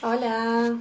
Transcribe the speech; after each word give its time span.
Hola. 0.00 0.78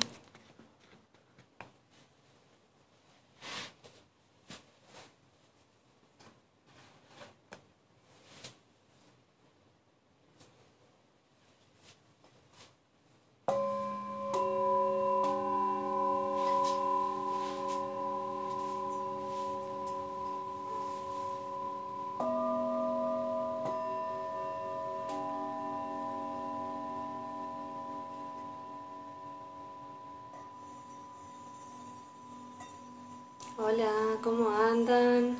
Hola, 33.59 34.19
¿cómo 34.21 34.51
andan? 34.51 35.35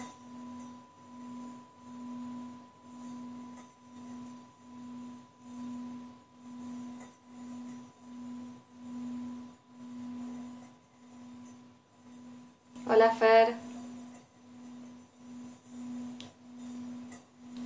Hola, 12.90 13.12
Fer. 13.12 13.56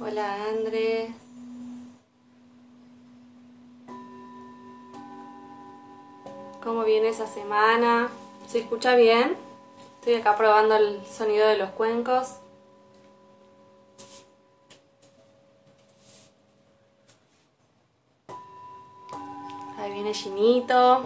Hola, 0.01 0.49
Andre. 0.49 1.13
¿Cómo 6.61 6.83
viene 6.83 7.07
esa 7.07 7.25
semana? 7.25 8.09
¿Se 8.47 8.59
escucha 8.59 8.95
bien? 8.95 9.40
Estoy 10.01 10.15
acá 10.15 10.35
probando 10.35 10.75
el 10.75 11.05
sonido 11.05 11.47
de 11.47 11.59
los 11.59 11.69
cuencos. 11.73 12.39
Ahí 19.77 19.93
viene 19.93 20.11
Ginito. 20.11 21.05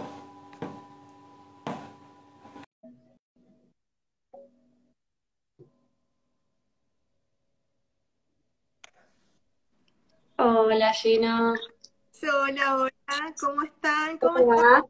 Hola 10.38 10.94
Gino. 10.94 11.52
Hola, 12.22 12.76
hola, 12.78 13.34
¿cómo 13.38 13.60
están? 13.60 14.16
¿Cómo 14.16 14.36
¿Cómo 14.36 14.54
están? 14.54 14.82
va? 14.82 14.88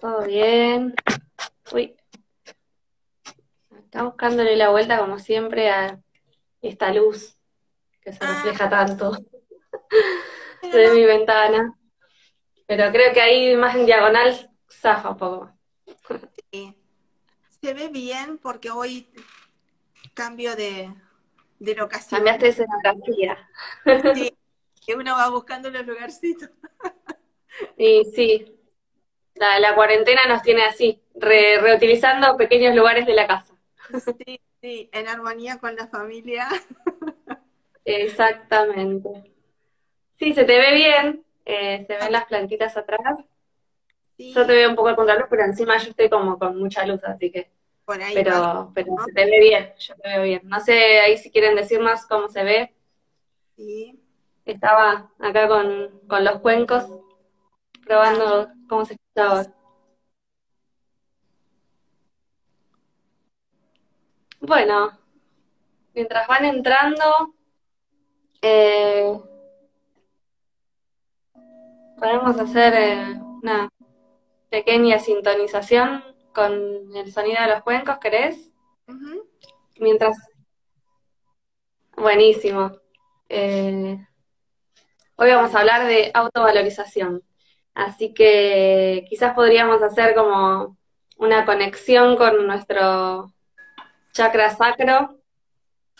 ¿Todo 0.00 0.26
bien? 0.26 0.94
Uy, 1.74 1.96
está 3.84 4.02
buscándole 4.02 4.56
la 4.56 4.70
vuelta 4.70 4.98
como 4.98 5.18
siempre 5.18 5.70
a 5.70 5.98
esta 6.60 6.92
luz 6.92 7.36
que 8.00 8.12
se 8.12 8.18
Ah, 8.22 8.34
refleja 8.34 8.68
tanto 8.68 9.12
de 10.62 10.90
mi 10.90 11.04
ventana. 11.04 11.74
Pero 12.66 12.90
creo 12.92 13.12
que 13.12 13.20
ahí 13.20 13.56
más 13.56 13.74
en 13.74 13.86
diagonal 13.86 14.50
zafa 14.70 15.10
un 15.10 15.16
poco 15.16 15.44
más. 15.44 15.54
sí, 16.52 16.76
se 17.60 17.74
ve 17.74 17.88
bien 17.88 18.38
porque 18.38 18.70
hoy 18.70 19.08
cambio 20.14 20.56
de, 20.56 20.92
de 21.58 21.74
locación. 21.74 22.18
Cambiaste 22.18 22.44
de 22.46 22.50
escenografía. 22.50 23.50
Sí, 24.14 24.36
que 24.84 24.94
uno 24.94 25.14
va 25.16 25.28
buscando 25.30 25.70
los 25.70 25.86
lugarcitos. 25.86 26.50
Y 27.76 28.04
sí, 28.14 28.58
la, 29.34 29.58
la 29.60 29.74
cuarentena 29.74 30.22
nos 30.26 30.42
tiene 30.42 30.62
así, 30.64 31.01
re- 31.14 31.58
reutilizando 31.60 32.36
pequeños 32.36 32.74
lugares 32.76 33.06
de 33.06 33.14
la 33.14 33.26
casa. 33.26 33.54
Sí, 34.18 34.40
sí, 34.60 34.88
en 34.92 35.08
armonía 35.08 35.58
con 35.58 35.76
la 35.76 35.86
familia. 35.86 36.48
Exactamente. 37.84 39.08
Sí, 40.14 40.32
se 40.34 40.44
te 40.44 40.58
ve 40.58 40.74
bien, 40.74 41.24
eh, 41.44 41.84
se 41.86 41.96
ven 41.98 42.12
las 42.12 42.26
plantitas 42.26 42.76
atrás. 42.76 43.18
Yo 44.34 44.46
te 44.46 44.52
sí, 44.52 44.54
veo 44.54 44.70
un 44.70 44.76
poco 44.76 44.94
con 44.96 45.06
la 45.06 45.14
luz, 45.16 45.26
pero 45.30 45.44
encima 45.44 45.76
yo 45.78 45.90
estoy 45.90 46.08
como 46.08 46.38
con 46.38 46.58
mucha 46.58 46.86
luz, 46.86 47.04
así 47.04 47.30
que, 47.30 47.50
por 47.84 48.02
ahí 48.02 48.24
va, 48.24 48.42
pero, 48.42 48.72
pero 48.74 48.92
¿no? 48.92 49.04
se 49.04 49.12
te 49.12 49.26
ve 49.26 49.40
bien, 49.40 49.74
yo 49.78 49.94
te 49.96 50.08
veo 50.10 50.22
bien. 50.24 50.42
No 50.44 50.60
sé 50.60 51.00
ahí 51.00 51.18
si 51.18 51.30
quieren 51.32 51.56
decirnos 51.56 52.06
cómo 52.06 52.28
se 52.28 52.44
ve. 52.44 52.74
Sí, 53.56 54.00
Estaba 54.44 55.10
acá 55.18 55.48
con, 55.48 56.00
con 56.08 56.24
los 56.24 56.38
cuencos, 56.40 56.84
probando 57.86 58.48
cómo 58.68 58.84
se 58.84 58.94
escuchaba. 58.94 59.46
Bueno, 64.44 64.90
mientras 65.94 66.26
van 66.26 66.44
entrando, 66.44 67.32
eh, 68.42 69.16
podemos 71.96 72.36
hacer 72.40 72.74
eh, 72.74 73.20
una 73.40 73.68
pequeña 74.50 74.98
sintonización 74.98 76.02
con 76.34 76.52
el 76.96 77.12
sonido 77.12 77.40
de 77.40 77.50
los 77.50 77.62
cuencos, 77.62 77.98
¿querés? 77.98 78.52
Mientras, 79.78 80.18
buenísimo. 81.96 82.72
Eh, 83.28 83.96
hoy 85.14 85.30
vamos 85.30 85.54
a 85.54 85.60
hablar 85.60 85.86
de 85.86 86.10
autovalorización, 86.14 87.22
así 87.74 88.12
que 88.12 89.04
quizás 89.08 89.34
podríamos 89.34 89.80
hacer 89.84 90.16
como 90.16 90.76
una 91.16 91.46
conexión 91.46 92.16
con 92.16 92.44
nuestro 92.48 93.32
chakra 94.12 94.50
sacro 94.50 95.18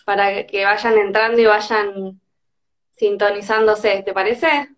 para 0.05 0.45
que 0.45 0.65
vayan 0.65 0.97
entrando 0.97 1.41
y 1.41 1.45
vayan 1.45 2.21
sintonizándose, 2.91 4.03
¿te 4.03 4.13
parece? 4.13 4.69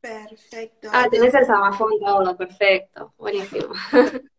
Perfecto, 0.00 0.88
Ah, 0.92 1.06
tenés 1.10 1.34
el 1.34 1.46
samafón 1.46 1.98
todo, 2.00 2.36
perfecto, 2.36 3.12
buenísimo. 3.18 3.72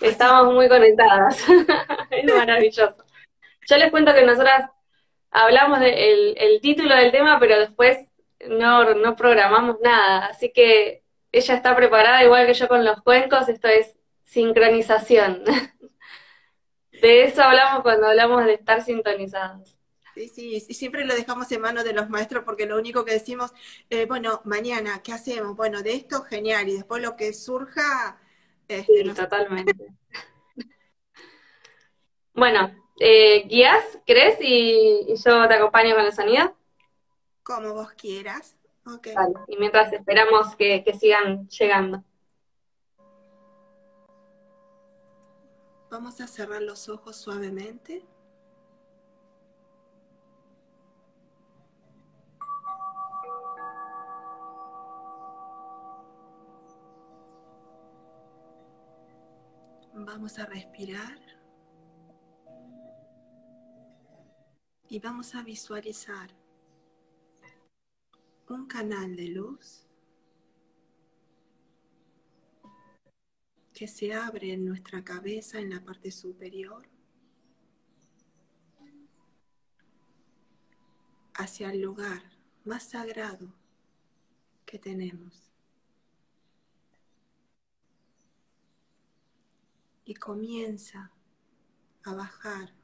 Estamos 0.00 0.54
muy 0.54 0.68
conectadas, 0.68 1.44
es 2.10 2.34
maravilloso. 2.34 3.04
Yo 3.66 3.76
les 3.76 3.90
cuento 3.90 4.14
que 4.14 4.24
nosotras 4.24 4.70
hablamos 5.30 5.80
del 5.80 5.94
el, 5.94 6.34
el 6.38 6.60
título 6.60 6.94
del 6.94 7.10
tema, 7.12 7.38
pero 7.38 7.58
después 7.58 7.98
no, 8.48 8.94
no 8.94 9.16
programamos 9.16 9.76
nada, 9.82 10.26
así 10.26 10.52
que 10.52 11.02
ella 11.32 11.54
está 11.54 11.76
preparada 11.76 12.24
igual 12.24 12.46
que 12.46 12.54
yo 12.54 12.68
con 12.68 12.84
los 12.84 13.02
cuencos, 13.02 13.48
esto 13.48 13.68
es 13.68 13.99
sincronización. 14.30 15.44
De 17.02 17.24
eso 17.24 17.42
hablamos 17.42 17.82
cuando 17.82 18.08
hablamos 18.08 18.44
de 18.44 18.54
estar 18.54 18.82
sintonizados. 18.82 19.78
sí, 20.14 20.28
sí, 20.28 20.64
y 20.68 20.74
siempre 20.74 21.06
lo 21.06 21.14
dejamos 21.14 21.50
en 21.50 21.62
manos 21.62 21.82
de 21.84 21.94
los 21.94 22.10
maestros 22.10 22.44
porque 22.44 22.66
lo 22.66 22.76
único 22.76 23.06
que 23.06 23.12
decimos, 23.12 23.52
eh, 23.88 24.04
bueno, 24.04 24.42
mañana, 24.44 25.00
¿qué 25.02 25.14
hacemos? 25.14 25.56
Bueno, 25.56 25.82
de 25.82 25.94
esto, 25.94 26.22
genial, 26.24 26.68
y 26.68 26.74
después 26.74 27.00
lo 27.00 27.16
que 27.16 27.32
surja, 27.32 28.20
este, 28.68 29.02
Sí, 29.02 29.14
totalmente. 29.14 29.74
Bueno, 32.32 32.70
eh, 33.00 33.42
¿guías? 33.48 33.84
¿Crees? 34.06 34.38
Y, 34.40 35.06
y 35.08 35.16
yo 35.16 35.48
te 35.48 35.54
acompaño 35.54 35.96
con 35.96 36.04
el 36.04 36.12
sonido. 36.12 36.56
Como 37.42 37.74
vos 37.74 37.92
quieras. 37.92 38.56
Ok. 38.86 39.08
Vale. 39.14 39.34
Y 39.48 39.56
mientras 39.56 39.92
esperamos 39.92 40.54
que, 40.56 40.84
que 40.84 40.94
sigan 40.94 41.48
llegando. 41.48 42.04
Vamos 45.90 46.20
a 46.20 46.28
cerrar 46.28 46.62
los 46.62 46.88
ojos 46.88 47.16
suavemente. 47.16 48.06
Vamos 59.92 60.38
a 60.38 60.46
respirar. 60.46 61.18
Y 64.88 65.00
vamos 65.00 65.34
a 65.34 65.42
visualizar 65.42 66.30
un 68.48 68.66
canal 68.66 69.16
de 69.16 69.28
luz 69.28 69.89
que 73.80 73.88
se 73.88 74.12
abre 74.12 74.52
en 74.52 74.66
nuestra 74.66 75.02
cabeza 75.02 75.58
en 75.58 75.70
la 75.70 75.82
parte 75.82 76.10
superior 76.10 76.86
hacia 81.32 81.70
el 81.70 81.80
lugar 81.80 82.22
más 82.66 82.90
sagrado 82.90 83.54
que 84.66 84.78
tenemos. 84.78 85.50
Y 90.04 90.14
comienza 90.14 91.10
a 92.04 92.12
bajar 92.12 92.74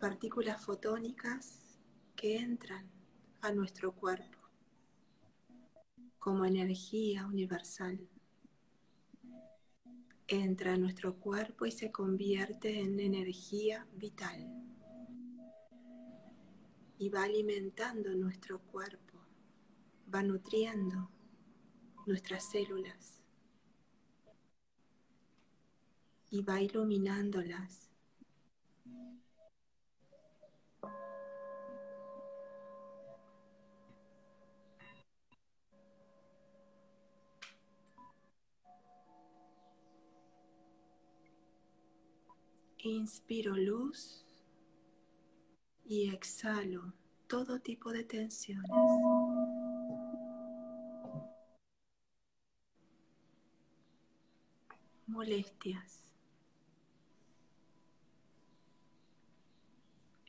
partículas 0.00 0.60
fotónicas 0.60 1.78
que 2.16 2.38
entran 2.38 2.90
a 3.42 3.52
nuestro 3.52 3.94
cuerpo 3.94 4.40
como 6.18 6.44
energía 6.44 7.26
universal. 7.26 8.15
Entra 10.28 10.72
a 10.72 10.76
nuestro 10.76 11.20
cuerpo 11.20 11.66
y 11.66 11.70
se 11.70 11.92
convierte 11.92 12.80
en 12.80 12.98
energía 12.98 13.86
vital. 13.92 14.44
Y 16.98 17.10
va 17.10 17.24
alimentando 17.24 18.14
nuestro 18.14 18.60
cuerpo, 18.60 19.20
va 20.12 20.22
nutriendo 20.22 21.10
nuestras 22.06 22.50
células 22.50 23.22
y 26.30 26.42
va 26.42 26.60
iluminándolas 26.60 27.85
Inspiro 42.88 43.56
luz 43.56 44.24
y 45.84 46.08
exhalo 46.08 46.94
todo 47.26 47.58
tipo 47.58 47.90
de 47.90 48.04
tensiones. 48.04 48.70
Molestias. 55.08 56.12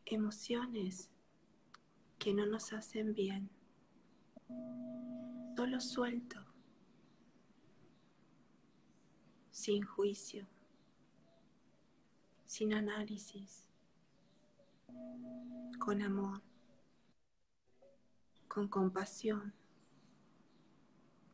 Emociones 0.07 1.12
que 2.18 2.33
no 2.33 2.48
nos 2.48 2.74
hacen 2.74 3.13
bien. 3.13 3.51
Solo 5.56 5.80
suelto. 5.80 6.44
Sin 9.51 9.83
juicio 9.83 10.48
sin 12.47 12.73
análisis, 12.73 13.67
con 15.77 16.01
amor, 16.01 16.41
con 18.47 18.69
compasión, 18.69 19.53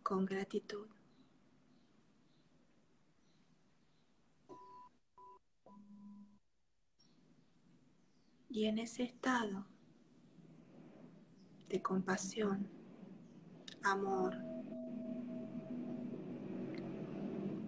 con 0.01 0.25
gratitud. 0.25 0.87
Y 8.49 8.65
en 8.65 8.79
ese 8.79 9.03
estado 9.03 9.65
de 11.69 11.81
compasión, 11.81 12.67
amor 13.83 14.35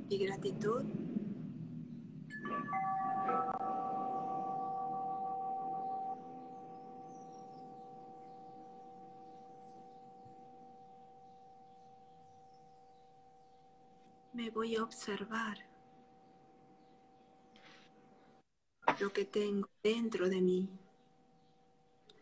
y 0.09 0.17
gratitud, 0.17 0.83
me 14.35 14.49
voy 14.49 14.75
a 14.75 14.83
observar 14.83 15.57
lo 18.99 19.13
que 19.13 19.23
tengo 19.23 19.69
dentro 19.81 20.29
de 20.29 20.41
mí, 20.41 20.69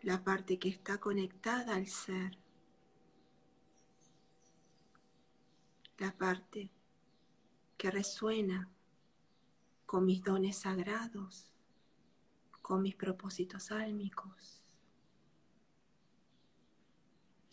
la 0.04 0.24
parte 0.24 0.60
que 0.60 0.70
está 0.70 1.00
conectada 1.00 1.76
al 1.76 1.88
ser, 1.88 2.38
la 5.98 6.12
parte 6.12 6.70
que 7.78 7.90
resuena 7.90 8.70
con 9.94 10.06
mis 10.06 10.24
dones 10.24 10.58
sagrados, 10.58 11.52
con 12.64 12.82
mis 12.82 12.96
propósitos 12.96 13.70
álmicos. 13.72 14.64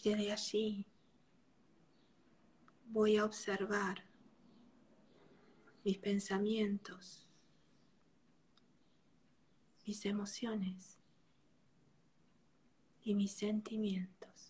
Y 0.03 0.31
allí 0.31 0.87
voy 2.87 3.19
a 3.19 3.27
observar 3.27 4.07
mis 5.85 5.99
pensamientos, 5.99 7.29
mis 9.87 10.07
emociones 10.07 10.99
y 13.03 13.15
mis 13.15 13.33
sentimientos. 13.33 14.50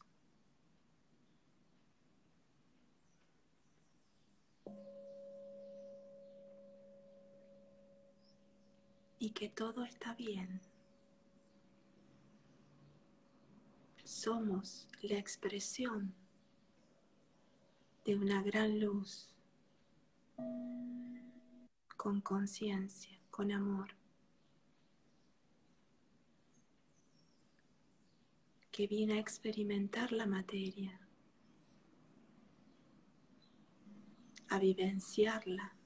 Y 9.20 9.30
que 9.30 9.48
todo 9.48 9.84
está 9.84 10.14
bien. 10.14 10.60
Somos 14.02 14.88
la 15.02 15.18
expresión 15.18 16.12
de 18.04 18.16
una 18.16 18.42
gran 18.42 18.80
luz 18.80 19.28
con 21.96 22.22
conciencia, 22.22 23.20
con 23.30 23.52
amor, 23.52 23.94
que 28.72 28.86
viene 28.86 29.14
a 29.14 29.20
experimentar 29.20 30.12
la 30.12 30.24
materia, 30.24 30.98
a 34.48 34.58
vivenciarla. 34.58 35.79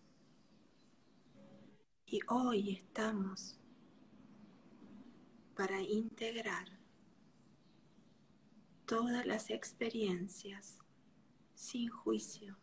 Y 2.14 2.20
hoy 2.28 2.70
estamos 2.70 3.58
para 5.56 5.82
integrar 5.82 6.68
todas 8.86 9.26
las 9.26 9.50
experiencias 9.50 10.78
sin 11.56 11.88
juicio. 11.88 12.56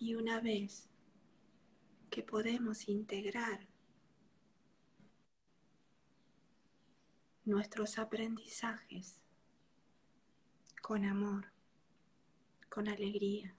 Y 0.00 0.16
una 0.16 0.40
vez 0.40 0.88
que 2.10 2.24
podemos 2.24 2.88
integrar 2.88 3.68
nuestros 7.44 8.00
aprendizajes 8.00 9.20
con 10.82 11.04
amor, 11.04 11.52
con 12.68 12.88
alegría, 12.88 13.54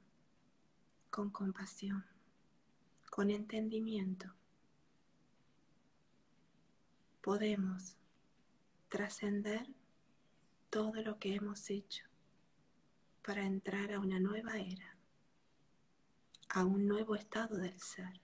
con 1.10 1.30
compasión, 1.30 2.06
con 3.10 3.30
entendimiento, 3.30 4.34
podemos 7.22 7.96
trascender 8.88 9.68
todo 10.70 11.02
lo 11.02 11.20
que 11.20 11.36
hemos 11.36 11.70
hecho 11.70 12.06
para 13.24 13.44
entrar 13.46 13.92
a 13.94 14.00
una 14.00 14.20
nueva 14.20 14.58
era 14.58 15.00
a 16.50 16.66
un 16.66 16.88
nuevo 16.88 17.16
estado 17.16 17.58
del 17.58 17.80
ser. 17.80 18.20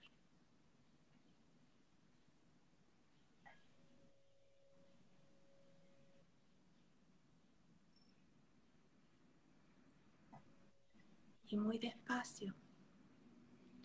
Y 11.48 11.56
muy 11.56 11.78
despacio, 11.78 12.54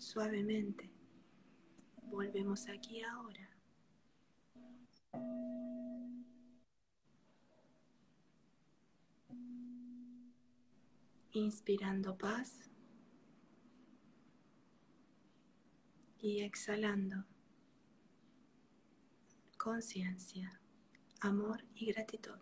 suavemente, 0.01 0.89
volvemos 2.03 2.67
aquí 2.67 3.01
ahora. 3.03 3.50
Inspirando 11.34 12.17
paz. 12.17 12.67
y 16.24 16.41
exhalando 16.41 17.25
conciencia, 19.58 20.62
amor 21.20 21.63
y 21.74 21.88
gratitud. 21.91 22.38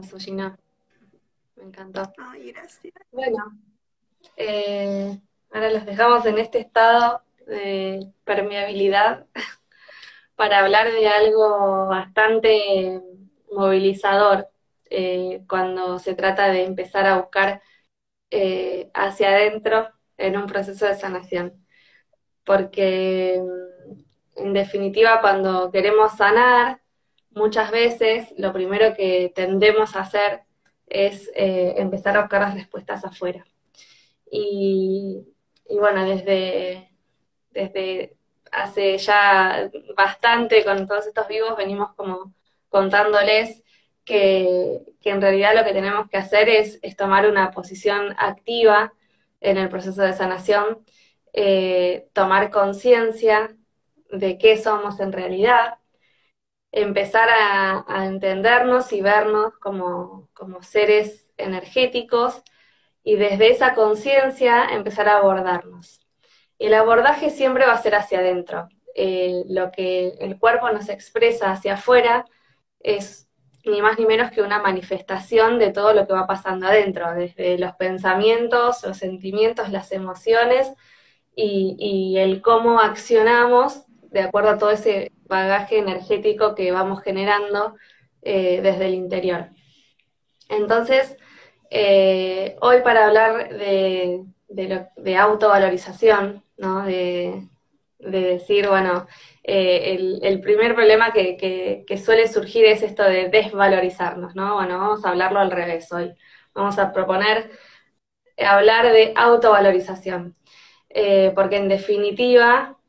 Hermoso, 0.00 0.18
Gina. 0.18 0.58
Me 1.56 1.64
encantó. 1.64 2.10
Ay, 2.16 2.52
gracias. 2.52 2.94
Bueno, 3.12 3.58
eh, 4.34 5.20
ahora 5.50 5.70
los 5.70 5.84
dejamos 5.84 6.24
en 6.24 6.38
este 6.38 6.58
estado 6.58 7.22
de 7.46 8.10
permeabilidad 8.24 9.26
para 10.36 10.60
hablar 10.60 10.90
de 10.90 11.06
algo 11.06 11.86
bastante 11.88 13.02
movilizador 13.52 14.48
eh, 14.88 15.44
cuando 15.46 15.98
se 15.98 16.14
trata 16.14 16.48
de 16.48 16.64
empezar 16.64 17.06
a 17.06 17.18
buscar 17.18 17.62
eh, 18.30 18.90
hacia 18.94 19.28
adentro 19.28 19.90
en 20.16 20.38
un 20.38 20.46
proceso 20.46 20.86
de 20.86 20.94
sanación. 20.94 21.62
Porque 22.44 23.38
mm, 23.38 24.42
en 24.46 24.52
definitiva 24.54 25.20
cuando 25.20 25.70
queremos 25.70 26.16
sanar, 26.16 26.79
muchas 27.30 27.70
veces 27.70 28.32
lo 28.36 28.52
primero 28.52 28.94
que 28.94 29.32
tendemos 29.34 29.96
a 29.96 30.00
hacer 30.00 30.42
es 30.86 31.30
eh, 31.34 31.74
empezar 31.78 32.16
a 32.16 32.22
buscar 32.22 32.42
las 32.42 32.54
respuestas 32.54 33.04
afuera. 33.04 33.44
Y, 34.30 35.26
bueno, 35.70 36.04
desde, 36.04 36.90
desde 37.50 38.16
hace 38.52 38.98
ya 38.98 39.70
bastante 39.96 40.64
con 40.64 40.86
todos 40.86 41.06
estos 41.06 41.28
vivos 41.28 41.56
venimos 41.56 41.94
como 41.94 42.34
contándoles 42.68 43.62
que, 44.04 44.82
en 45.04 45.20
realidad 45.20 45.54
lo 45.54 45.64
que 45.64 45.72
tenemos 45.72 46.08
que 46.08 46.16
hacer 46.16 46.48
es, 46.48 46.80
tomar 46.96 47.28
una 47.28 47.50
posición 47.52 48.14
activa 48.18 48.92
en 49.40 49.56
el 49.56 49.68
proceso 49.68 50.02
de 50.02 50.12
sanación, 50.12 50.84
eh, 51.32 52.08
tomar 52.12 52.50
conciencia 52.50 53.56
de 54.10 54.38
qué 54.38 54.56
somos 54.56 54.98
en 55.00 55.12
realidad, 55.12 55.79
empezar 56.72 57.28
a, 57.30 58.06
entendernos 58.06 58.92
y 58.92 59.00
vernos 59.00 59.54
como, 59.58 60.28
seres 60.62 61.28
energéticos 61.36 62.42
y 63.02 63.16
desde 63.16 63.50
esa 63.50 63.74
conciencia 63.74 64.66
empezar 64.70 65.08
a 65.08 65.18
abordarnos. 65.18 66.00
El 66.58 66.74
abordaje 66.74 67.30
siempre 67.30 67.66
va 67.66 67.72
a 67.72 67.82
ser 67.82 67.94
hacia 67.94 68.18
adentro. 68.18 68.68
Eh, 68.94 69.44
lo 69.48 69.70
que 69.70 70.08
el 70.20 70.38
cuerpo 70.38 70.70
nos 70.70 70.88
expresa 70.88 71.52
hacia 71.52 71.74
afuera 71.74 72.26
es 72.80 73.28
ni 73.64 73.82
más 73.82 73.98
ni 73.98 74.06
menos 74.06 74.30
que 74.30 74.42
una 74.42 74.58
manifestación 74.58 75.58
de 75.58 75.72
todo 75.72 75.92
lo 75.92 76.06
que 76.06 76.14
va 76.14 76.26
pasando 76.26 76.66
adentro, 76.66 77.12
desde 77.14 77.58
los 77.58 77.74
pensamientos, 77.76 78.82
los 78.84 78.96
sentimientos, 78.96 79.70
las 79.70 79.92
emociones 79.92 80.72
y, 81.34 81.76
y 81.78 82.18
el 82.18 82.42
cómo 82.42 82.80
accionamos 82.80 83.84
de 84.10 84.20
acuerdo 84.20 84.50
a 84.50 84.58
todo 84.58 84.70
ese 84.70 85.12
bagaje 85.30 85.78
energético 85.78 86.54
que 86.54 86.72
vamos 86.72 87.02
generando 87.02 87.76
eh, 88.20 88.60
desde 88.62 88.86
el 88.86 88.94
interior. 88.94 89.48
Entonces, 90.48 91.16
eh, 91.70 92.56
hoy 92.60 92.82
para 92.82 93.06
hablar 93.06 93.48
de, 93.48 95.16
autovalorización, 95.16 96.44
¿no? 96.58 96.82
de, 96.82 97.48
decir, 97.98 98.66
bueno, 98.66 99.06
eh, 99.44 100.18
el, 100.22 100.40
primer 100.40 100.74
problema 100.74 101.12
que, 101.12 102.02
suele 102.04 102.26
surgir 102.26 102.64
es 102.66 102.82
esto 102.82 103.04
de 103.04 103.28
desvalorizarnos, 103.28 104.34
¿no? 104.34 104.56
Bueno, 104.56 104.78
vamos 104.78 105.04
a 105.04 105.10
hablarlo 105.10 105.38
al 105.38 105.52
revés 105.52 105.92
hoy. 105.92 106.12
Vamos 106.54 106.78
a 106.78 106.92
proponer 106.92 107.50
hablar 108.36 108.90
de 108.90 109.12
autovalorización, 109.14 110.34
porque 111.34 111.56
en 111.56 111.68
definitiva 111.68 112.79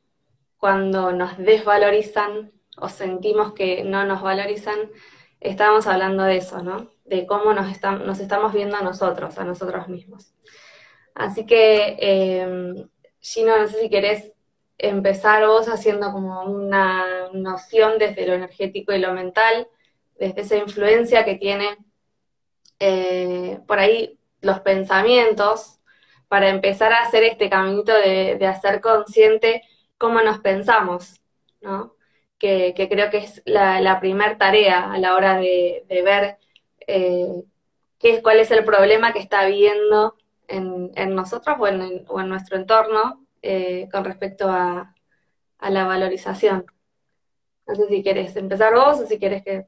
cuando 0.61 1.11
nos 1.11 1.39
desvalorizan 1.39 2.51
o 2.77 2.87
sentimos 2.87 3.53
que 3.53 3.83
no 3.83 4.05
nos 4.05 4.21
valorizan, 4.21 4.91
estamos 5.39 5.87
hablando 5.87 6.23
de 6.23 6.37
eso, 6.37 6.61
¿no? 6.61 6.91
De 7.03 7.25
cómo 7.25 7.51
nos, 7.51 7.67
estamos 7.71 8.53
viendo 8.53 8.77
a 8.77 8.83
nosotros, 8.83 9.39
a 9.39 9.43
nosotros 9.43 9.87
mismos. 9.87 10.35
Así 11.15 11.47
que, 11.47 11.97
eh, 11.99 12.85
Gino, 13.19 13.57
no 13.57 13.67
sé 13.67 13.81
si 13.81 13.89
querés 13.89 14.33
empezar 14.77 15.47
vos 15.47 15.67
haciendo 15.67 16.11
como 16.11 16.43
una 16.43 17.29
noción 17.33 17.97
desde 17.97 18.27
lo 18.27 18.33
energético 18.33 18.93
y 18.93 18.99
lo 18.99 19.13
mental, 19.13 19.67
desde 20.19 20.41
esa 20.41 20.57
influencia 20.57 21.25
que 21.25 21.37
tiene 21.37 21.75
eh, 22.77 23.59
por 23.65 23.79
ahí 23.79 24.19
los 24.41 24.59
pensamientos, 24.59 25.79
para 26.27 26.49
empezar 26.49 26.93
a 26.93 27.01
hacer 27.01 27.23
este 27.23 27.49
caminito 27.49 27.93
de, 27.93 28.35
de 28.37 28.45
hacer 28.45 28.79
consciente 28.79 29.63
cómo 30.01 30.19
nos 30.23 30.39
pensamos, 30.39 31.21
¿no? 31.61 31.95
Que, 32.39 32.73
creo 32.75 33.11
que 33.11 33.19
es 33.19 33.43
la, 33.45 33.79
la 33.81 33.99
primera 33.99 34.35
tarea 34.35 34.91
a 34.91 34.97
la 34.97 35.15
hora 35.15 35.37
de, 35.37 35.85
ver 36.03 36.39
eh, 36.87 37.43
qué, 37.99 38.23
cuál 38.23 38.39
es 38.39 38.49
el 38.49 38.65
problema 38.65 39.13
que 39.13 39.19
está 39.19 39.41
habiendo 39.41 40.17
en, 40.47 41.15
nosotros 41.15 41.55
o 41.59 41.67
en, 41.67 42.29
nuestro 42.29 42.57
entorno 42.57 43.27
eh, 43.43 43.87
con 43.91 44.03
respecto 44.03 44.49
a, 44.49 44.95
la 45.59 45.85
valorización. 45.85 46.65
No 47.67 47.75
sé 47.75 47.87
si 47.87 48.01
quieres 48.01 48.35
empezar 48.35 48.73
vos 48.73 49.01
o 49.01 49.05
si 49.05 49.19
quieres 49.19 49.43
que... 49.43 49.67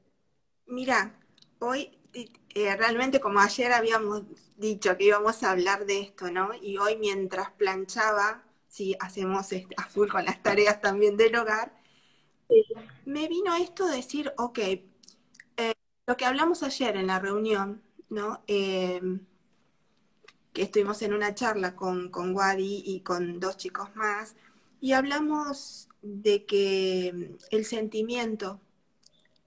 Mira, 0.66 1.14
hoy 1.60 1.96
eh, 2.12 2.74
realmente 2.76 3.20
como 3.20 3.38
ayer 3.38 3.72
habíamos 3.72 4.24
dicho 4.56 4.96
que 4.96 5.04
íbamos 5.04 5.44
a 5.44 5.52
hablar 5.52 5.86
de 5.86 6.00
esto, 6.00 6.32
¿no? 6.32 6.50
Y 6.60 6.78
hoy 6.78 6.96
mientras 6.96 7.52
planchaba 7.52 8.43
si 8.74 8.96
hacemos 8.98 9.52
este, 9.52 9.72
a 9.76 9.84
full 9.84 10.08
con 10.08 10.24
las 10.24 10.42
tareas 10.42 10.80
también 10.80 11.16
del 11.16 11.36
hogar, 11.36 11.72
me 13.04 13.28
vino 13.28 13.54
esto 13.54 13.86
de 13.86 13.96
decir, 13.96 14.32
ok, 14.36 14.58
eh, 14.58 15.74
lo 16.08 16.16
que 16.16 16.24
hablamos 16.24 16.64
ayer 16.64 16.96
en 16.96 17.06
la 17.06 17.20
reunión, 17.20 17.84
¿no? 18.10 18.42
Em, 18.48 19.20
que 20.52 20.62
estuvimos 20.62 21.02
en 21.02 21.14
una 21.14 21.36
charla 21.36 21.76
con, 21.76 22.10
con 22.10 22.34
Wadi 22.34 22.82
y 22.84 23.02
con 23.02 23.38
dos 23.38 23.56
chicos 23.58 23.94
más, 23.94 24.34
y 24.80 24.90
hablamos 24.90 25.88
de 26.02 26.44
que 26.44 27.30
el 27.52 27.64
sentimiento 27.64 28.60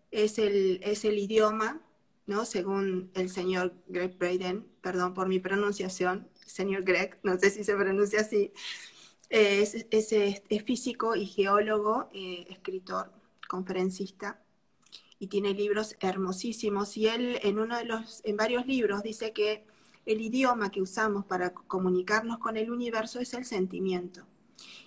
es 0.10 0.40
el, 0.40 0.80
es 0.84 1.04
el 1.04 1.20
idioma, 1.20 1.82
¿no? 2.28 2.46
Según 2.46 3.12
el 3.14 3.30
señor 3.30 3.74
Greg 3.88 4.18
Braden, 4.18 4.66
perdón 4.80 5.14
por 5.14 5.28
mi 5.28 5.40
pronunciación, 5.40 6.30
señor 6.46 6.84
Greg, 6.84 7.20
no 7.24 7.38
sé 7.38 7.50
si 7.50 7.66
se 7.66 7.76
pronuncia 7.76 8.22
así, 8.22 8.54
es, 9.30 9.86
físico 10.66 11.16
y 11.16 11.26
geólogo, 11.26 12.10
eh, 12.14 12.48
escritor, 12.50 13.12
conferencista, 13.48 14.42
y 15.20 15.28
tiene 15.28 15.54
libros 15.54 15.96
hermosísimos. 16.00 16.96
Y 16.98 17.08
él 17.08 17.40
en 17.44 17.60
uno 17.60 17.78
de 17.78 17.86
los, 17.86 18.22
en 18.24 18.38
varios 18.38 18.66
libros 18.68 19.04
dice 19.04 19.34
que 19.34 19.66
el 20.06 20.22
idioma 20.22 20.72
que 20.72 20.82
usamos 20.82 21.26
para 21.26 21.54
comunicarnos 21.54 22.38
con 22.40 22.58
el 22.58 22.72
universo 22.72 23.20
es 23.20 23.34
el 23.34 23.46
sentimiento. 23.46 24.26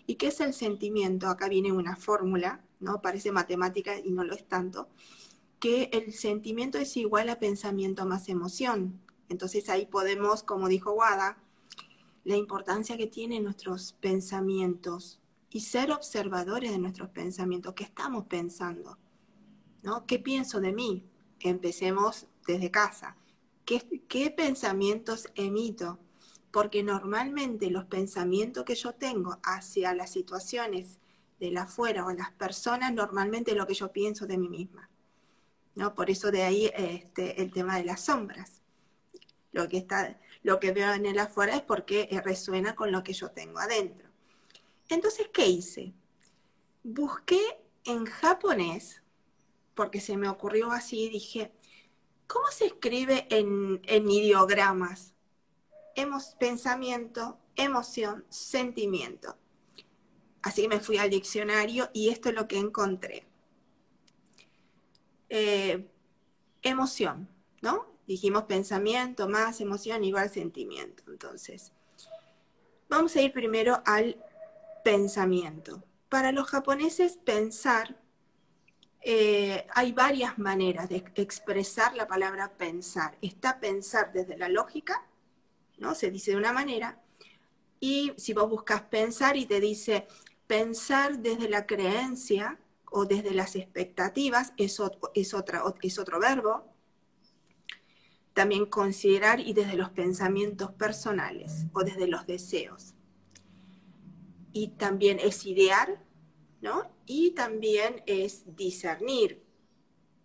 ¿Y 0.07 0.17
qué 0.17 0.29
es 0.29 0.41
el 0.41 0.55
sentimiento? 0.55 1.29
Acá 1.29 1.49
viene 1.49 1.73
una 1.73 1.97
fórmula, 1.97 2.65
¿no? 2.81 3.03
Parece 3.03 3.33
matemática 3.33 3.99
y 3.99 4.11
no 4.11 4.25
lo 4.25 4.35
es 4.35 4.45
tanto, 4.45 4.89
que 5.61 5.91
el 5.93 6.15
sentimiento 6.15 6.79
es 6.79 6.97
igual 6.97 7.29
a 7.29 7.39
pensamiento 7.39 8.07
más 8.07 8.29
emoción. 8.29 8.99
Entonces 9.29 9.69
ahí 9.69 9.87
podemos, 9.87 10.43
como 10.43 10.69
dijo 10.69 10.93
Wada, 10.93 11.39
la 12.31 12.37
importancia 12.37 12.97
que 12.97 13.09
tienen 13.09 13.43
nuestros 13.43 13.93
pensamientos 13.95 15.21
y 15.51 15.63
ser 15.63 15.91
observadores 15.91 16.71
de 16.71 16.79
nuestros 16.79 17.11
pensamientos, 17.11 17.75
qué 17.75 17.83
estamos 17.83 18.27
pensando, 18.27 18.99
¿no? 19.83 20.07
¿Qué 20.07 20.21
pienso 20.21 20.61
de 20.61 20.73
mí? 20.73 21.05
Empecemos 21.41 22.29
desde 22.47 22.71
casa. 22.71 23.17
¿Qué, 23.65 24.05
qué 24.09 24.31
pensamientos 24.31 25.27
emito? 25.35 25.99
Porque 26.53 26.85
normalmente 26.85 27.69
los 27.69 27.87
pensamientos 27.87 28.65
que 28.65 28.77
yo 28.77 28.95
tengo 28.95 29.39
hacia 29.43 29.93
las 29.93 30.13
situaciones 30.13 31.01
de 31.41 31.51
la 31.51 31.63
afuera 31.63 32.07
o 32.07 32.13
las 32.13 32.31
personas, 32.31 32.95
normalmente 32.95 33.51
es 33.51 33.57
lo 33.57 33.67
que 33.67 33.75
yo 33.75 33.91
pienso 33.91 34.25
de 34.29 34.39
mí 34.39 34.49
misma. 34.49 34.89
¿no? 35.75 35.97
Por 35.97 36.11
eso 36.11 36.31
de 36.31 36.45
ahí 36.45 36.71
este, 36.77 37.43
el 37.43 37.51
tema 37.53 37.77
de 37.77 37.85
las 37.87 38.03
sombras. 38.03 38.63
Lo 39.51 39.69
que 39.69 39.79
está, 39.79 40.17
lo 40.43 40.59
que 40.59 40.73
veo 40.73 40.93
en 40.95 41.07
el 41.07 41.19
afuera 41.19 41.57
es 41.57 41.63
porque 41.63 42.09
eh, 42.11 42.21
resuena 42.21 42.75
con 42.75 42.93
lo 42.93 43.03
que 43.03 43.13
yo 43.13 43.31
tengo 43.31 43.59
adentro. 43.59 44.09
Entonces, 44.89 45.29
¿qué 45.33 45.47
hice? 45.47 45.93
Busqué 46.83 47.41
en 47.85 48.07
japonés, 48.07 49.03
porque 49.75 50.01
se 50.01 50.17
me 50.17 50.29
ocurrió 50.29 50.71
así, 50.71 51.09
dije, 51.09 51.53
¿cómo 52.27 52.47
se 52.49 52.67
escribe 52.67 53.27
en, 53.31 53.81
ideogramas? 54.11 55.15
Hemos 55.95 56.37
pensamiento, 56.39 57.39
emoción, 57.57 58.25
sentimiento. 58.29 59.37
Así 60.43 60.63
que 60.63 60.69
me 60.69 60.81
fui 60.81 60.97
al 60.97 61.11
diccionario 61.11 61.91
y 61.93 62.09
esto 62.09 62.31
es 62.31 62.35
lo 62.35 62.49
que 62.49 62.59
encontré. 62.59 63.27
Eh, 65.29 65.87
emoción, 66.63 67.29
¿no? 67.61 67.90
Dijimos 68.11 68.43
pensamiento 68.43 69.29
más 69.29 69.61
emoción 69.61 70.03
igual 70.03 70.29
sentimiento. 70.31 71.05
Entonces, 71.07 71.71
vamos 72.89 73.15
a 73.15 73.23
ir 73.23 73.33
primero 73.33 73.85
al 73.87 74.21
pensamiento. 74.83 75.85
Para 76.09 76.33
los 76.33 76.49
japoneses, 76.49 77.19
pensar, 77.19 78.01
eh, 79.01 79.65
hay 79.73 79.93
varias 79.93 80.39
maneras 80.39 80.89
de 80.89 81.05
expresar 81.15 81.95
la 81.95 82.09
palabra 82.09 82.59
pensar. 82.59 83.17
Está 83.23 83.61
pensar 83.61 84.13
desde 84.13 84.37
la 84.37 84.49
lógica, 84.49 85.07
¿no? 85.79 85.95
Se 85.95 86.11
dice 86.11 86.33
de 86.33 86.37
una 86.37 86.53
manera, 86.53 87.01
Y 87.79 88.13
si 88.17 88.33
vos 88.33 88.51
buscas 88.51 88.83
pensar 88.83 89.37
y 89.37 89.47
te 89.47 89.61
dice 89.61 90.09
pensar 90.49 91.21
desde 91.21 91.49
la 91.49 91.65
creencia 91.65 92.59
o 92.91 93.07
desde 93.07 93.35
las 93.35 93.55
expectativas, 93.55 94.53
es 94.57 94.81
otro, 94.81 95.13
es 95.15 95.33
otra, 95.33 95.63
es 95.81 95.97
otro 96.01 96.19
verbo. 96.19 96.71
También 98.41 98.65
considerar 98.65 99.39
y 99.39 99.53
desde 99.53 99.77
los 99.77 99.91
pensamientos 99.91 100.73
personales 100.73 101.67
o 101.75 101.85
desde 101.85 102.07
los 102.09 102.27
deseos. 102.27 102.95
Y 104.51 104.69
también 104.79 105.19
es 105.21 105.45
idear, 105.45 106.03
¿no? 106.63 106.91
Y 107.05 107.33
también 107.33 108.03
es 108.07 108.45
discernir, 108.57 109.45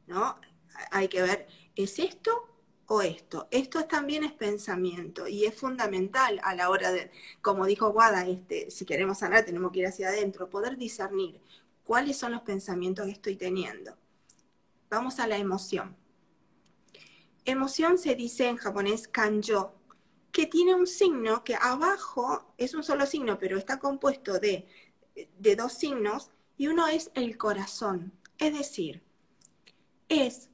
¿no? 0.07 0.39
Hay 0.91 1.09
que 1.09 1.23
ver, 1.23 1.47
¿es 1.75 1.99
esto 1.99 2.31
o 2.85 3.01
esto. 3.01 3.49
Esto 3.51 3.83
también 3.83 4.23
es 4.23 4.31
pensamiento 4.31 5.27
y 5.27 5.43
es 5.43 5.53
fundamental 5.53 6.39
a 6.45 6.55
la 6.55 6.69
hora 6.69 6.93
de, 6.93 7.11
como 7.41 7.65
dijo 7.65 7.91
Guada, 7.91 8.25
este, 8.25 8.71
si 8.71 8.85
queremos 8.85 9.17
sanar 9.17 9.43
tenemos 9.43 9.73
que 9.73 9.79
ir 9.79 9.87
hacia 9.87 10.07
adentro, 10.07 10.49
poder 10.49 10.77
discernir 10.77 11.41
cuáles 11.83 12.15
son 12.15 12.31
los 12.31 12.43
pensamientos 12.43 13.07
que 13.07 13.11
estoy 13.11 13.35
teniendo. 13.35 13.97
Vamos 14.89 15.19
a 15.19 15.27
la 15.27 15.35
emoción. 15.35 15.97
Emoción 17.45 17.97
se 17.97 18.15
dice 18.15 18.47
en 18.47 18.57
japonés 18.57 19.07
kanjo, 19.07 19.73
que 20.31 20.47
tiene 20.47 20.75
un 20.75 20.87
signo 20.87 21.43
que 21.43 21.55
abajo 21.55 22.53
es 22.57 22.73
un 22.73 22.83
solo 22.83 23.05
signo, 23.05 23.39
pero 23.39 23.57
está 23.57 23.79
compuesto 23.79 24.39
de, 24.39 24.67
de 25.37 25.55
dos 25.55 25.73
signos 25.73 26.31
y 26.57 26.67
uno 26.67 26.87
es 26.87 27.11
el 27.13 27.37
corazón. 27.37 28.11
Es 28.37 28.57
decir, 28.57 29.01
es 30.09 30.49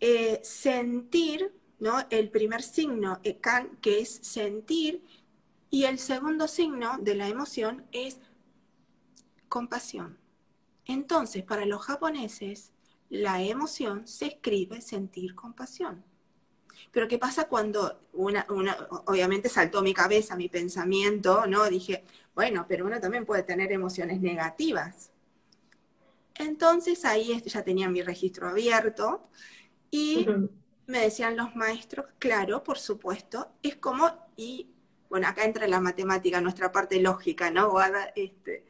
eh, 0.00 0.40
sentir, 0.42 1.52
¿no? 1.78 2.06
El 2.10 2.30
primer 2.30 2.62
signo, 2.62 3.20
eh, 3.24 3.40
que 3.80 4.00
es 4.00 4.20
sentir, 4.22 5.04
y 5.70 5.84
el 5.84 5.98
segundo 5.98 6.48
signo 6.48 6.98
de 6.98 7.14
la 7.14 7.28
emoción 7.28 7.86
es 7.92 8.18
compasión. 9.48 10.18
Entonces, 10.84 11.42
para 11.44 11.66
los 11.66 11.84
japoneses, 11.84 12.72
la 13.10 13.42
emoción 13.42 14.06
se 14.06 14.26
escribe 14.26 14.80
sentir 14.80 15.34
compasión. 15.34 16.04
Pero 16.92 17.08
¿qué 17.08 17.18
pasa 17.18 17.48
cuando 17.48 18.00
una, 18.12 18.46
una, 18.50 18.76
obviamente 19.06 19.48
saltó 19.48 19.82
mi 19.82 19.92
cabeza, 19.92 20.36
mi 20.36 20.48
pensamiento, 20.48 21.46
¿no? 21.46 21.68
Dije, 21.68 22.04
bueno, 22.34 22.66
pero 22.68 22.86
uno 22.86 23.00
también 23.00 23.26
puede 23.26 23.42
tener 23.42 23.72
emociones 23.72 24.20
negativas. 24.20 25.10
Entonces 26.36 27.04
ahí 27.04 27.42
ya 27.44 27.64
tenía 27.64 27.88
mi 27.88 28.02
registro 28.02 28.48
abierto 28.48 29.28
y 29.90 30.26
me 30.86 31.00
decían 31.00 31.36
los 31.36 31.56
maestros, 31.56 32.06
claro, 32.18 32.62
por 32.62 32.78
supuesto, 32.78 33.48
es 33.62 33.76
como, 33.76 34.10
y 34.36 34.70
bueno, 35.10 35.26
acá 35.26 35.44
entra 35.44 35.66
la 35.66 35.80
matemática, 35.80 36.40
nuestra 36.40 36.70
parte 36.70 37.00
lógica, 37.00 37.50
¿no? 37.50 37.74
Este, 38.14 38.64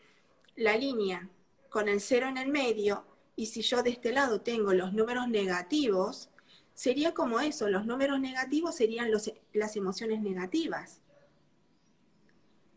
la 0.57 0.76
línea 0.76 1.28
con 1.68 1.88
el 1.88 2.00
cero 2.00 2.28
en 2.28 2.38
el 2.38 2.49
medio, 2.49 3.04
y 3.38 3.47
si 3.47 3.62
yo 3.62 3.85
de 3.85 3.90
este 3.90 4.11
lado 4.11 4.40
tengo 4.40 4.73
los 4.73 4.92
números 4.92 5.28
negativos, 5.28 6.28
sería 6.75 7.14
como 7.14 7.38
eso, 7.38 7.68
los 7.68 7.87
números 7.87 8.18
negativos 8.18 8.75
serían 8.75 9.12
las 9.52 9.76
emociones 9.76 10.21
negativas, 10.23 11.00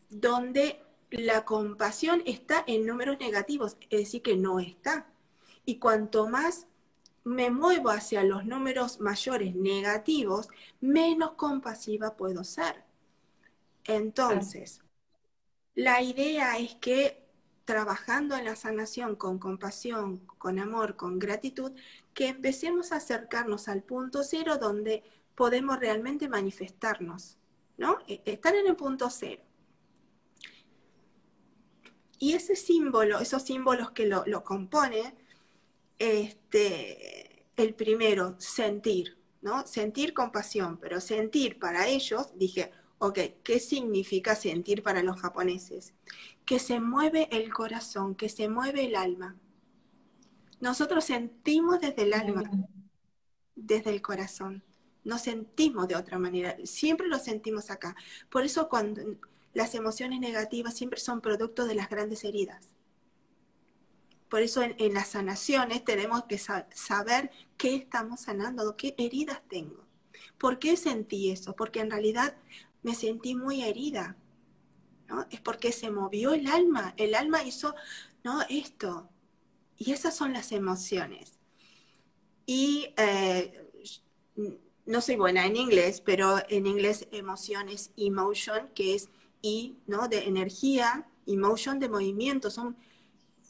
donde 0.08 0.80
la 1.10 1.44
compasión 1.44 2.22
está 2.26 2.62
en 2.68 2.86
números 2.86 3.18
negativos, 3.18 3.76
es 3.90 3.98
decir, 4.02 4.22
que 4.22 4.36
no 4.36 4.60
está. 4.60 5.12
Y 5.64 5.80
cuanto 5.80 6.28
más 6.28 6.68
me 7.24 7.50
muevo 7.50 7.90
hacia 7.90 8.22
los 8.22 8.44
números 8.44 9.00
mayores 9.00 9.56
negativos, 9.56 10.46
menos 10.80 11.32
compasiva 11.32 12.16
puedo 12.16 12.44
ser. 12.44 12.84
Entonces, 13.82 14.80
la 15.74 16.02
idea 16.02 16.56
es 16.58 16.76
que 16.76 17.21
trabajando 17.64 18.36
en 18.36 18.44
la 18.44 18.56
sanación 18.56 19.16
con 19.16 19.38
compasión, 19.38 20.18
con 20.38 20.58
amor, 20.58 20.96
con 20.96 21.18
gratitud, 21.18 21.72
que 22.14 22.28
empecemos 22.28 22.92
a 22.92 22.96
acercarnos 22.96 23.68
al 23.68 23.82
punto 23.82 24.22
cero 24.22 24.58
donde 24.58 25.02
podemos 25.34 25.78
realmente 25.78 26.28
manifestarnos, 26.28 27.38
¿no? 27.76 27.98
E, 28.06 28.22
estar 28.24 28.54
en 28.54 28.66
el 28.66 28.76
punto 28.76 29.08
cero. 29.10 29.42
Y 32.18 32.34
ese 32.34 32.54
símbolo, 32.54 33.18
esos 33.18 33.42
símbolos 33.42 33.90
que 33.90 34.06
lo, 34.06 34.24
lo 34.26 34.44
componen, 34.44 35.14
este, 35.98 37.46
el 37.56 37.74
primero, 37.74 38.36
sentir, 38.38 39.18
¿no? 39.40 39.66
Sentir 39.66 40.14
compasión, 40.14 40.78
pero 40.78 41.00
sentir 41.00 41.58
para 41.58 41.88
ellos, 41.88 42.30
dije, 42.36 42.70
ok, 42.98 43.18
¿qué 43.42 43.58
significa 43.58 44.36
sentir 44.36 44.82
para 44.82 45.02
los 45.02 45.20
japoneses? 45.20 45.94
Que 46.44 46.58
se 46.58 46.80
mueve 46.80 47.28
el 47.30 47.52
corazón, 47.52 48.14
que 48.14 48.28
se 48.28 48.48
mueve 48.48 48.84
el 48.84 48.96
alma. 48.96 49.36
Nosotros 50.60 51.04
sentimos 51.04 51.80
desde 51.80 52.02
el 52.02 52.14
alma, 52.14 52.44
desde 53.54 53.90
el 53.90 54.02
corazón. 54.02 54.62
No 55.04 55.18
sentimos 55.18 55.88
de 55.88 55.96
otra 55.96 56.18
manera, 56.18 56.56
siempre 56.64 57.08
lo 57.08 57.18
sentimos 57.18 57.70
acá. 57.70 57.96
Por 58.30 58.44
eso 58.44 58.68
cuando 58.68 59.02
las 59.54 59.74
emociones 59.74 60.20
negativas 60.20 60.74
siempre 60.74 61.00
son 61.00 61.20
producto 61.20 61.66
de 61.66 61.74
las 61.74 61.88
grandes 61.88 62.24
heridas. 62.24 62.68
Por 64.28 64.40
eso 64.40 64.62
en, 64.62 64.94
las 64.94 65.08
sanaciones 65.08 65.84
tenemos 65.84 66.24
que 66.24 66.38
saber 66.38 67.30
qué 67.58 67.74
estamos 67.74 68.20
sanando, 68.20 68.76
qué 68.76 68.94
heridas 68.96 69.42
tengo. 69.48 69.84
¿Por 70.38 70.58
qué 70.58 70.76
sentí 70.76 71.30
eso? 71.30 71.54
Porque 71.54 71.80
en 71.80 71.90
realidad 71.90 72.34
me 72.82 72.94
sentí 72.94 73.34
muy 73.34 73.62
herida. 73.62 74.16
Es 75.30 75.40
porque 75.40 75.72
se 75.72 75.90
movió 75.90 76.32
el 76.32 76.46
alma. 76.46 76.94
El 76.96 77.14
alma 77.14 77.42
hizo, 77.42 77.74
no, 78.24 78.42
esto. 78.48 79.08
Y 79.76 79.92
esas 79.92 80.16
son 80.16 80.32
las 80.32 80.52
emociones. 80.52 81.38
Y 82.46 82.94
eh, 82.96 83.70
no 84.86 85.00
soy 85.00 85.16
buena 85.16 85.46
en 85.46 85.56
inglés, 85.56 86.00
pero 86.00 86.38
en 86.48 86.66
inglés 86.66 87.08
emoción 87.12 87.68
es 87.68 87.92
emotion, 87.96 88.68
que 88.74 88.94
es 88.94 89.08
I, 89.42 89.76
¿no? 89.86 90.08
De 90.08 90.26
energía, 90.26 91.08
emotion 91.26 91.78
de 91.78 91.88
movimiento. 91.88 92.50
Son 92.50 92.76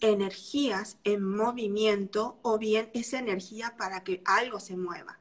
energías 0.01 0.98
en 1.05 1.22
movimiento 1.22 2.38
o 2.42 2.59
bien 2.59 2.90
esa 2.92 3.18
energía 3.18 3.77
para 3.77 4.03
que 4.05 4.22
algo 4.25 4.61
se 4.61 4.77
mueva. 4.77 5.20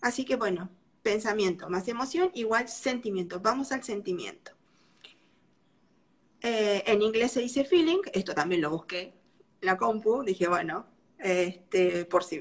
Así 0.00 0.24
que 0.24 0.36
bueno, 0.36 0.70
pensamiento 1.02 1.68
más 1.68 1.88
emoción 1.88 2.30
igual 2.34 2.68
sentimiento. 2.68 3.40
Vamos 3.40 3.72
al 3.72 3.82
sentimiento. 3.82 4.52
Eh, 6.42 6.82
en 6.86 7.02
inglés 7.02 7.32
se 7.32 7.40
dice 7.40 7.64
feeling, 7.64 8.00
esto 8.12 8.34
también 8.34 8.62
lo 8.62 8.70
busqué 8.70 9.20
la 9.60 9.76
compu, 9.76 10.22
dije 10.22 10.48
bueno, 10.48 10.86
este, 11.18 12.04
por 12.06 12.24
si 12.24 12.36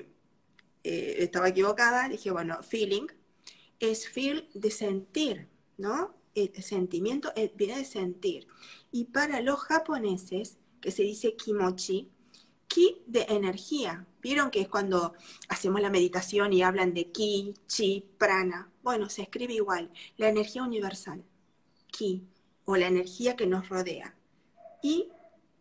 eh, 0.83 1.15
estaba 1.19 1.49
equivocada, 1.49 2.07
dije 2.07 2.31
bueno, 2.31 2.61
feeling 2.63 3.07
es 3.79 4.09
feel 4.09 4.49
de 4.53 4.71
sentir, 4.71 5.47
¿no? 5.77 6.15
El 6.35 6.53
sentimiento 6.63 7.31
eh, 7.35 7.51
viene 7.55 7.77
de 7.77 7.85
sentir. 7.85 8.47
Y 8.91 9.05
para 9.05 9.41
los 9.41 9.59
japoneses, 9.59 10.57
que 10.81 10.91
se 10.91 11.03
dice 11.03 11.35
kimochi, 11.35 12.09
ki 12.67 13.03
de 13.07 13.25
energía. 13.29 14.05
¿Vieron 14.21 14.51
que 14.51 14.61
es 14.61 14.69
cuando 14.69 15.13
hacemos 15.47 15.81
la 15.81 15.89
meditación 15.89 16.53
y 16.53 16.61
hablan 16.61 16.93
de 16.93 17.11
ki, 17.11 17.55
chi, 17.67 18.05
prana? 18.17 18.71
Bueno, 18.83 19.09
se 19.09 19.23
escribe 19.23 19.53
igual, 19.53 19.91
la 20.17 20.29
energía 20.29 20.63
universal, 20.63 21.23
ki, 21.87 22.23
o 22.69 22.77
la 22.77 22.85
energía 22.85 23.35
que 23.35 23.47
nos 23.47 23.67
rodea. 23.67 24.13
Y 24.83 25.09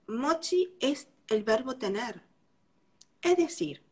mochi 0.07 0.75
es 0.79 1.09
el 1.29 1.42
verbo 1.42 1.77
tener. 1.77 2.23
Es 3.23 3.38
decir, 3.38 3.83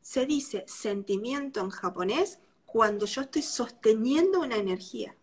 se 0.00 0.24
dice 0.24 0.64
sentimiento 0.68 1.58
en 1.58 1.70
japonés 1.70 2.38
cuando 2.66 3.04
yo 3.04 3.22
estoy 3.22 3.42
sosteniendo 3.42 4.38
una 4.38 4.54
energía. 4.54 5.16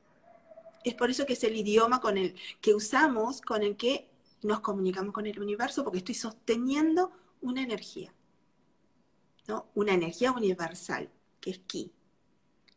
Es 0.84 0.96
por 0.96 1.10
eso 1.10 1.26
que 1.26 1.34
es 1.34 1.46
el 1.46 1.56
idioma 1.56 2.02
con 2.02 2.18
el 2.18 2.36
que 2.60 2.76
usamos, 2.76 3.40
con 3.40 3.64
el 3.64 3.78
que 3.78 4.10
nos 4.44 4.60
comunicamos 4.60 5.14
con 5.14 5.28
el 5.28 5.40
universo 5.40 5.82
porque 5.86 6.00
estoy 6.00 6.16
sosteniendo 6.16 7.14
una 7.40 7.64
energía, 7.64 8.14
¿no? 9.48 9.70
Una 9.76 9.94
energía 9.94 10.34
universal, 10.34 11.10
que 11.40 11.52
es 11.52 11.60
ki. 11.60 11.94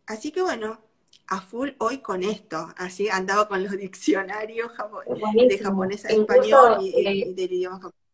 Así 0.06 0.30
que 0.30 0.40
bueno, 0.40 0.87
a 1.28 1.40
full 1.40 1.70
hoy 1.78 1.98
con 1.98 2.22
esto, 2.22 2.68
así 2.76 3.08
andaba 3.08 3.48
con 3.48 3.62
los 3.62 3.72
diccionarios 3.76 4.72
de 4.72 5.58
japonés 5.58 6.04
a 6.04 6.08
español 6.08 6.78
y, 6.80 7.06
eh, 7.06 7.34
del 7.34 7.52
idioma 7.52 7.76
japonés. 7.76 8.08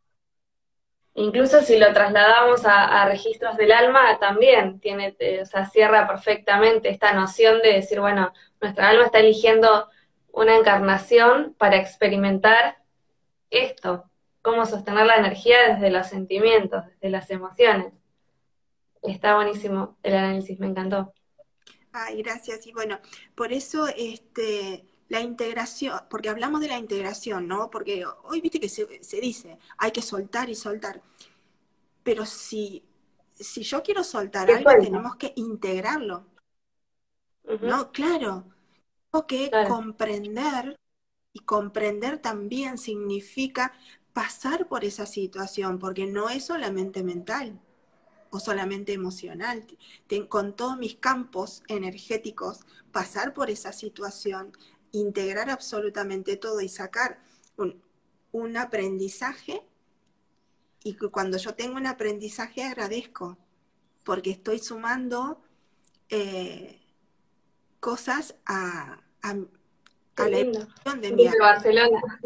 Incluso 1.16 1.60
si 1.62 1.78
lo 1.78 1.92
trasladamos 1.92 2.62
a, 2.64 3.06
registros 3.06 3.56
del 3.56 3.70
alma, 3.70 4.18
también 4.18 4.80
tiene, 4.80 5.14
eh, 5.20 5.42
o 5.42 5.46
sea, 5.46 5.64
cierra 5.64 6.08
perfectamente 6.08 6.88
esta 6.88 7.12
noción 7.12 7.62
de 7.62 7.74
decir, 7.74 8.00
bueno, 8.00 8.32
nuestra 8.60 8.88
alma 8.88 9.04
está 9.04 9.20
eligiendo 9.20 9.88
una 10.32 10.56
encarnación 10.56 11.54
para 11.56 11.76
experimentar 11.76 12.78
esto, 13.50 14.10
cómo 14.42 14.66
sostener 14.66 15.06
la 15.06 15.14
energía 15.14 15.56
desde 15.74 15.90
los 15.90 16.08
sentimientos, 16.08 16.84
desde 16.86 17.10
las 17.10 17.30
emociones. 17.30 17.94
Está 19.00 19.36
buenísimo 19.36 19.96
el 20.02 20.16
análisis, 20.16 20.58
me 20.58 20.66
encantó. 20.66 21.14
Ay, 21.96 22.22
gracias. 22.22 22.66
Y 22.66 22.72
bueno, 22.72 22.98
por 23.36 23.52
eso 23.52 23.86
este, 23.86 24.84
la 25.08 25.20
integración, 25.20 26.00
porque 26.10 26.28
hablamos 26.28 26.60
de 26.60 26.66
la 26.66 26.76
integración, 26.76 27.46
¿no? 27.46 27.70
Porque 27.70 28.04
hoy 28.24 28.40
viste 28.40 28.58
que 28.58 28.68
se, 28.68 29.20
dice, 29.20 29.58
hay 29.78 29.92
que 29.92 30.02
soltar 30.02 30.50
y 30.50 30.56
soltar. 30.56 31.00
Pero 32.02 32.26
si, 32.26 32.82
si 33.36 33.62
yo 33.62 33.84
quiero 33.84 34.02
soltar 34.02 34.50
algo, 34.50 34.72
tenemos 34.80 35.14
que 35.14 35.34
integrarlo. 35.36 36.26
¿No? 37.62 37.92
Claro. 37.92 38.44
Tengo 39.12 39.26
que 39.28 39.52
comprender, 39.68 40.76
y 41.32 41.40
comprender 41.40 42.18
también 42.18 42.76
significa 42.76 43.72
pasar 44.12 44.66
por 44.66 44.84
esa 44.84 45.06
situación, 45.06 45.78
porque 45.78 46.06
no 46.06 46.28
es 46.28 46.46
solamente 46.46 47.04
mental 47.04 47.60
o 48.34 48.40
solamente 48.40 48.92
emocional. 48.92 49.64
con 50.28 50.56
todos 50.56 50.76
mis 50.76 50.96
campos 50.96 51.62
energéticos, 51.68 52.66
pasar 52.90 53.32
por 53.32 53.48
esa 53.48 53.72
situación, 53.72 54.50
integrar 54.90 55.50
absolutamente 55.50 56.36
todo 56.36 56.60
y 56.60 56.68
sacar 56.68 57.20
un, 58.32 58.56
aprendizaje. 58.56 59.62
Y 60.82 60.94
cuando 60.96 61.38
yo 61.38 61.54
tengo 61.54 61.76
un 61.76 61.86
aprendizaje 61.86 62.64
agradezco, 62.64 63.38
porque 64.02 64.32
estoy 64.32 64.58
sumando 64.58 65.40
eh, 66.08 66.80
cosas 67.78 68.34
a, 68.46 68.98
a, 69.22 69.34
la 70.28 70.38
emoción 70.38 71.00
de 71.00 71.12
mi 71.12 71.28
Barcelona. 71.38 72.20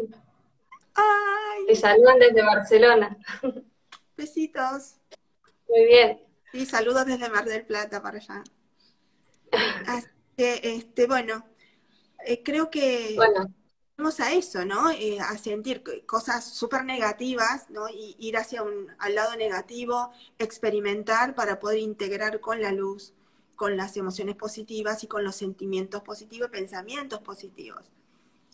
Ay. 0.95 1.67
Te 1.67 1.75
saludan 1.75 2.17
desde 2.17 2.41
Barcelona. 2.41 3.15
Besitos. 4.17 4.98
Muy 5.69 5.85
bien. 5.85 6.19
Y 6.51 6.65
saludos 6.65 7.05
desde 7.05 7.29
Mar 7.29 7.45
del 7.45 7.65
Plata 7.65 8.01
para 8.01 8.17
allá. 8.17 8.43
Así 9.87 10.07
que, 10.35 10.59
este, 10.63 11.07
bueno, 11.07 11.45
eh, 12.25 12.41
creo 12.43 12.69
que 12.69 13.17
vamos 13.97 14.19
a 14.19 14.33
eso, 14.33 14.65
¿no? 14.65 14.89
Eh, 14.91 15.19
a 15.19 15.37
sentir 15.37 15.83
cosas 16.05 16.45
súper 16.45 16.85
negativas, 16.85 17.69
¿no? 17.69 17.87
Y 17.89 18.15
ir 18.19 18.37
hacia 18.37 18.63
un, 18.63 18.87
al 18.97 19.15
lado 19.15 19.35
negativo, 19.35 20.11
experimentar 20.39 21.35
para 21.35 21.59
poder 21.59 21.79
integrar 21.79 22.39
con 22.39 22.61
la 22.61 22.71
luz, 22.71 23.13
con 23.55 23.77
las 23.77 23.97
emociones 23.97 24.35
positivas 24.35 25.03
y 25.03 25.07
con 25.07 25.23
los 25.23 25.35
sentimientos 25.35 26.01
positivos, 26.01 26.49
pensamientos 26.49 27.19
positivos. 27.19 27.91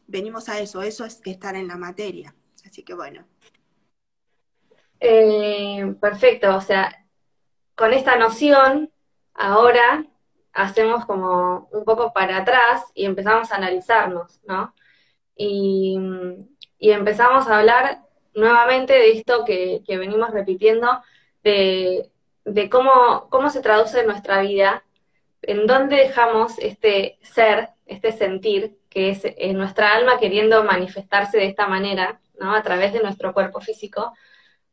Venimos 0.07 0.49
a 0.49 0.59
eso, 0.59 0.81
eso 0.81 1.05
es 1.05 1.21
estar 1.25 1.55
en 1.55 1.67
la 1.67 1.77
materia. 1.77 2.35
Así 2.65 2.83
que 2.83 2.93
bueno. 2.93 3.25
Eh, 4.99 5.95
perfecto, 5.99 6.55
o 6.55 6.61
sea, 6.61 7.04
con 7.75 7.93
esta 7.93 8.15
noción, 8.15 8.91
ahora 9.33 10.05
hacemos 10.53 11.05
como 11.05 11.67
un 11.71 11.83
poco 11.83 12.13
para 12.13 12.37
atrás 12.37 12.85
y 12.93 13.05
empezamos 13.05 13.51
a 13.51 13.57
analizarnos, 13.57 14.39
¿no? 14.45 14.73
Y, 15.35 15.99
empezamos 16.79 17.47
a 17.47 17.59
hablar 17.59 18.01
nuevamente 18.35 18.93
de 18.93 19.11
esto 19.13 19.43
que, 19.43 19.83
venimos 19.87 20.31
repitiendo, 20.31 21.01
de, 21.43 22.11
cómo, 22.71 23.27
cómo 23.29 23.49
se 23.49 23.61
traduce 23.61 24.01
en 24.01 24.07
nuestra 24.07 24.41
vida, 24.41 24.83
en 25.41 25.67
dónde 25.67 25.97
dejamos 25.97 26.57
este 26.59 27.17
ser, 27.21 27.69
este 27.85 28.11
sentir, 28.11 28.77
que 28.89 29.09
es 29.09 29.21
en 29.23 29.57
nuestra 29.57 29.93
alma 29.93 30.19
queriendo 30.19 30.63
manifestarse 30.63 31.37
de 31.37 31.47
esta 31.47 31.67
manera, 31.67 32.21
¿no? 32.39 32.55
A 32.55 32.61
través 32.61 32.93
de 32.93 33.01
nuestro 33.01 33.33
cuerpo 33.33 33.59
físico, 33.61 34.13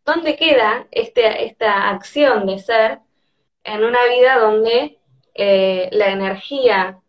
¿dónde 0.05 0.37
queda 0.37 0.87
este, 0.91 1.45
esta 1.47 1.91
acción 1.91 2.47
de 2.47 2.59
ser 2.59 3.01
en 3.65 3.85
una 3.85 4.05
vida 4.07 4.39
donde 4.39 4.99
eh, 5.35 5.89
la 5.93 6.09
energía 6.09 7.01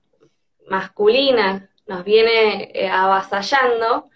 masculina 0.67 1.69
nos 1.87 2.03
viene 2.03 2.71
eh, 2.73 2.89
avasallando 2.89 4.09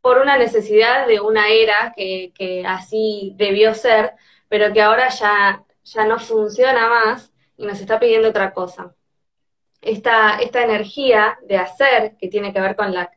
por 0.00 0.18
una 0.18 0.36
necesidad 0.36 1.06
de 1.06 1.20
una 1.20 1.48
era 1.48 1.94
que, 1.96 2.62
así 2.66 3.32
debió 3.36 3.74
ser, 3.74 4.12
pero 4.48 4.72
que 4.72 4.82
ahora 4.82 5.08
ya, 5.08 5.64
ya 5.82 6.04
no 6.04 6.18
funciona 6.18 6.88
más 6.88 7.32
y 7.56 7.64
nos 7.64 7.80
está 7.80 7.98
pidiendo 7.98 8.28
otra 8.28 8.52
cosa. 8.52 8.94
Esta, 9.80 10.38
esta 10.38 10.62
energía 10.62 11.38
de 11.42 11.56
hacer, 11.56 12.16
que 12.18 12.28
tiene 12.28 12.52
que 12.52 12.60
ver 12.60 12.76
con 12.76 12.92
la, 12.92 13.10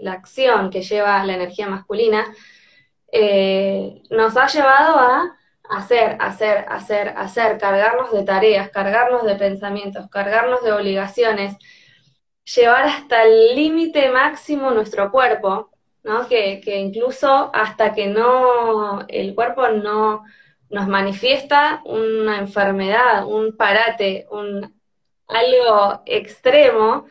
la 0.00 0.12
acción 0.12 0.70
que 0.70 0.82
lleva 0.82 1.24
la 1.24 1.34
energía 1.34 1.68
masculina, 1.68 2.32
eh, 3.12 4.02
nos 4.10 4.36
ha 4.36 4.46
llevado 4.48 4.98
a 4.98 5.38
hacer, 5.68 6.16
hacer, 6.20 6.64
hacer, 6.68 7.08
hacer, 7.16 7.58
cargarnos 7.58 8.12
de 8.12 8.24
tareas, 8.24 8.70
cargarnos 8.70 9.24
de 9.24 9.36
pensamientos, 9.36 10.08
cargarnos 10.10 10.62
de 10.64 10.72
obligaciones, 10.72 11.56
llevar 12.44 12.86
hasta 12.86 13.24
el 13.24 13.54
límite 13.54 14.10
máximo 14.10 14.70
nuestro 14.70 15.10
cuerpo, 15.10 15.70
¿no? 16.02 16.26
Que, 16.28 16.60
incluso 16.78 17.50
hasta 17.54 17.94
que 17.94 18.06
no, 18.08 19.04
el 19.08 19.34
cuerpo 19.34 19.68
no 19.68 20.24
nos 20.70 20.88
manifiesta 20.88 21.82
una 21.84 22.38
enfermedad, 22.38 23.26
un 23.26 23.56
parate, 23.56 24.26
un 24.30 24.80
algo 25.28 26.02
extremo, 26.06 27.06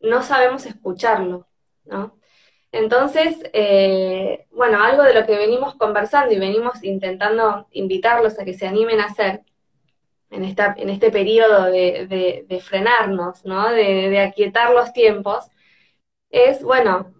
no 0.00 0.22
sabemos 0.22 0.66
escucharlo, 0.66 1.48
¿no? 1.84 2.18
Entonces, 2.76 3.38
eh, 3.54 4.46
bueno, 4.50 4.82
algo 4.82 5.02
de 5.02 5.14
lo 5.14 5.24
que 5.24 5.36
venimos 5.36 5.74
conversando 5.76 6.34
y 6.34 6.38
venimos 6.38 6.84
intentando 6.84 7.66
invitarlos 7.70 8.38
a 8.38 8.44
que 8.44 8.52
se 8.52 8.66
animen 8.66 9.00
a 9.00 9.06
hacer 9.06 9.42
en, 10.30 10.44
este 10.44 11.10
periodo 11.10 11.64
de, 11.64 12.62
frenarnos, 12.62 13.44
¿no? 13.46 13.70
De, 13.70 14.20
aquietar 14.20 14.72
los 14.72 14.92
tiempos, 14.92 15.46
es, 16.30 16.62
bueno, 16.62 17.14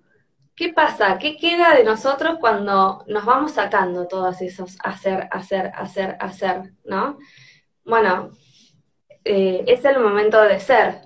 ¿qué 0.55 0.73
pasa? 0.75 1.19
¿Qué 1.19 1.37
queda 1.39 1.75
de 1.75 1.85
nosotros 1.85 2.37
cuando 2.39 3.05
nos 3.07 3.25
vamos 3.25 3.53
sacando 3.53 4.07
todos 4.09 4.43
esos 4.43 4.77
hacer, 4.85 5.29
hacer, 5.31 5.73
hacer, 5.75 6.17
hacer, 6.21 6.75
¿no? 6.85 7.19
Bueno, 7.85 8.33
eh, 9.25 9.65
es 9.67 9.85
el 9.87 10.01
momento 10.01 10.43
de 10.43 10.61
ser. 10.61 11.03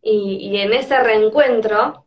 Y 0.00 0.56
en 0.58 0.72
ese 0.72 1.00
reencuentro 1.00 2.05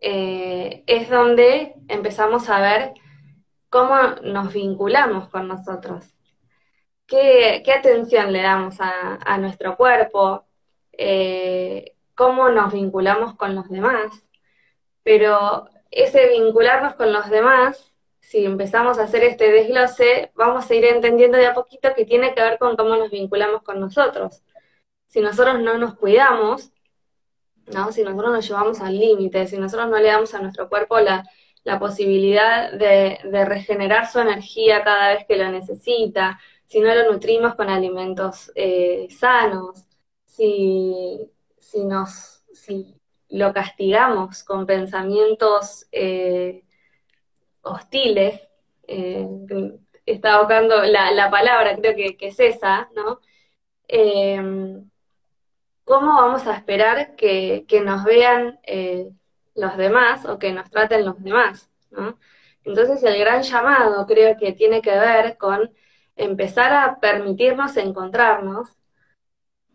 eh, 0.00 0.84
es 0.86 1.10
donde 1.10 1.74
empezamos 1.88 2.48
a 2.48 2.60
ver 2.60 2.94
cómo 3.70 3.96
nos 4.22 4.52
vinculamos 4.52 5.28
con 5.28 5.48
nosotros, 5.48 6.14
qué, 7.06 7.62
atención 7.76 8.32
le 8.32 8.42
damos 8.42 8.76
a, 8.80 9.38
nuestro 9.38 9.76
cuerpo, 9.76 10.46
eh, 10.92 11.96
cómo 12.14 12.50
nos 12.50 12.72
vinculamos 12.72 13.34
con 13.36 13.54
los 13.54 13.68
demás. 13.68 14.28
Pero 15.02 15.68
ese 15.90 16.28
vincularnos 16.28 16.94
con 16.94 17.12
los 17.12 17.30
demás, 17.30 17.94
si 18.20 18.44
empezamos 18.44 18.98
a 18.98 19.04
hacer 19.04 19.24
este 19.24 19.50
desglose, 19.50 20.32
vamos 20.34 20.70
a 20.70 20.74
ir 20.74 20.84
entendiendo 20.84 21.38
de 21.38 21.46
a 21.46 21.54
poquito 21.54 21.94
que 21.94 22.04
tiene 22.04 22.34
que 22.34 22.42
ver 22.42 22.58
con 22.58 22.76
cómo 22.76 22.96
nos 22.96 23.10
vinculamos 23.10 23.62
con 23.62 23.80
nosotros. 23.80 24.42
Si 25.06 25.20
nosotros 25.20 25.60
no 25.60 25.78
nos 25.78 25.96
cuidamos, 25.96 26.72
¿no? 27.72 27.92
Si 27.92 28.02
nosotros 28.02 28.32
nos 28.32 28.48
llevamos 28.48 28.80
al 28.80 28.98
límite, 28.98 29.46
si 29.46 29.58
nosotros 29.58 29.88
no 29.88 29.98
le 29.98 30.08
damos 30.08 30.34
a 30.34 30.40
nuestro 30.40 30.68
cuerpo 30.68 30.98
la, 31.00 31.24
posibilidad 31.78 32.72
de, 32.72 33.18
regenerar 33.44 34.10
su 34.10 34.18
energía 34.20 34.82
cada 34.82 35.14
vez 35.14 35.26
que 35.26 35.36
lo 35.36 35.50
necesita, 35.50 36.40
si 36.64 36.80
no 36.80 36.94
lo 36.94 37.12
nutrimos 37.12 37.54
con 37.56 37.68
alimentos 37.68 38.50
eh, 38.54 39.06
sanos, 39.10 39.84
si, 40.24 41.30
si, 41.58 41.84
nos, 41.84 42.42
si 42.54 42.94
lo 43.28 43.52
castigamos 43.52 44.44
con 44.44 44.64
pensamientos 44.64 45.86
eh, 45.92 46.64
hostiles, 47.60 48.48
eh, 48.86 49.26
está 50.06 50.38
buscando 50.38 50.82
la, 50.84 51.10
la, 51.12 51.30
palabra, 51.30 51.76
creo 51.76 51.94
que, 51.94 52.16
que 52.16 52.28
es 52.28 52.40
esa, 52.40 52.88
¿no? 52.94 53.20
¿Cómo 55.88 56.14
vamos 56.14 56.46
a 56.46 56.54
esperar 56.54 57.16
que, 57.16 57.64
nos 57.82 58.04
vean 58.04 58.60
eh, 58.64 59.10
los 59.54 59.76
demás 59.78 60.26
o 60.26 60.38
que 60.38 60.52
nos 60.52 60.70
traten 60.70 61.06
los 61.06 61.20
demás? 61.22 61.70
Entonces 62.62 63.02
el 63.02 63.18
gran 63.18 63.42
llamado 63.42 64.06
creo 64.06 64.36
que 64.36 64.52
tiene 64.52 64.82
que 64.82 64.90
ver 64.90 65.38
con 65.38 65.72
empezar 66.14 66.74
a 66.74 67.00
permitirnos 67.00 67.78
encontrarnos, 67.78 68.68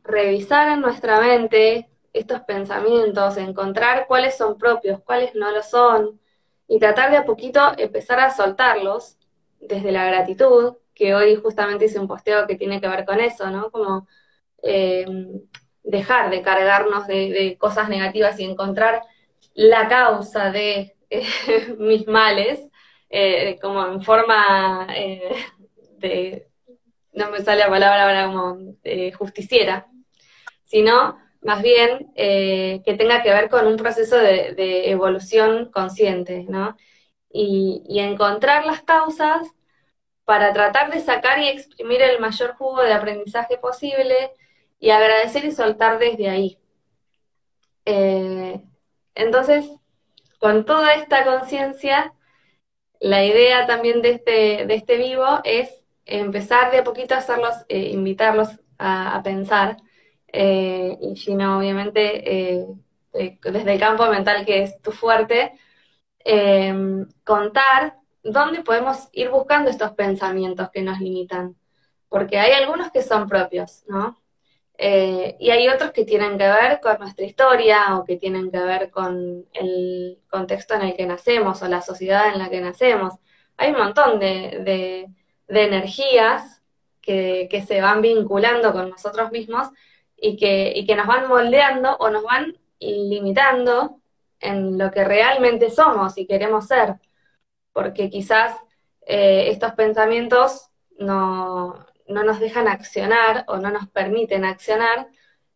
revisar 0.03 0.69
en 0.69 0.81
nuestra 0.81 1.19
mente 1.19 1.89
estos 2.13 2.41
pensamientos, 2.41 3.37
encontrar 3.37 4.05
cuáles 4.07 4.37
son 4.37 4.59
propios, 4.59 5.01
cuáles 5.01 5.33
no 5.33 5.51
lo 5.51 5.63
son, 5.63 6.19
y 6.67 6.77
tratar 6.77 7.09
de 7.09 7.17
a 7.17 7.25
poquito 7.25 7.59
empezar 7.77 8.19
a 8.19 8.29
soltarlos 8.29 9.17
desde 9.59 9.91
la 9.91 10.05
gratitud, 10.05 10.75
que 10.93 11.15
hoy 11.15 11.35
justamente 11.37 11.85
hice 11.85 11.99
un 11.99 12.07
posteo 12.07 12.45
que 12.45 12.55
tiene 12.55 12.79
que 12.79 12.87
ver 12.87 13.03
con 13.03 13.19
eso, 13.19 13.49
¿no? 13.49 13.71
Como 13.71 14.07
eh, 14.61 15.05
dejar 15.83 16.29
de 16.29 16.41
cargarnos 16.41 17.07
de, 17.07 17.57
cosas 17.59 17.89
negativas 17.89 18.39
y 18.39 18.45
encontrar 18.45 19.03
la 19.53 19.87
causa 19.87 20.51
de 20.51 20.95
eh, 21.09 21.75
mis 21.77 22.07
males, 22.07 22.61
eh, 23.09 23.59
como 23.61 23.85
en 23.85 24.01
forma 24.01 24.87
eh, 24.95 25.35
de, 25.99 26.47
no 27.11 27.29
me 27.29 27.41
sale 27.41 27.59
la 27.59 27.69
palabra 27.69 28.03
ahora 28.03 28.25
como 28.27 28.75
justiciera, 29.17 29.87
sino 30.63 31.19
más 31.41 31.61
bien 31.61 32.11
que 32.15 32.95
tenga 32.97 33.21
que 33.21 33.29
ver 33.29 33.49
con 33.49 33.67
un 33.67 33.77
proceso 33.77 34.17
de, 34.17 34.89
evolución 34.89 35.69
consciente, 35.71 36.45
¿no? 36.49 36.75
Y, 37.29 37.83
y, 37.87 37.99
encontrar 37.99 38.65
las 38.65 38.81
causas 38.83 39.47
para 40.25 40.53
tratar 40.53 40.91
de 40.91 41.01
sacar 41.01 41.39
y 41.39 41.49
exprimir 41.49 42.01
el 42.01 42.19
mayor 42.19 42.55
jugo 42.55 42.81
de 42.81 42.93
aprendizaje 42.93 43.57
posible 43.57 44.31
y 44.83 44.89
agradecer 44.91 45.45
y 45.45 45.51
soltar 45.53 45.97
desde 45.97 46.29
ahí. 46.29 46.59
Eh, 47.85 48.61
entonces, 49.15 49.65
con 50.39 50.65
toda 50.65 50.95
esta 50.95 51.23
conciencia, 51.23 52.13
la 52.99 53.23
idea 53.23 53.65
también 53.65 54.01
de 54.01 54.09
este, 54.09 54.65
de 54.65 54.75
este 54.75 54.97
vivo 54.97 55.39
es 55.45 55.69
empezar 56.05 56.69
de 56.71 56.79
a 56.79 56.83
poquito 56.83 57.15
a 57.15 57.19
hacerlos, 57.19 57.53
eh, 57.69 57.91
invitarlos 57.93 58.49
a, 58.77 59.21
pensar, 59.23 59.77
eh, 60.27 60.97
y 61.01 61.15
si 61.15 61.33
no, 61.35 61.59
obviamente, 61.59 62.67
desde 63.13 63.73
el 63.73 63.79
campo 63.79 64.07
mental 64.07 64.45
que 64.45 64.63
es 64.63 64.81
tu 64.81 64.91
fuerte, 64.91 65.53
contar 67.23 67.99
dónde 68.21 68.63
podemos 68.63 69.07
ir 69.13 69.29
buscando 69.29 69.69
estos 69.69 69.91
pensamientos 69.91 70.69
que 70.71 70.81
nos 70.81 70.99
limitan. 70.99 71.55
Porque 72.09 72.37
hay 72.37 72.51
algunos 72.51 72.91
que 72.91 73.01
son 73.01 73.29
propios, 73.29 73.85
¿no? 73.87 74.22
Eh, 74.85 75.37
y 75.39 75.49
hay 75.49 75.69
otros 75.69 75.91
que 75.91 76.03
tienen 76.03 76.37
que 76.37 76.45
ver 76.45 76.81
con 76.81 76.99
nuestra 76.99 77.25
historia 77.25 77.97
o 77.97 78.03
que 78.03 78.17
tienen 78.17 78.51
que 78.51 78.59
ver 78.59 78.91
con 78.91 79.45
el 79.53 80.19
contexto 80.29 80.73
en 80.73 80.81
el 80.81 80.97
que 80.97 81.05
nacemos 81.05 81.61
o 81.61 81.69
la 81.69 81.81
sociedad 81.81 82.33
en 82.33 82.37
la 82.37 82.49
que 82.49 82.59
nacemos. 82.59 83.13
Hay 83.55 83.71
un 83.71 83.77
montón 83.77 84.19
de, 84.19 85.07
energías 85.47 86.61
que, 86.99 87.63
se 87.65 87.79
van 87.79 88.01
vinculando 88.01 88.73
con 88.73 88.89
nosotros 88.89 89.31
mismos 89.31 89.69
y 90.17 90.35
que, 90.35 90.73
y 90.75 90.85
que 90.85 90.97
nos 90.97 91.07
van 91.07 91.29
moldeando 91.29 91.95
o 91.95 92.09
nos 92.09 92.23
van 92.23 92.57
limitando 92.81 94.01
en 94.41 94.77
lo 94.77 94.91
que 94.91 95.05
realmente 95.05 95.69
somos 95.69 96.17
y 96.17 96.27
queremos 96.27 96.67
ser. 96.67 96.95
Porque 97.71 98.09
quizás 98.09 98.57
eh, 99.07 99.45
estos 99.49 99.71
pensamientos 99.75 100.71
no, 100.99 101.85
no 102.07 102.23
nos 102.23 102.39
dejan 102.39 102.67
accionar 102.67 103.45
o 103.47 103.57
no 103.57 103.69
nos 103.71 103.87
permiten 103.89 104.45
accionar 104.45 105.07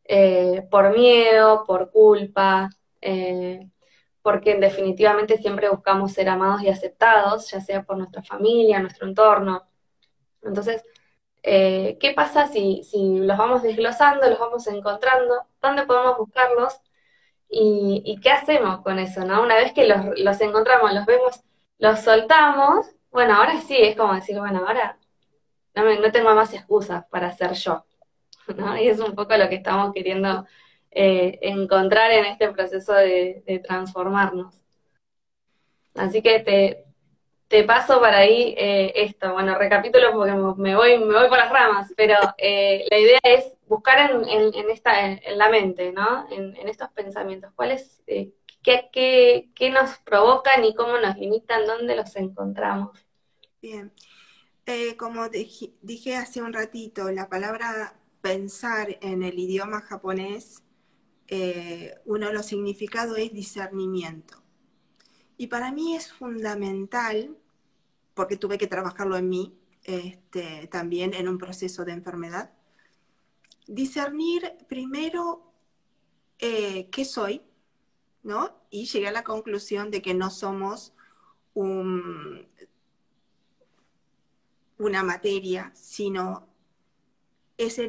eh, 0.05 0.67
por 0.71 0.95
miedo, 0.95 1.63
por 1.65 1.91
culpa, 1.91 2.69
eh, 3.01 3.69
porque 4.21 4.55
definitivamente 4.55 5.37
siempre 5.37 5.69
buscamos 5.69 6.13
ser 6.13 6.29
amados 6.29 6.61
y 6.61 6.69
aceptados, 6.69 7.49
ya 7.51 7.61
sea 7.61 7.83
por 7.83 7.97
nuestra 7.97 8.23
familia, 8.23 8.79
nuestro 8.79 9.07
entorno. 9.07 9.67
Entonces, 10.43 10.83
eh, 11.43 11.97
¿qué 11.99 12.13
pasa 12.13 12.47
si, 12.47 12.83
si, 12.83 13.19
los 13.19 13.37
vamos 13.37 13.63
desglosando, 13.63 14.29
los 14.29 14.39
vamos 14.39 14.67
encontrando? 14.67 15.47
¿Dónde 15.61 15.85
podemos 15.85 16.17
buscarlos? 16.17 16.81
¿Y, 17.49 18.19
qué 18.21 18.31
hacemos 18.31 18.81
con 18.81 18.99
eso? 18.99 19.25
¿no? 19.25 19.41
Una 19.43 19.55
vez 19.55 19.73
que 19.73 19.87
los, 19.87 20.19
los 20.19 20.41
encontramos, 20.41 20.93
los 20.93 21.05
vemos, 21.05 21.41
los 21.79 21.99
soltamos, 22.01 22.87
bueno, 23.11 23.35
ahora 23.35 23.61
sí, 23.61 23.77
es 23.77 23.95
como 23.95 24.13
decir, 24.13 24.37
bueno, 24.39 24.65
ahora 24.67 24.97
no, 25.83 26.11
tengo 26.11 26.33
más 26.33 26.53
excusas 26.53 27.05
para 27.09 27.31
ser 27.31 27.53
yo. 27.53 27.85
¿no? 28.55 28.77
Y 28.77 28.87
es 28.87 28.99
un 28.99 29.15
poco 29.15 29.35
lo 29.37 29.49
que 29.49 29.55
estamos 29.55 29.93
queriendo 29.93 30.45
eh, 30.91 31.39
encontrar 31.41 32.11
en 32.11 32.25
este 32.25 32.49
proceso 32.49 32.93
de, 32.93 33.61
transformarnos. 33.65 34.55
Así 35.95 36.21
que 36.21 36.85
te, 37.49 37.63
paso 37.65 37.99
para 37.99 38.19
ahí 38.19 38.55
eh, 38.57 38.93
esto. 38.95 39.33
Bueno, 39.33 39.57
recapitulo 39.57 40.11
porque 40.13 40.33
me 40.61 40.75
voy, 40.75 40.97
me 40.97 41.13
voy 41.13 41.27
por 41.27 41.37
las 41.37 41.51
ramas, 41.51 41.93
pero 41.95 42.15
eh, 42.37 42.85
la 42.89 42.97
idea 42.97 43.19
es 43.23 43.53
buscar 43.67 44.11
en, 44.11 44.53
en, 44.53 44.69
esta, 44.69 45.11
en 45.11 45.37
la 45.37 45.49
mente, 45.49 45.91
¿no? 45.91 46.27
En, 46.31 46.55
estos 46.67 46.89
pensamientos. 46.89 47.51
¿Cuáles, 47.55 48.03
qué, 48.05 48.89
qué, 48.91 49.49
qué 49.53 49.69
nos 49.69 49.97
provocan 49.99 50.63
y 50.63 50.73
cómo 50.73 50.97
nos 50.97 51.17
limitan? 51.17 51.65
¿Dónde 51.65 51.95
los 51.95 52.15
encontramos? 52.15 53.05
Bien. 53.61 53.91
Eh, 54.69 54.97
como 54.97 55.29
dije 55.29 56.17
hace 56.17 56.41
un 56.41 56.51
ratito, 56.51 57.09
la 57.09 57.29
palabra 57.29 57.97
pensar 58.19 58.97
en 58.99 59.23
el 59.23 59.39
idioma 59.39 59.79
japonés, 59.79 60.61
eh, 61.29 61.95
uno 62.03 62.27
de 62.27 62.33
los 62.33 62.47
significados 62.47 63.17
es 63.17 63.31
discernimiento. 63.31 64.43
Y 65.37 65.47
para 65.47 65.71
mí 65.71 65.95
es 65.95 66.11
fundamental, 66.11 67.37
porque 68.13 68.35
tuve 68.35 68.57
que 68.57 68.67
trabajarlo 68.67 69.15
en 69.15 69.29
mí, 69.29 69.57
este, 69.83 70.67
también 70.67 71.13
en 71.13 71.29
un 71.29 71.37
proceso 71.37 71.85
de 71.85 71.93
enfermedad, 71.93 72.51
discernir 73.67 74.51
primero 74.67 75.53
eh, 76.39 76.89
qué 76.89 77.05
soy, 77.05 77.41
¿no? 78.21 78.53
Y 78.69 78.87
llegué 78.87 79.07
a 79.07 79.13
la 79.13 79.23
conclusión 79.23 79.91
de 79.91 80.01
que 80.01 80.13
no 80.13 80.29
somos 80.29 80.93
un, 81.53 82.49
una 84.77 85.03
materia, 85.03 85.71
sino 85.75 86.47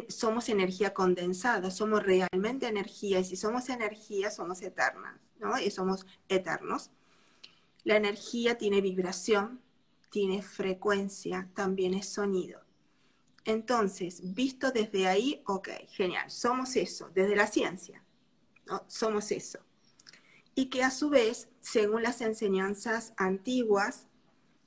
somos 0.08 0.48
energía 0.48 0.94
condensada, 0.94 1.70
somos 1.70 2.02
realmente 2.02 2.66
energía, 2.66 3.20
y 3.20 3.24
si 3.24 3.36
somos 3.36 3.68
energía, 3.68 4.30
somos 4.30 4.62
eternas, 4.62 5.20
¿no? 5.38 5.58
Y 5.60 5.70
somos 5.70 6.06
eternos. 6.28 6.90
La 7.84 7.96
energía 7.96 8.56
tiene 8.56 8.80
vibración, 8.80 9.60
tiene 10.10 10.42
frecuencia, 10.42 11.50
también 11.54 11.92
es 11.94 12.08
sonido. 12.08 12.60
Entonces, 13.44 14.34
visto 14.34 14.70
desde 14.70 15.06
ahí, 15.06 15.42
ok, 15.46 15.68
genial, 15.88 16.30
somos 16.30 16.76
eso, 16.76 17.10
desde 17.14 17.36
la 17.36 17.46
ciencia, 17.46 18.02
somos 18.86 19.30
eso. 19.32 19.60
Y 20.54 20.66
que 20.70 20.82
a 20.82 20.90
su 20.90 21.08
vez, 21.08 21.48
según 21.60 22.02
las 22.02 22.20
enseñanzas 22.20 23.12
antiguas, 23.16 24.07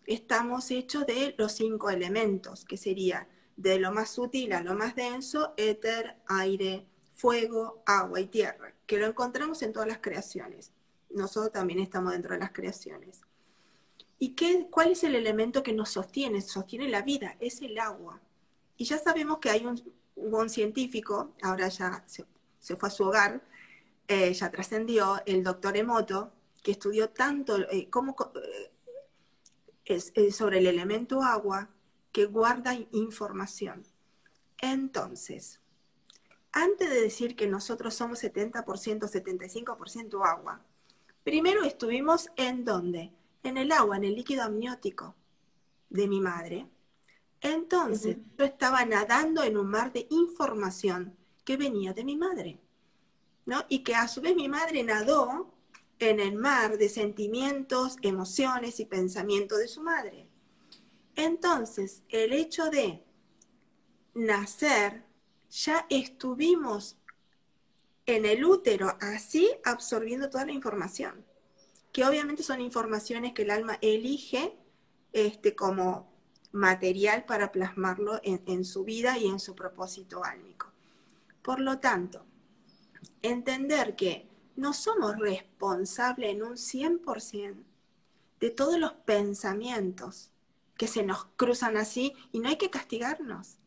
estamos 0.05 0.71
hechos 0.71 1.05
de 1.05 1.35
los 1.37 1.53
cinco 1.53 1.89
elementos, 1.89 2.65
que 2.65 2.77
sería 2.77 3.27
de 3.55 3.79
lo 3.79 3.91
más 3.91 4.09
sutil 4.09 4.53
a 4.53 4.61
lo 4.61 4.73
más 4.75 4.95
denso, 4.95 5.53
éter, 5.57 6.15
aire, 6.27 6.85
fuego, 7.11 7.83
agua 7.85 8.19
y 8.19 8.27
tierra, 8.27 8.73
que 8.85 8.97
lo 8.97 9.05
encontramos 9.05 9.61
en 9.61 9.73
todas 9.73 9.87
las 9.87 9.99
creaciones. 9.99 10.71
Nosotros 11.09 11.51
también 11.51 11.79
estamos 11.79 12.13
dentro 12.13 12.33
de 12.33 12.39
las 12.39 12.51
creaciones. 12.51 13.21
¿Y 14.17 14.29
qué, 14.29 14.67
cuál 14.69 14.91
es 14.91 15.03
el 15.03 15.15
elemento 15.15 15.63
que 15.63 15.73
nos 15.73 15.89
sostiene? 15.89 16.41
Sostiene 16.41 16.87
la 16.87 17.01
vida, 17.01 17.37
es 17.39 17.61
el 17.61 17.77
agua. 17.79 18.19
Y 18.77 18.85
ya 18.85 18.97
sabemos 18.97 19.39
que 19.39 19.49
hay 19.49 19.65
un, 19.65 19.81
un 20.15 20.49
científico, 20.49 21.33
ahora 21.41 21.67
ya 21.67 22.03
se, 22.05 22.75
fue 22.75 22.89
a 22.89 22.91
su 22.91 23.03
hogar, 23.03 23.41
eh, 24.07 24.33
ya 24.33 24.51
trascendió, 24.51 25.21
el 25.25 25.43
doctor 25.43 25.77
Emoto, 25.77 26.31
que 26.61 26.71
estudió 26.71 27.09
tanto 27.09 27.57
eh, 27.69 27.89
cómo 27.89 28.15
eh, 28.35 28.70
es, 29.85 30.13
sobre 30.35 30.59
el 30.59 30.67
elemento 30.67 31.21
agua 31.21 31.69
que 32.11 32.25
guarda 32.25 32.77
información. 32.91 33.83
Entonces, 34.59 35.59
antes 36.51 36.89
de 36.89 37.01
decir 37.01 37.35
que 37.35 37.47
nosotros 37.47 37.93
somos 37.93 38.23
70%, 38.23 38.63
75% 38.63 40.25
agua, 40.25 40.61
primero 41.23 41.63
estuvimos 41.63 42.29
en 42.35 42.65
dónde? 42.65 43.11
En 43.43 43.57
el 43.57 43.71
agua, 43.71 43.97
en 43.97 44.03
el 44.03 44.15
líquido 44.15 44.43
amniótico 44.43 45.15
de 45.89 46.07
mi 46.07 46.21
madre. 46.21 46.67
Entonces, 47.41 48.17
yo 48.37 48.45
estaba 48.45 48.85
nadando 48.85 49.43
en 49.43 49.57
un 49.57 49.67
mar 49.67 49.91
de 49.91 50.05
información 50.11 51.17
que 51.43 51.57
venía 51.57 51.93
de 51.93 52.03
mi 52.03 52.15
madre, 52.15 52.59
¿no? 53.45 53.65
Y 53.67 53.79
que 53.79 53.95
a 53.95 54.07
su 54.07 54.21
vez 54.21 54.35
mi 54.35 54.47
madre 54.47 54.83
nadó 54.83 55.51
en 56.01 56.19
el 56.19 56.35
mar 56.35 56.79
de 56.79 56.89
sentimientos, 56.89 57.97
emociones 58.01 58.79
y 58.79 58.85
pensamientos 58.85 59.59
de 59.59 59.67
su 59.67 59.81
madre. 59.83 60.27
Entonces, 61.15 62.01
el 62.09 62.33
hecho 62.33 62.71
de 62.71 63.03
nacer, 64.15 65.03
ya 65.51 65.85
estuvimos 65.89 66.97
en 68.07 68.25
el 68.25 68.43
útero 68.43 68.97
así 68.99 69.47
absorbiendo 69.63 70.31
toda 70.31 70.45
la 70.45 70.53
información, 70.53 71.23
que 71.91 72.03
obviamente 72.03 72.41
son 72.41 72.61
informaciones 72.61 73.33
que 73.33 73.43
el 73.43 73.51
alma 73.51 73.77
elige 73.81 74.57
este, 75.13 75.55
como 75.55 76.11
material 76.51 77.25
para 77.25 77.51
plasmarlo 77.51 78.19
en, 78.23 78.41
en 78.47 78.65
su 78.65 78.83
vida 78.83 79.19
y 79.19 79.27
en 79.27 79.39
su 79.39 79.53
propósito 79.53 80.23
álmico. 80.23 80.71
Por 81.43 81.59
lo 81.59 81.77
tanto, 81.77 82.25
entender 83.21 83.95
que 83.95 84.30
no 84.61 84.73
somos 84.73 85.17
responsables 85.17 86.29
en 86.29 86.43
un 86.43 86.53
100% 86.55 87.55
de 88.39 88.49
todos 88.51 88.77
los 88.77 88.93
pensamientos 88.93 90.29
que 90.77 90.87
se 90.87 91.01
nos 91.01 91.25
cruzan 91.35 91.77
así 91.77 92.13
y 92.31 92.39
no 92.39 92.49
hay 92.49 92.57
que 92.57 92.69
castigarnos. 92.69 93.57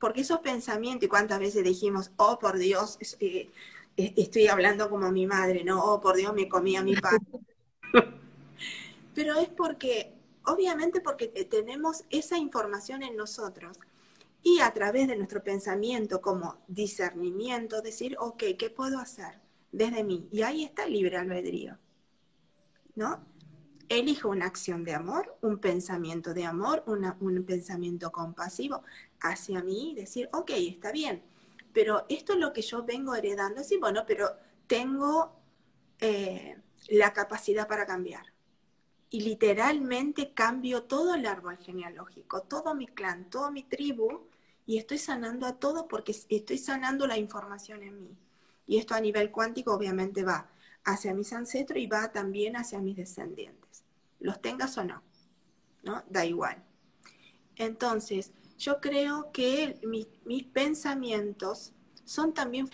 Porque 0.00 0.22
esos 0.22 0.40
pensamientos, 0.40 1.04
y 1.04 1.08
cuántas 1.08 1.38
veces 1.38 1.62
dijimos, 1.64 2.12
oh 2.16 2.38
por 2.38 2.56
Dios, 2.56 2.96
eh, 3.20 3.50
eh, 3.98 4.14
estoy 4.16 4.48
hablando 4.48 4.88
como 4.88 5.12
mi 5.12 5.26
madre, 5.26 5.64
no, 5.64 5.84
oh 5.84 6.00
por 6.00 6.16
Dios, 6.16 6.32
me 6.32 6.48
comía 6.48 6.82
mi 6.82 6.96
padre. 6.96 7.20
Pero 9.14 9.34
es 9.38 9.48
porque, 9.50 10.14
obviamente 10.46 11.02
porque 11.02 11.28
tenemos 11.28 12.04
esa 12.08 12.38
información 12.38 13.02
en 13.02 13.16
nosotros 13.16 13.78
y 14.42 14.60
a 14.60 14.72
través 14.72 15.08
de 15.08 15.16
nuestro 15.16 15.44
pensamiento 15.44 16.22
como 16.22 16.56
discernimiento, 16.68 17.82
decir, 17.82 18.16
ok, 18.18 18.42
¿qué 18.58 18.70
puedo 18.70 18.98
hacer 18.98 19.45
desde 19.76 20.02
mí? 20.02 20.26
Y 20.32 20.42
ahí 20.42 20.64
está 20.64 20.84
el 20.84 20.92
libre 20.94 21.18
albedrío, 21.18 21.78
¿no? 22.94 23.24
Elijo 23.88 24.30
una 24.30 24.46
acción 24.46 24.82
de 24.84 24.94
amor, 24.94 25.36
un 25.42 25.58
pensamiento 25.58 26.34
de 26.34 26.44
amor, 26.44 26.82
un 26.86 27.44
pensamiento 27.44 28.10
compasivo 28.10 28.82
hacia 29.20 29.62
mí, 29.62 29.94
decir, 29.94 30.28
ok, 30.32 30.50
está 30.56 30.90
bien, 30.90 31.22
pero 31.72 32.06
esto 32.08 32.32
es 32.32 32.38
lo 32.38 32.52
que 32.52 32.62
yo 32.62 32.84
vengo 32.84 33.14
heredando, 33.14 33.62
sí, 33.62 33.76
bueno, 33.76 34.04
pero 34.06 34.30
tengo 34.66 35.36
eh, 36.00 36.56
la 36.88 37.12
capacidad 37.12 37.68
para 37.68 37.86
cambiar. 37.86 38.32
Y 39.10 39.20
literalmente 39.20 40.32
cambio 40.32 40.84
todo 40.84 41.14
el 41.14 41.26
árbol 41.26 41.58
genealógico, 41.58 42.42
todo 42.42 42.74
mi 42.74 42.86
clan, 42.86 43.30
toda 43.30 43.50
mi 43.50 43.62
tribu, 43.62 44.26
y 44.64 44.78
estoy 44.78 44.98
sanando 44.98 45.46
a 45.46 45.60
todo 45.60 45.86
porque 45.86 46.16
estoy 46.28 46.58
sanando 46.58 47.06
la 47.06 47.18
información 47.18 47.82
en 47.82 48.02
mí. 48.02 48.18
Y 48.66 48.78
esto 48.78 48.94
a 48.94 49.00
nivel 49.00 49.30
cuántico 49.30 49.72
obviamente 49.72 50.24
va 50.24 50.50
hacia 50.84 51.14
mis 51.14 51.32
ancestros 51.32 51.78
y 51.78 51.86
va 51.86 52.12
también 52.12 52.56
hacia 52.56 52.80
mis 52.80 52.96
descendientes. 52.96 53.84
Los 54.18 54.40
tengas 54.40 54.76
o 54.78 54.84
no, 54.84 55.02
¿no? 55.82 56.04
Da 56.08 56.24
igual. 56.24 56.64
Entonces, 57.56 58.32
yo 58.58 58.80
creo 58.80 59.30
que 59.32 59.78
mis 59.82 60.44
pensamientos 60.44 61.72
son 62.04 62.32
también 62.32 62.70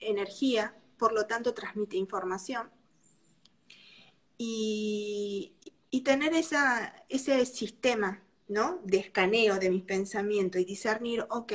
energía, 0.00 0.76
por 0.98 1.12
lo 1.12 1.26
tanto 1.26 1.54
transmite 1.54 1.96
información. 1.96 2.70
Y, 4.36 5.54
tener 6.04 6.34
esa, 6.34 6.96
ese 7.08 7.46
sistema 7.46 8.22
¿no? 8.48 8.80
de 8.82 8.98
escaneo 8.98 9.60
de 9.60 9.70
mis 9.70 9.84
pensamientos 9.84 10.60
y 10.60 10.64
discernir, 10.64 11.24
ok, 11.30 11.52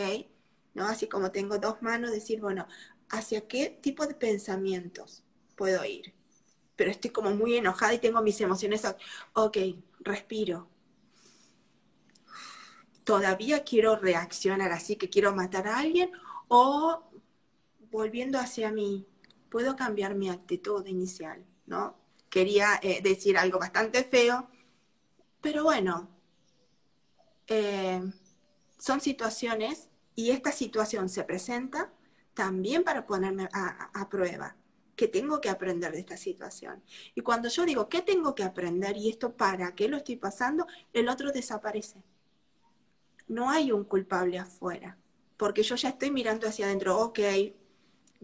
¿no? 0.73 0.85
así 0.85 1.07
como 1.07 1.31
tengo 1.31 1.57
dos 1.57 1.81
manos, 1.81 2.11
decir, 2.11 2.39
bueno, 2.39 2.65
¿hacia 3.09 3.47
qué 3.47 3.69
tipo 3.81 4.05
de 4.05 4.15
pensamientos 4.15 5.23
puedo 5.55 5.83
ir? 5.85 6.13
Pero 6.75 6.91
estoy 6.91 7.11
como 7.11 7.31
muy 7.31 7.55
enojada 7.55 7.93
y 7.93 7.99
tengo 7.99 8.21
mis 8.21 8.39
emociones, 8.41 8.83
ok, 9.33 9.57
respiro. 9.99 10.67
Todavía 13.03 13.63
quiero 13.63 13.95
reaccionar 13.95 14.71
así, 14.71 14.95
que 14.95 15.09
quiero 15.09 15.33
matar 15.33 15.67
a 15.67 15.79
alguien, 15.79 16.11
o 16.47 17.03
volviendo 17.89 18.37
hacia 18.37 18.71
mí, 18.71 19.07
puedo 19.49 19.75
cambiar 19.75 20.15
mi 20.15 20.29
actitud 20.29 20.85
inicial, 20.85 21.43
¿no? 21.65 21.97
Quería 22.29 22.79
eh, 22.83 23.01
decir 23.01 23.37
algo 23.37 23.59
bastante 23.59 24.03
feo, 24.03 24.49
pero 25.41 25.63
bueno, 25.63 26.09
eh, 27.47 28.01
son 28.77 28.99
situaciones 28.99 29.89
y 30.15 30.31
esta 30.31 30.51
situación 30.51 31.09
se 31.09 31.23
presenta 31.23 31.91
también 32.37 32.83
para 32.83 33.07
ponerme 33.07 33.49
a, 33.51 34.07
prueba. 34.11 34.55
¿Qué 34.95 35.07
tengo 35.07 35.41
que 35.41 35.49
aprender 35.49 35.91
de 35.91 36.01
esta 36.01 36.17
situación? 36.17 36.83
Y 37.15 37.21
cuando 37.21 37.49
yo 37.49 37.65
digo, 37.65 37.89
¿qué 37.89 38.03
tengo 38.03 38.35
que 38.35 38.43
aprender? 38.43 38.95
Y 38.95 39.09
esto 39.09 39.33
para 39.33 39.73
qué 39.73 39.87
lo 39.87 39.97
estoy 39.97 40.17
pasando, 40.17 40.67
el 40.93 41.09
otro 41.09 41.31
desaparece. 41.31 42.03
No 43.27 43.49
hay 43.49 43.71
un 43.71 43.85
culpable 43.85 44.37
afuera, 44.37 44.97
porque 45.35 45.63
yo 45.63 45.75
ya 45.75 45.89
estoy 45.89 46.11
mirando 46.11 46.47
hacia 46.47 46.67
adentro, 46.67 46.99
ok, 46.99 47.19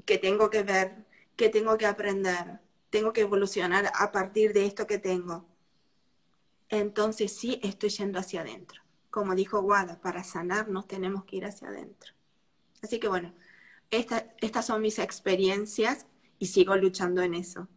¿qué 0.06 0.18
tengo 0.20 0.52
que 0.52 0.62
ver? 0.62 1.06
¿Qué 1.36 1.50
tengo 1.50 1.76
que 1.80 1.88
aprender? 1.88 2.60
Tengo 2.92 3.14
que 3.14 3.22
evolucionar 3.22 3.92
a 3.96 4.12
partir 4.12 4.54
de 4.54 4.68
esto 4.68 4.86
que 4.86 5.00
tengo. 5.00 5.48
Entonces 6.70 7.36
sí 7.36 7.60
estoy 7.64 7.90
yendo 7.90 8.20
hacia 8.20 8.42
adentro. 8.42 8.80
Como 9.10 9.34
dijo 9.34 9.64
Guada, 9.64 10.00
para 10.00 10.24
sanarnos 10.24 10.88
tenemos 10.88 11.26
que 11.26 11.38
ir 11.38 11.46
hacia 11.46 11.70
adentro. 11.70 12.14
Así 12.84 13.00
que 13.00 13.08
bueno, 13.08 13.34
estas 13.98 14.66
son 14.66 14.82
mis 14.82 15.00
experiencias 15.00 16.08
y 16.40 16.48
sigo 16.48 16.76
luchando 16.76 17.22
en 17.22 17.36
eso. 17.36 17.68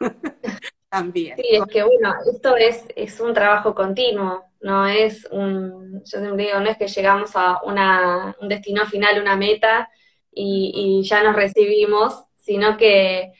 También. 0.88 1.36
Sí, 1.36 1.56
es 1.56 1.64
que 1.66 1.82
bueno, 1.82 2.14
esto 2.32 2.56
es, 2.56 2.84
es 2.94 3.20
un 3.20 3.34
trabajo 3.34 3.74
continuo, 3.74 4.44
no 4.60 4.86
es 4.86 5.26
un, 5.30 6.02
yo 6.04 6.18
siempre 6.20 6.46
digo, 6.46 6.60
no 6.60 6.70
es 6.70 6.76
que 6.78 6.88
llegamos 6.88 7.32
a 7.34 7.60
una, 7.64 8.34
un 8.40 8.48
destino 8.48 8.86
final, 8.86 9.20
una 9.20 9.36
meta, 9.36 9.88
y, 10.36 11.02
ya 11.04 11.22
nos 11.22 11.34
recibimos, 11.34 12.24
sino 12.36 12.76
que, 12.76 13.32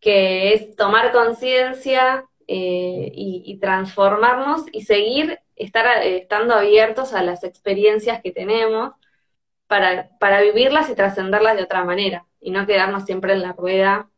es 0.00 0.76
tomar 0.76 1.10
conciencia 1.10 2.26
eh, 2.46 3.10
y, 3.12 3.58
transformarnos 3.58 4.62
y 4.70 4.82
seguir 4.82 5.40
estar, 5.56 6.04
estando 6.04 6.54
abiertos 6.54 7.12
a 7.12 7.22
las 7.24 7.42
experiencias 7.42 8.22
que 8.22 8.30
tenemos 8.30 8.92
para, 9.66 10.10
para 10.18 10.40
vivirlas 10.40 10.88
y 10.90 10.94
trascenderlas 10.94 11.56
de 11.56 11.64
otra 11.64 11.84
manera 11.84 12.26
y 12.40 12.50
no 12.50 12.66
quedarnos 12.66 13.04
siempre 13.04 13.32
en 13.32 13.42
la 13.42 13.52
rueda 13.52 14.08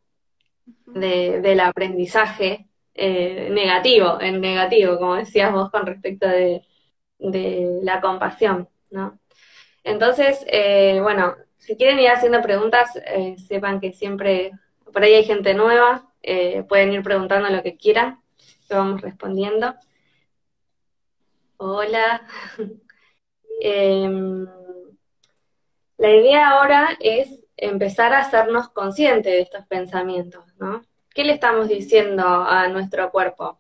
del 0.87 1.61
aprendizaje 1.61 2.67
eh, 2.95 3.49
negativo, 3.51 4.21
en 4.21 4.41
negativo, 4.41 4.99
como 4.99 5.17
decías 5.17 5.53
vos 5.53 5.71
con 5.71 5.87
respecto 5.87 6.27
de, 6.29 6.65
la 7.83 8.01
compasión, 8.01 8.69
¿no? 8.91 9.19
Entonces, 9.85 10.45
eh, 10.49 11.01
bueno, 11.03 11.37
si 11.57 11.77
quieren 11.77 11.99
ir 12.01 12.11
haciendo 12.11 12.43
preguntas, 12.43 12.91
eh, 13.07 13.37
sepan 13.39 13.81
que 13.81 13.93
siempre, 13.93 14.53
por 14.93 15.03
ahí 15.03 15.15
hay 15.15 15.25
gente 15.25 15.55
nueva, 15.55 16.05
pueden 16.69 16.93
ir 16.93 17.03
preguntando 17.03 17.49
lo 17.49 17.63
que 17.63 17.77
quieran, 17.77 18.21
lo 18.69 18.77
vamos 18.77 19.01
respondiendo. 19.01 19.75
Hola. 21.57 22.27
La 25.99 26.15
idea 26.15 26.51
ahora 26.51 26.97
es 27.01 27.41
empezar 27.57 28.15
a 28.15 28.21
hacernos 28.21 28.69
conscientes 28.69 29.33
de 29.33 29.41
estos 29.41 29.67
pensamientos, 29.67 30.45
¿no? 30.59 30.83
¿Qué 31.13 31.25
le 31.25 31.33
estamos 31.33 31.69
diciendo 31.69 32.25
a 32.25 32.69
nuestro 32.69 33.11
cuerpo? 33.11 33.59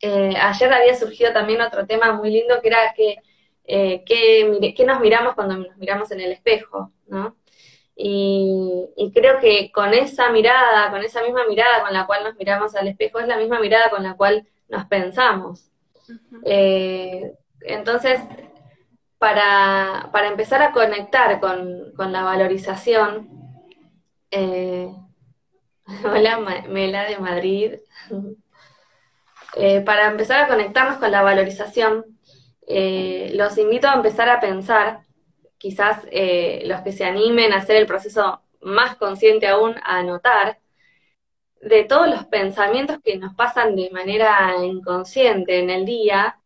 Eh, 0.00 0.34
ayer 0.38 0.72
había 0.72 0.94
surgido 0.94 1.32
también 1.32 1.62
otro 1.62 1.86
tema 1.86 2.12
muy 2.12 2.30
lindo 2.30 2.60
que 2.60 2.68
era 2.68 2.92
que 2.94 3.16
eh, 3.64 4.04
qué, 4.04 4.84
nos 4.86 5.00
miramos 5.00 5.34
cuando 5.34 5.56
nos 5.56 5.76
miramos 5.78 6.10
en 6.10 6.20
el 6.20 6.32
espejo, 6.32 6.92
¿no? 7.06 7.36
Y, 7.96 9.10
creo 9.14 9.40
que 9.40 9.72
con 9.72 9.94
esa 9.94 10.30
mirada, 10.30 10.90
con 10.90 11.02
esa 11.02 11.22
misma 11.22 11.46
mirada 11.48 11.82
con 11.82 11.94
la 11.94 12.06
cual 12.06 12.24
nos 12.24 12.36
miramos 12.36 12.74
al 12.76 12.88
espejo, 12.88 13.18
es 13.18 13.26
la 13.26 13.38
misma 13.38 13.58
mirada 13.58 13.88
con 13.88 14.02
la 14.02 14.14
cual 14.14 14.46
nos 14.68 14.84
pensamos. 14.84 15.70
Eh, 16.44 17.32
entonces, 17.62 18.20
para, 20.12 20.28
empezar 20.28 20.62
a 20.62 20.70
conectar 20.70 21.40
con, 21.40 22.12
la 22.12 22.22
valorización, 22.22 23.28
eh, 24.30 24.88
hola 26.04 26.38
Mela 26.68 27.04
de 27.04 27.18
Madrid, 27.18 27.72
para 29.84 30.06
empezar 30.06 30.44
a 30.44 30.48
conectarnos 30.48 30.98
con 30.98 31.10
la 31.10 31.22
valorización, 31.22 32.04
eh, 32.68 33.32
los 33.34 33.58
invito 33.58 33.88
a 33.88 33.94
empezar 33.94 34.28
a 34.28 34.38
pensar, 34.38 35.00
quizás 35.58 36.06
eh, 36.12 36.62
los 36.66 36.82
que 36.82 36.92
se 36.92 37.04
animen 37.04 37.52
a 37.52 37.58
hacer 37.58 37.76
el 37.76 37.86
proceso 37.86 38.42
más 38.60 38.96
consciente 38.96 39.48
aún, 39.48 39.74
a 39.84 39.98
anotar, 39.98 40.60
de 41.60 41.82
todos 41.82 42.08
los 42.08 42.26
pensamientos 42.26 42.98
que 43.02 43.16
nos 43.16 43.34
pasan 43.34 43.74
de 43.74 43.90
manera 43.90 44.54
inconsciente 44.62 45.58
en 45.58 45.70
el 45.70 45.84
día, 45.84 46.38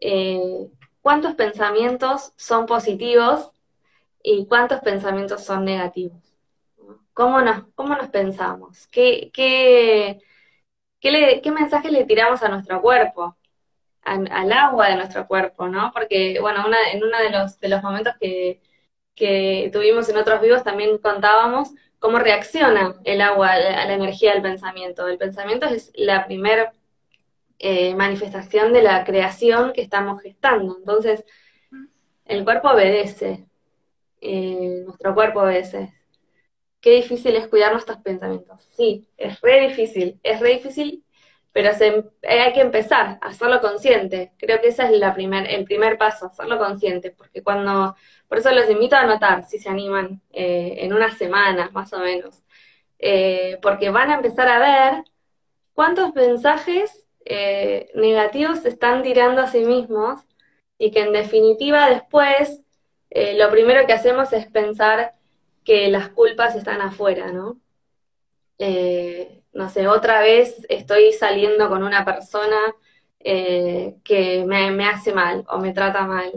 eh, 0.00 0.68
cuántos 1.02 1.34
pensamientos 1.34 2.32
son 2.36 2.66
positivos 2.66 3.50
y 4.22 4.46
cuántos 4.46 4.80
pensamientos 4.80 5.44
son 5.44 5.64
negativos. 5.64 6.22
¿Cómo 7.12 7.40
nos, 7.42 7.64
cómo 7.74 7.94
nos 7.94 8.08
pensamos? 8.08 8.86
¿Qué, 8.88 9.30
qué, 9.34 10.20
qué 11.00 11.50
mensaje 11.52 11.90
le 11.90 12.04
tiramos 12.04 12.42
a 12.42 12.48
nuestro 12.48 12.80
cuerpo? 12.80 13.36
al 14.04 14.52
agua 14.52 14.88
de 14.88 14.96
nuestro 14.96 15.26
cuerpo, 15.26 15.68
¿no? 15.68 15.92
Porque, 15.94 16.38
bueno, 16.40 16.64
en 16.92 17.04
uno 17.04 17.18
de 17.18 17.30
los, 17.30 17.58
de 17.60 17.68
los 17.68 17.82
momentos 17.82 18.14
que, 18.20 18.60
tuvimos 19.72 20.08
en 20.08 20.16
otros 20.16 20.40
vivos 20.40 20.64
también 20.64 20.98
contábamos 20.98 21.70
cómo 22.00 22.18
reacciona 22.18 22.96
el 23.04 23.20
agua 23.20 23.52
a 23.52 23.58
la, 23.58 23.94
energía 23.94 24.32
del 24.32 24.42
pensamiento. 24.42 25.06
El 25.06 25.18
pensamiento 25.18 25.66
es 25.66 25.92
la 25.94 26.26
primera 26.26 26.72
eh, 27.62 27.94
manifestación 27.94 28.72
de 28.72 28.82
la 28.82 29.04
creación 29.04 29.72
que 29.72 29.82
estamos 29.82 30.20
gestando. 30.20 30.76
Entonces, 30.78 31.24
el 32.24 32.44
cuerpo 32.44 32.70
obedece, 32.70 33.46
eh, 34.20 34.82
nuestro 34.84 35.14
cuerpo 35.14 35.42
obedece. 35.42 35.94
Qué 36.80 36.90
difícil 36.96 37.36
es 37.36 37.46
cuidar 37.46 37.72
nuestros 37.72 37.98
pensamientos. 37.98 38.62
Sí, 38.76 39.06
es 39.16 39.40
re 39.40 39.68
difícil, 39.68 40.18
es 40.24 40.40
re 40.40 40.54
difícil 40.54 41.04
pero 41.52 41.70
hay 42.22 42.52
que 42.54 42.62
empezar 42.62 43.18
a 43.20 43.28
hacerlo 43.28 43.60
consciente. 43.60 44.32
Creo 44.38 44.60
que 44.60 44.68
ese 44.68 44.84
es 44.84 44.90
la 44.92 45.14
primer, 45.14 45.48
el 45.50 45.64
primer 45.64 45.98
paso, 45.98 46.26
hacerlo 46.26 46.58
consciente, 46.58 47.10
porque 47.10 47.42
cuando, 47.42 47.94
por 48.26 48.38
eso 48.38 48.50
los 48.52 48.70
invito 48.70 48.96
a 48.96 49.02
anotar, 49.02 49.44
si 49.46 49.58
se 49.58 49.68
animan, 49.68 50.22
eh, 50.32 50.76
en 50.78 50.94
unas 50.94 51.18
semanas 51.18 51.72
más 51.72 51.92
o 51.92 51.98
menos, 51.98 52.42
porque 53.60 53.90
van 53.90 54.10
a 54.10 54.14
empezar 54.14 54.48
a 54.48 54.58
ver 54.58 55.04
cuántos 55.74 56.14
mensajes 56.14 57.01
eh, 57.24 57.90
negativos 57.94 58.60
se 58.60 58.68
están 58.68 59.02
tirando 59.02 59.42
a 59.42 59.46
sí 59.46 59.64
mismos 59.64 60.20
y 60.78 60.90
que 60.90 61.00
en 61.00 61.12
definitiva 61.12 61.88
después 61.88 62.62
eh, 63.10 63.34
lo 63.38 63.50
primero 63.50 63.86
que 63.86 63.92
hacemos 63.92 64.32
es 64.32 64.46
pensar 64.50 65.14
que 65.64 65.88
las 65.88 66.08
culpas 66.08 66.56
están 66.56 66.80
afuera, 66.80 67.30
¿no? 67.30 67.60
Eh, 68.58 69.42
no 69.52 69.68
sé, 69.68 69.86
otra 69.86 70.20
vez 70.20 70.66
estoy 70.68 71.12
saliendo 71.12 71.68
con 71.68 71.82
una 71.84 72.04
persona 72.04 72.58
que 73.24 74.44
me, 74.46 74.84
hace 74.86 75.12
mal 75.12 75.44
o 75.48 75.58
me 75.58 75.72
trata 75.72 76.04
mal, 76.06 76.32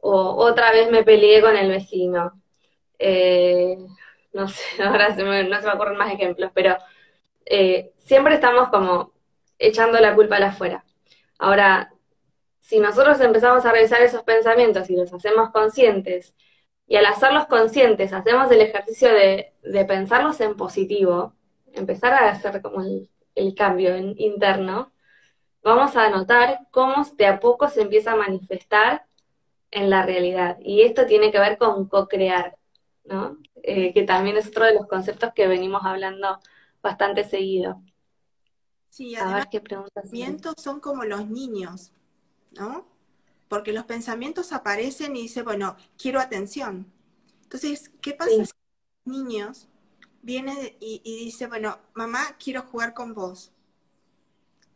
o 0.00 0.34
otra 0.36 0.72
vez 0.72 0.90
me 0.90 1.04
peleé 1.04 1.42
con 1.42 1.56
el 1.56 1.68
vecino. 1.68 2.32
no 4.32 4.48
sé, 4.48 4.82
ahora 4.82 5.10
no 5.10 5.16
se 5.60 5.66
me 5.66 5.72
ocurren 5.72 5.98
más 5.98 6.12
ejemplos, 6.12 6.50
pero 6.54 6.76
siempre 7.98 8.34
estamos 8.34 8.68
como 8.70 9.13
echando 9.58 9.98
la 10.00 10.14
culpa 10.14 10.36
al 10.36 10.44
afuera. 10.44 10.84
Ahora, 11.38 11.92
si 12.60 12.78
nosotros 12.80 13.20
empezamos 13.20 13.64
a 13.66 13.72
revisar 13.72 14.02
esos 14.02 14.22
pensamientos 14.22 14.88
y 14.90 14.96
los 14.96 15.12
hacemos 15.12 15.50
conscientes, 15.50 16.34
y 16.86 16.96
al 16.96 17.06
hacerlos 17.06 17.46
conscientes 17.46 18.12
hacemos 18.12 18.50
el 18.50 18.60
ejercicio 18.60 19.08
de, 19.12 19.52
pensarlos 19.86 20.40
en 20.40 20.56
positivo, 20.56 21.34
empezar 21.72 22.12
a 22.12 22.30
hacer 22.30 22.62
como 22.62 22.82
el, 22.82 23.54
cambio 23.54 23.96
interno, 23.96 24.92
vamos 25.62 25.96
a 25.96 26.08
notar 26.10 26.60
cómo 26.70 27.04
de 27.16 27.26
a 27.26 27.40
poco 27.40 27.68
se 27.68 27.82
empieza 27.82 28.12
a 28.12 28.16
manifestar 28.16 29.06
en 29.70 29.90
la 29.90 30.04
realidad. 30.06 30.58
Y 30.60 30.82
esto 30.82 31.06
tiene 31.06 31.32
que 31.32 31.40
ver 31.40 31.58
con 31.58 31.88
co-crear, 31.88 32.56
¿no? 33.04 33.38
Eh, 33.62 33.92
que 33.94 34.04
también 34.04 34.36
es 34.36 34.48
otro 34.48 34.64
de 34.66 34.74
los 34.74 34.86
conceptos 34.86 35.32
que 35.34 35.48
venimos 35.48 35.82
hablando 35.84 36.38
bastante 36.82 37.24
seguido. 37.24 37.82
Sí, 38.94 39.16
además, 39.16 39.48
los 39.52 39.90
pensamientos 39.90 40.54
son 40.56 40.78
como 40.78 41.02
los 41.02 41.28
niños, 41.28 41.90
¿no? 42.52 42.86
Porque 43.48 43.72
los 43.72 43.86
pensamientos 43.86 44.52
aparecen 44.52 45.16
y 45.16 45.22
dice, 45.22 45.42
bueno, 45.42 45.76
quiero 45.98 46.20
atención. 46.20 46.86
Entonces, 47.42 47.90
¿qué 48.00 48.12
pasa 48.12 48.30
si 48.30 48.38
los 48.38 48.54
niños 49.04 49.66
viene 50.22 50.76
y, 50.78 51.00
y 51.02 51.24
dice, 51.24 51.48
bueno, 51.48 51.76
mamá, 51.94 52.36
quiero 52.38 52.62
jugar 52.62 52.94
con 52.94 53.14
vos? 53.14 53.50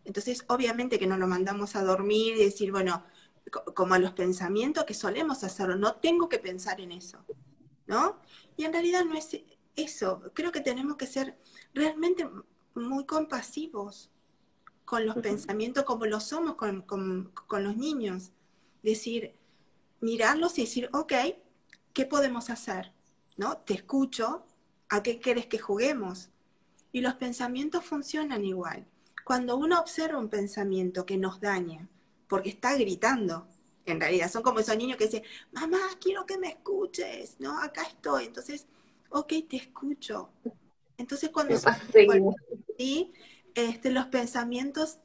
Entonces, 0.04 0.44
obviamente 0.48 0.98
que 0.98 1.06
no 1.06 1.16
lo 1.16 1.28
mandamos 1.28 1.76
a 1.76 1.84
dormir 1.84 2.34
y 2.34 2.44
decir, 2.44 2.72
bueno, 2.72 3.04
como 3.72 3.94
a 3.94 4.00
los 4.00 4.14
pensamientos 4.14 4.82
que 4.82 4.94
solemos 4.94 5.44
hacerlo, 5.44 5.76
no 5.76 5.94
tengo 5.94 6.28
que 6.28 6.40
pensar 6.40 6.80
en 6.80 6.90
eso, 6.90 7.24
¿no? 7.86 8.20
Y 8.56 8.64
en 8.64 8.72
realidad 8.72 9.04
no 9.04 9.14
es 9.14 9.28
eso, 9.76 10.24
creo 10.34 10.50
que 10.50 10.60
tenemos 10.60 10.96
que 10.96 11.06
ser 11.06 11.38
realmente 11.72 12.28
muy 12.87 13.05
compasivos 13.05 14.11
con 14.85 15.05
los 15.05 15.16
pensamientos 15.16 15.85
como 15.85 16.07
lo 16.07 16.18
somos 16.20 16.57
con, 16.57 17.33
los 17.51 17.76
niños. 17.76 18.31
Decir, 18.83 19.35
mirarlos 20.01 20.59
y 20.59 20.62
decir, 20.62 20.89
ok, 20.93 21.12
¿qué 21.93 22.07
podemos 22.07 22.49
hacer? 22.51 22.93
¿No? 23.37 23.59
Te 23.59 23.74
escucho, 23.74 24.45
¿a 24.89 25.03
qué 25.03 25.18
quieres 25.18 25.47
que 25.47 25.59
juguemos? 25.59 26.31
Y 26.93 27.03
los 27.03 27.14
pensamientos 27.14 27.85
funcionan 27.85 28.45
igual. 28.45 28.87
Cuando 29.24 29.57
uno 29.57 29.79
observa 29.79 30.18
un 30.18 30.29
pensamiento 30.29 31.05
que 31.05 31.18
nos 31.18 31.41
daña, 31.41 31.87
porque 32.29 32.49
está 32.49 32.74
gritando, 32.74 33.47
en 33.85 34.01
realidad 34.01 34.31
son 34.31 34.43
como 34.43 34.61
esos 34.61 34.76
niños 34.76 34.97
que 34.97 35.05
dicen, 35.05 35.22
mamá, 35.53 35.81
quiero 36.01 36.24
que 36.24 36.39
me 36.39 36.49
escuches, 36.49 37.37
¿no? 37.39 37.61
Acá 37.61 37.83
estoy. 37.83 38.26
Entonces, 38.26 38.66
ok, 39.11 39.33
te 39.49 39.57
escucho. 39.57 40.31
Entonces 40.99 41.30
cuando 41.30 41.57
sí, 42.76 43.12
este, 43.55 43.90
los 43.90 44.07
pensamientos 44.07 44.99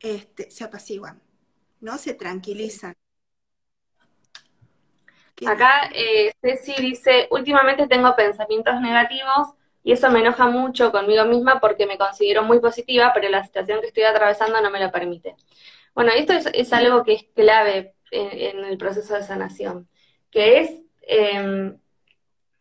este, 0.00 0.50
se 0.50 0.64
apaciguan, 0.64 1.20
¿no? 1.80 1.98
Se 1.98 2.14
tranquilizan. 2.14 2.94
Acá 5.46 5.90
eh, 5.94 6.32
Ceci 6.40 6.74
dice, 6.80 7.28
últimamente 7.30 7.86
tengo 7.86 8.14
pensamientos 8.14 8.80
negativos 8.80 9.54
y 9.82 9.92
eso 9.92 10.10
me 10.10 10.20
enoja 10.20 10.46
mucho 10.46 10.92
conmigo 10.92 11.24
misma 11.24 11.60
porque 11.60 11.86
me 11.86 11.96
considero 11.96 12.42
muy 12.42 12.60
positiva, 12.60 13.12
pero 13.14 13.28
la 13.30 13.44
situación 13.44 13.80
que 13.80 13.86
estoy 13.86 14.02
atravesando 14.02 14.60
no 14.60 14.70
me 14.70 14.80
lo 14.80 14.90
permite. 14.90 15.36
Bueno, 15.94 16.12
esto 16.14 16.34
es, 16.52 16.72
algo 16.72 17.04
que 17.04 17.14
es 17.14 17.24
clave 17.34 17.94
en, 18.10 18.64
el 18.64 18.76
proceso 18.76 19.14
de 19.14 19.22
sanación, 19.22 19.88
que 20.30 20.60
es, 20.60 20.80
em, 21.02 21.78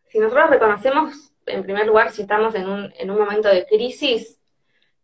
si 0.08 0.20
nosotros 0.20 0.50
reconocemos 0.50 1.29
en 1.50 1.64
primer 1.64 1.88
lugar, 1.88 2.12
si 2.12 2.22
estamos 2.22 2.56
en 2.56 2.70
un, 2.70 2.93
en 2.97 3.12
un 3.12 3.18
momento 3.18 3.50
de 3.50 3.66
crisis, 3.66 4.39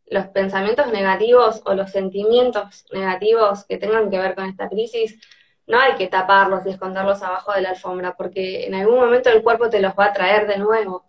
los 0.07 0.27
pensamientos 0.27 0.87
negativos 0.91 1.61
o 1.65 1.73
los 1.73 1.91
sentimientos 1.91 2.85
negativos 2.91 3.65
que 3.65 3.77
tengan 3.77 4.09
que 4.09 4.19
ver 4.19 4.35
con 4.35 4.45
esta 4.45 4.69
crisis, 4.69 5.19
no 5.67 5.79
hay 5.79 5.95
que 5.95 6.07
taparlos 6.07 6.65
y 6.65 6.69
esconderlos 6.69 7.23
abajo 7.23 7.53
de 7.53 7.61
la 7.61 7.69
alfombra, 7.71 8.15
porque 8.15 8.67
en 8.67 8.75
algún 8.75 8.99
momento 8.99 9.29
el 9.29 9.41
cuerpo 9.41 9.69
te 9.69 9.81
los 9.81 9.93
va 9.93 10.05
a 10.05 10.13
traer 10.13 10.47
de 10.47 10.57
nuevo. 10.57 11.03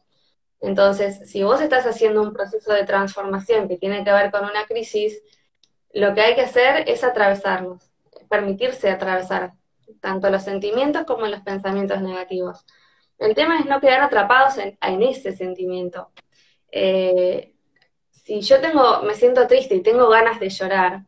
Entonces, 0.61 1.29
si 1.31 1.43
vos 1.43 1.61
estás 1.61 1.87
haciendo 1.87 2.23
un 2.23 2.33
proceso 2.33 2.73
de 2.73 2.85
transformación 2.85 3.69
que 3.69 3.77
tiene 3.77 4.03
que 4.05 4.13
ver 4.13 4.31
con 4.31 4.45
una 4.45 4.65
crisis, 4.65 5.23
lo 5.93 6.15
que 6.15 6.23
hay 6.23 6.35
que 6.35 6.43
hacer 6.43 6.89
es 6.89 7.05
atravesarlos, 7.05 7.91
permitirse 8.31 8.91
atravesar 8.91 9.53
tanto 10.01 10.31
los 10.31 10.43
sentimientos 10.43 11.05
como 11.05 11.27
los 11.27 11.41
pensamientos 11.41 12.01
negativos. 12.01 12.65
El 13.19 13.35
tema 13.35 13.59
es 13.59 13.67
no 13.67 13.81
quedar 13.81 14.01
atrapados 14.03 14.59
en, 14.59 15.03
ese 15.03 15.35
sentimiento. 15.35 16.11
Eh, 16.71 17.55
si 18.11 18.41
yo 18.43 18.61
tengo, 18.61 19.03
me 19.03 19.15
siento 19.15 19.47
triste 19.47 19.75
y 19.75 19.83
tengo 19.83 20.09
ganas 20.09 20.41
de 20.41 20.51
llorar, 20.51 21.05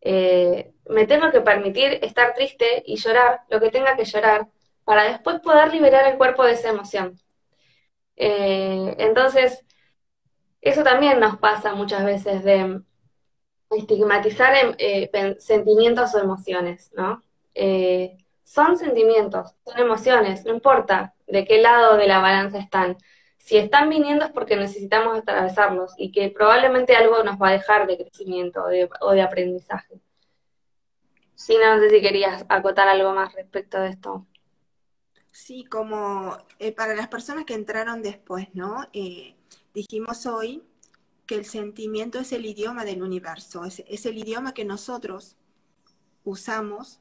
eh, 0.00 0.72
me 0.88 1.06
tengo 1.06 1.30
que 1.30 1.40
permitir 1.40 1.98
estar 2.02 2.34
triste 2.34 2.82
y 2.86 2.96
llorar 2.96 3.42
lo 3.48 3.60
que 3.60 3.70
tenga 3.70 3.96
que 3.96 4.04
llorar 4.04 4.48
para 4.84 5.04
después 5.04 5.40
poder 5.40 5.72
liberar 5.72 6.10
el 6.10 6.16
cuerpo 6.16 6.44
de 6.44 6.52
esa 6.52 6.70
emoción. 6.70 7.18
Eh, 8.16 8.94
entonces, 8.98 9.64
eso 10.60 10.82
también 10.82 11.20
nos 11.20 11.38
pasa 11.38 11.74
muchas 11.74 12.04
veces 12.04 12.42
de 12.44 12.80
estigmatizar 13.70 14.76
sentimientos 15.38 16.14
o 16.14 16.18
emociones, 16.20 16.90
¿no? 16.94 17.22
Son 18.46 18.78
sentimientos, 18.78 19.56
son 19.64 19.78
emociones, 19.80 20.44
no 20.44 20.54
importa 20.54 21.14
de 21.26 21.44
qué 21.44 21.60
lado 21.60 21.96
de 21.96 22.06
la 22.06 22.20
balanza 22.20 22.58
están. 22.58 22.96
Si 23.38 23.56
están 23.56 23.88
viniendo 23.88 24.24
es 24.24 24.30
porque 24.30 24.56
necesitamos 24.56 25.18
atravesarlos 25.18 25.94
y 25.98 26.12
que 26.12 26.30
probablemente 26.30 26.94
algo 26.94 27.24
nos 27.24 27.42
va 27.42 27.48
a 27.48 27.52
dejar 27.52 27.88
de 27.88 27.98
crecimiento 27.98 28.62
o 29.00 29.12
de, 29.12 29.22
aprendizaje. 29.22 30.00
Sí, 31.34 31.56
no 31.60 31.80
sé 31.80 31.90
si 31.90 32.00
querías 32.00 32.46
acotar 32.48 32.86
algo 32.86 33.12
más 33.12 33.34
respecto 33.34 33.80
de 33.80 33.88
esto. 33.88 34.26
Sí, 35.32 35.64
como 35.64 36.38
eh, 36.60 36.70
para 36.70 36.94
las 36.94 37.08
personas 37.08 37.44
que 37.46 37.54
entraron 37.54 38.00
después, 38.00 38.46
¿no? 38.54 38.88
Eh, 38.92 39.34
dijimos 39.74 40.24
hoy 40.24 40.62
que 41.26 41.34
el 41.34 41.46
sentimiento 41.46 42.20
es 42.20 42.30
el 42.30 42.46
idioma 42.46 42.84
del 42.84 43.02
universo, 43.02 43.64
es 43.64 44.06
el 44.06 44.18
idioma 44.18 44.54
que 44.54 44.64
nosotros 44.64 45.36
usamos 46.22 47.00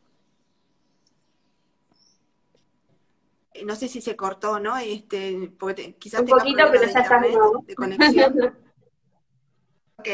no 3.63 3.75
sé 3.75 3.87
si 3.87 4.01
se 4.01 4.15
cortó, 4.15 4.59
¿no? 4.59 4.77
Este, 4.77 5.51
porque 5.57 5.95
quizás 5.95 6.21
Un 6.21 6.27
poquito, 6.27 6.63
pero 6.71 6.91
ya 6.91 6.99
está 6.99 7.21
de 7.21 7.75
conexión. 7.75 8.33
ok. 9.97 10.07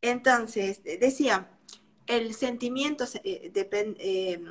Entonces, 0.00 0.82
decía, 0.82 1.50
el 2.06 2.34
sentimiento 2.34 3.04
eh, 3.24 3.50
depende, 3.52 4.32
em, 4.32 4.46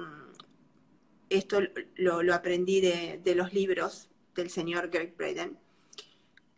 esto 1.29 1.59
lo, 1.95 2.33
aprendí 2.33 2.81
de, 2.81 3.35
los 3.35 3.53
libros 3.53 4.09
del 4.35 4.49
señor 4.49 4.89
Greg 4.89 5.15
Braden. 5.15 5.57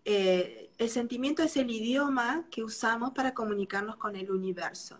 Eh, 0.06 0.72
el 0.78 0.90
sentimiento 0.90 1.44
es 1.44 1.56
el 1.58 1.70
idioma 1.70 2.48
que 2.50 2.64
usamos 2.64 3.12
para 3.12 3.34
comunicarnos 3.34 3.98
con 3.98 4.16
el 4.16 4.32
universo. 4.32 5.00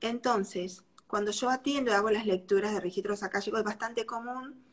Entonces, 0.00 0.84
cuando 1.06 1.32
yo 1.32 1.50
atiendo 1.50 1.90
y 1.90 1.94
hago 1.94 2.10
las 2.10 2.26
lecturas 2.26 2.72
de 2.72 2.80
registros 2.80 3.22
akáshicos, 3.22 3.60
es 3.60 3.64
bastante 3.64 4.06
común 4.06 4.67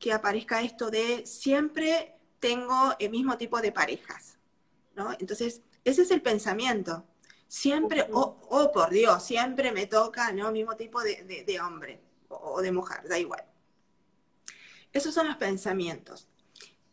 que 0.00 0.12
aparezca 0.12 0.62
esto 0.62 0.90
de 0.90 1.24
siempre 1.26 2.16
tengo 2.40 2.96
el 2.98 3.10
mismo 3.10 3.36
tipo 3.38 3.60
de 3.60 3.70
parejas, 3.70 4.38
¿no? 4.96 5.12
Entonces, 5.20 5.60
ese 5.84 6.02
es 6.02 6.10
el 6.10 6.22
pensamiento. 6.22 7.04
Siempre, 7.46 8.06
oh, 8.12 8.38
oh, 8.48 8.72
por 8.72 8.90
Dios, 8.90 9.22
siempre 9.22 9.72
me 9.72 9.86
toca, 9.86 10.32
¿no? 10.32 10.50
Mismo 10.50 10.74
tipo 10.76 11.00
de, 11.02 11.60
hombre 11.60 12.00
o, 12.28 12.62
de 12.62 12.72
mujer, 12.72 13.06
da 13.08 13.18
igual. 13.18 13.44
Esos 14.92 15.14
son 15.14 15.28
los 15.28 15.36
pensamientos. 15.36 16.26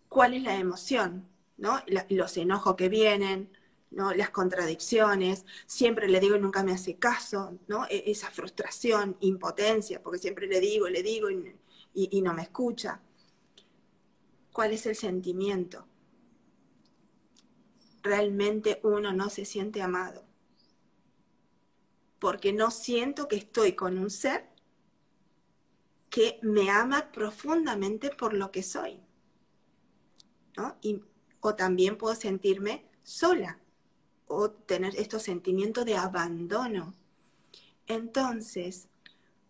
¿Cuál 0.09 0.33
es 0.33 0.43
la 0.43 0.55
emoción? 0.55 1.27
¿no? 1.57 1.81
los 2.09 2.37
enojos 2.37 2.75
que 2.75 2.89
vienen, 2.89 3.49
¿no? 3.91 4.13
las 4.13 4.29
contradicciones, 4.29 5.45
siempre 5.65 6.07
le 6.07 6.19
digo 6.19 6.35
y 6.35 6.39
nunca 6.39 6.63
me 6.63 6.71
hace 6.73 6.97
caso, 6.97 7.57
¿no? 7.67 7.85
E, 7.85 8.03
esa 8.11 8.29
frustración, 8.29 9.17
impotencia, 9.21 10.01
porque 10.01 10.19
siempre 10.19 10.47
le 10.47 10.59
digo, 10.59 10.87
le 10.87 11.03
digo 11.03 11.29
y, 11.29 11.55
y, 11.99 12.21
no 12.21 12.33
me 12.33 12.43
escucha. 12.43 13.01
¿Cuál 14.53 14.73
es 14.73 14.85
el 14.85 14.95
sentimiento? 14.95 15.87
Realmente 18.03 18.79
uno 18.83 19.13
no 19.13 19.31
se 19.31 19.45
siente 19.45 19.81
amado. 19.81 20.23
Porque 22.19 22.53
no 22.53 22.69
siento 22.69 23.27
que 23.27 23.37
estoy 23.37 23.73
con 23.73 23.97
un 23.97 24.11
ser 24.11 24.47
que 26.11 26.39
me 26.43 26.69
ama 26.69 27.11
profundamente 27.11 28.11
por 28.11 28.33
lo 28.33 28.51
que 28.51 28.61
soy. 28.61 29.01
o 31.39 31.55
también 31.55 31.97
puedo 31.97 32.15
sentirme 32.15 32.89
sola 33.03 33.59
o 34.27 34.51
tener 34.51 34.95
estos 34.95 35.23
sentimientos 35.23 35.85
de 35.85 35.95
abandono. 35.95 36.93
Entonces, 37.87 38.87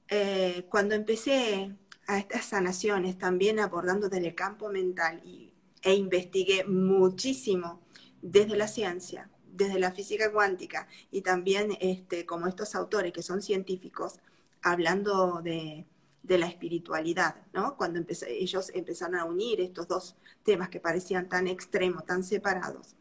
eh, 0.09 0.65
cuando 0.69 0.95
empecé 0.95 1.75
a 2.07 2.17
estas 2.17 2.45
sanaciones, 2.45 3.17
también 3.17 3.59
abordando 3.59 4.09
desde 4.09 4.29
el 4.29 4.35
campo 4.35 4.69
mental 4.69 5.21
y, 5.25 5.53
e 5.83 5.93
investigué 5.93 6.63
muchísimo 6.63 7.81
desde 8.21 8.55
la 8.57 8.67
ciencia, 8.67 9.29
desde 9.45 9.77
la 9.79 9.91
física 9.91 10.31
cuántica 10.31 10.87
y 11.11 11.21
también 11.21 11.77
este, 11.81 12.25
como 12.25 12.47
estos 12.47 12.75
autores 12.75 13.11
que 13.11 13.21
son 13.21 13.41
científicos, 13.41 14.19
hablando 14.61 15.41
de, 15.41 15.85
de 16.23 16.37
la 16.37 16.47
espiritualidad, 16.47 17.35
¿no? 17.53 17.75
Cuando 17.75 18.01
ellos 18.27 18.71
empezaron 18.73 19.15
a 19.15 19.25
unir 19.25 19.59
estos 19.59 19.87
dos 19.87 20.15
temas 20.43 20.69
que 20.69 20.79
parecían 20.79 21.27
tan 21.27 21.47
extremos, 21.47 22.05
tan 22.05 22.23
separados. 22.23 22.95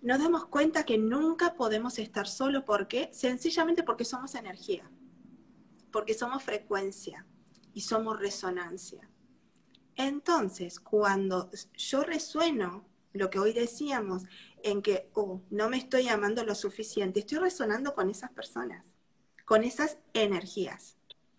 Nos 0.00 0.18
damos 0.18 0.46
cuenta 0.46 0.84
que 0.84 0.98
nunca 0.98 1.54
podemos 1.54 1.98
estar 1.98 2.26
solos 2.26 2.64
porque 2.66 3.10
sencillamente 3.12 3.82
porque 3.84 4.04
somos 4.04 4.34
energía, 4.34 4.90
porque 5.92 6.14
somos 6.14 6.42
frecuencia 6.42 7.24
y 7.74 7.82
somos 7.82 8.18
resonancia. 8.18 9.08
Entonces, 9.96 10.80
cuando 10.80 11.50
yo 11.76 12.02
resueno 12.02 12.86
lo 13.12 13.30
que 13.30 13.38
hoy 13.38 13.52
decíamos, 13.52 14.24
en 14.62 14.80
que 14.82 15.10
oh, 15.14 15.42
no 15.50 15.68
me 15.68 15.76
estoy 15.76 16.08
amando 16.08 16.44
lo 16.44 16.54
suficiente, 16.54 17.20
estoy 17.20 17.38
resonando 17.38 17.94
con 17.94 18.08
esas 18.10 18.30
personas, 18.30 18.84
con 19.44 19.64
esas 19.64 19.98
energías, 20.14 20.96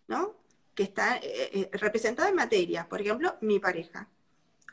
¿no? 0.07 0.35
Que 0.75 0.83
está 0.83 1.17
eh, 1.17 1.21
eh, 1.53 1.69
representada 1.73 2.29
en 2.29 2.35
materia, 2.35 2.87
por 2.87 3.01
ejemplo, 3.01 3.35
mi 3.41 3.59
pareja, 3.59 4.09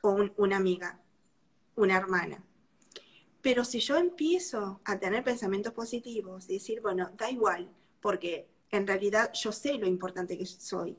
o 0.02 0.16
una 0.36 0.56
amiga, 0.56 1.00
una 1.76 1.96
hermana. 1.96 2.42
Pero 3.42 3.64
si 3.64 3.80
yo 3.80 3.96
empiezo 3.96 4.80
a 4.84 4.98
tener 4.98 5.24
pensamientos 5.24 5.72
positivos, 5.72 6.46
decir, 6.46 6.80
bueno, 6.80 7.10
da 7.16 7.30
igual, 7.30 7.70
porque 8.00 8.48
en 8.70 8.86
realidad 8.86 9.30
yo 9.32 9.52
sé 9.52 9.74
lo 9.74 9.86
importante 9.86 10.36
que 10.36 10.46
soy, 10.46 10.98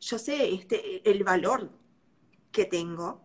yo 0.00 0.18
sé 0.18 0.54
este, 0.54 1.08
el 1.08 1.22
valor 1.24 1.70
que 2.50 2.64
tengo, 2.64 3.20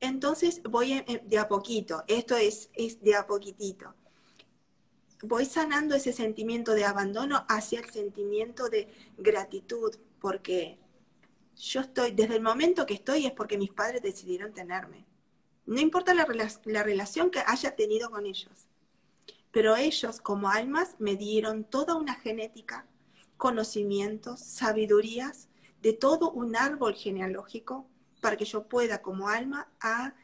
entonces 0.00 0.62
voy 0.62 1.04
de 1.24 1.38
a 1.38 1.48
poquito, 1.48 2.04
esto 2.06 2.36
es, 2.36 2.70
es 2.74 3.00
de 3.00 3.14
a 3.14 3.26
poquitito. 3.26 3.94
Voy 5.22 5.44
sanando 5.44 5.96
ese 5.96 6.12
sentimiento 6.12 6.74
de 6.74 6.84
abandono 6.84 7.44
hacia 7.48 7.80
el 7.80 7.90
sentimiento 7.90 8.68
de 8.68 8.88
gratitud, 9.16 9.96
porque 10.20 10.78
yo 11.56 11.80
estoy, 11.80 12.12
desde 12.12 12.36
el 12.36 12.42
momento 12.42 12.86
que 12.86 12.94
estoy 12.94 13.26
es 13.26 13.32
porque 13.32 13.58
mis 13.58 13.72
padres 13.72 14.02
decidieron 14.02 14.52
tenerme. 14.52 15.06
No 15.66 15.80
importa 15.80 16.14
la 16.14 16.82
relación 16.82 17.30
que 17.30 17.42
haya 17.44 17.74
tenido 17.74 18.10
con 18.10 18.26
ellos, 18.26 18.68
pero 19.50 19.76
ellos 19.76 20.20
como 20.20 20.50
almas 20.50 20.94
me 20.98 21.16
dieron 21.16 21.64
toda 21.64 21.96
una 21.96 22.14
genética, 22.14 22.86
conocimientos, 23.36 24.40
sabidurías 24.40 25.47
de 25.82 25.92
todo 25.92 26.30
un 26.30 26.56
árbol 26.56 26.94
genealógico 26.94 27.88
para 28.20 28.36
que 28.36 28.44
yo 28.44 28.68
pueda 28.68 29.00
como 29.00 29.28
alma 29.28 29.68
a 29.80 30.14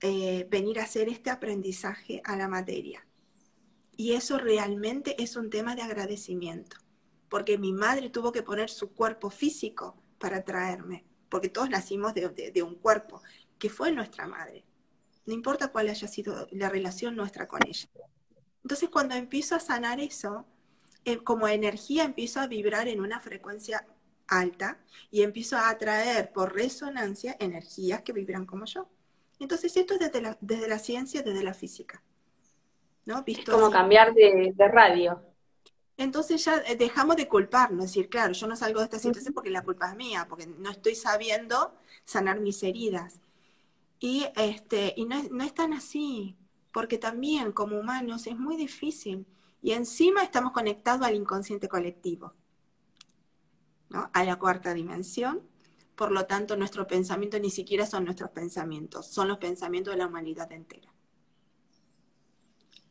eh, 0.00 0.46
venir 0.50 0.80
a 0.80 0.84
hacer 0.84 1.08
este 1.08 1.30
aprendizaje 1.30 2.20
a 2.24 2.36
la 2.36 2.48
materia. 2.48 3.06
Y 3.96 4.12
eso 4.12 4.38
realmente 4.38 5.22
es 5.22 5.36
un 5.36 5.50
tema 5.50 5.74
de 5.76 5.82
agradecimiento, 5.82 6.76
porque 7.28 7.58
mi 7.58 7.72
madre 7.72 8.10
tuvo 8.10 8.32
que 8.32 8.42
poner 8.42 8.70
su 8.70 8.92
cuerpo 8.92 9.30
físico 9.30 9.96
para 10.18 10.44
traerme, 10.44 11.04
porque 11.28 11.48
todos 11.48 11.70
nacimos 11.70 12.12
de, 12.14 12.62
un 12.62 12.74
cuerpo, 12.74 13.22
que 13.58 13.70
fue 13.70 13.92
nuestra 13.92 14.26
madre. 14.26 14.64
No 15.26 15.32
importa 15.32 15.68
cuál 15.68 15.88
haya 15.88 16.08
sido 16.08 16.48
la 16.50 16.68
relación 16.68 17.16
nuestra 17.16 17.46
con 17.46 17.60
ella. 17.66 17.88
Entonces 18.62 18.88
cuando 18.90 19.14
empiezo 19.14 19.54
a 19.54 19.60
sanar 19.60 20.00
eso, 20.00 20.44
eh, 21.04 21.18
como 21.18 21.48
energía 21.48 22.04
empiezo 22.04 22.40
a 22.40 22.46
vibrar 22.46 22.88
en 22.88 23.00
una 23.00 23.20
frecuencia 23.20 23.86
alta 24.28 24.78
y 25.10 25.22
empiezo 25.22 25.56
a 25.56 25.68
atraer 25.68 26.32
por 26.32 26.54
resonancia 26.54 27.36
energías 27.38 28.02
que 28.02 28.12
vibran 28.12 28.46
como 28.46 28.64
yo. 28.64 28.88
Entonces 29.38 29.76
esto 29.76 29.94
es 29.94 30.00
desde 30.00 30.20
la, 30.20 30.38
desde 30.40 30.68
la 30.68 30.78
ciencia, 30.78 31.22
desde 31.22 31.42
la 31.42 31.54
física. 31.54 32.02
¿no? 33.06 33.22
Visto 33.22 33.52
como 33.52 33.70
cambiar 33.70 34.14
de, 34.14 34.54
radio. 34.72 35.20
Entonces 35.96 36.44
ya 36.44 36.56
eh, 36.66 36.76
dejamos 36.76 37.16
de 37.16 37.28
culparnos, 37.28 37.86
decir, 37.86 38.08
claro, 38.08 38.32
yo 38.32 38.46
no 38.46 38.56
salgo 38.56 38.80
de 38.80 38.86
esta 38.86 38.98
situación 38.98 39.34
porque 39.34 39.50
la 39.50 39.62
culpa 39.62 39.90
es 39.90 39.96
mía, 39.96 40.26
porque 40.28 40.46
no 40.46 40.70
estoy 40.70 40.94
sabiendo 40.94 41.74
sanar 42.04 42.40
mis 42.40 42.62
heridas. 42.62 43.20
Y, 44.00 44.26
este, 44.36 44.94
y 44.96 45.04
no, 45.04 45.22
no 45.30 45.44
es 45.44 45.54
tan 45.54 45.72
así, 45.72 46.36
porque 46.72 46.98
también 46.98 47.52
como 47.52 47.78
humanos 47.78 48.26
es 48.26 48.36
muy 48.36 48.56
difícil. 48.56 49.26
Y 49.62 49.72
encima 49.72 50.22
estamos 50.22 50.52
conectados 50.52 51.06
al 51.06 51.14
inconsciente 51.14 51.68
colectivo 51.68 52.34
a 54.12 54.24
la 54.24 54.36
cuarta 54.36 54.74
dimensión. 54.74 55.42
Por 55.94 56.10
lo 56.10 56.26
tanto, 56.26 56.56
nuestros 56.56 56.86
pensamientos 56.86 57.40
ni 57.40 57.50
siquiera 57.50 57.86
son 57.86 58.04
nuestros 58.04 58.30
pensamientos, 58.30 59.06
son 59.06 59.28
los 59.28 59.38
pensamientos 59.38 59.94
de 59.94 59.98
la 59.98 60.06
humanidad 60.06 60.50
entera. 60.52 60.92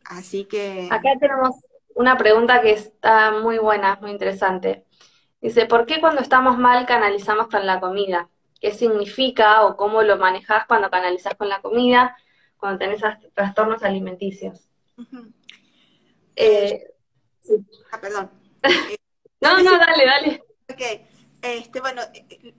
Así 0.05 0.45
que... 0.45 0.87
Acá 0.89 1.09
tenemos 1.19 1.55
una 1.95 2.17
pregunta 2.17 2.61
que 2.61 2.71
está 2.71 3.31
muy 3.31 3.57
buena, 3.57 3.97
muy 4.01 4.11
interesante. 4.11 4.85
Dice, 5.41 5.65
¿por 5.65 5.85
qué 5.85 5.99
cuando 5.99 6.21
estamos 6.21 6.57
mal 6.57 6.85
canalizamos 6.85 7.47
con 7.47 7.65
la 7.65 7.81
comida? 7.81 8.29
¿Qué 8.61 8.71
significa 8.71 9.65
o 9.65 9.75
cómo 9.75 10.01
lo 10.01 10.17
manejas 10.17 10.65
cuando 10.67 10.89
canalizas 10.89 11.35
con 11.35 11.49
la 11.49 11.61
comida, 11.61 12.15
cuando 12.57 12.79
tenés 12.79 13.01
trastornos 13.33 13.83
alimenticios? 13.83 14.69
Eh, 16.37 16.87
ah, 17.91 17.99
perdón. 17.99 18.31
no, 19.41 19.61
no, 19.61 19.77
dale, 19.77 20.05
dale. 20.05 20.43
Ok, 20.73 20.81
este, 21.43 21.81
bueno, 21.81 22.01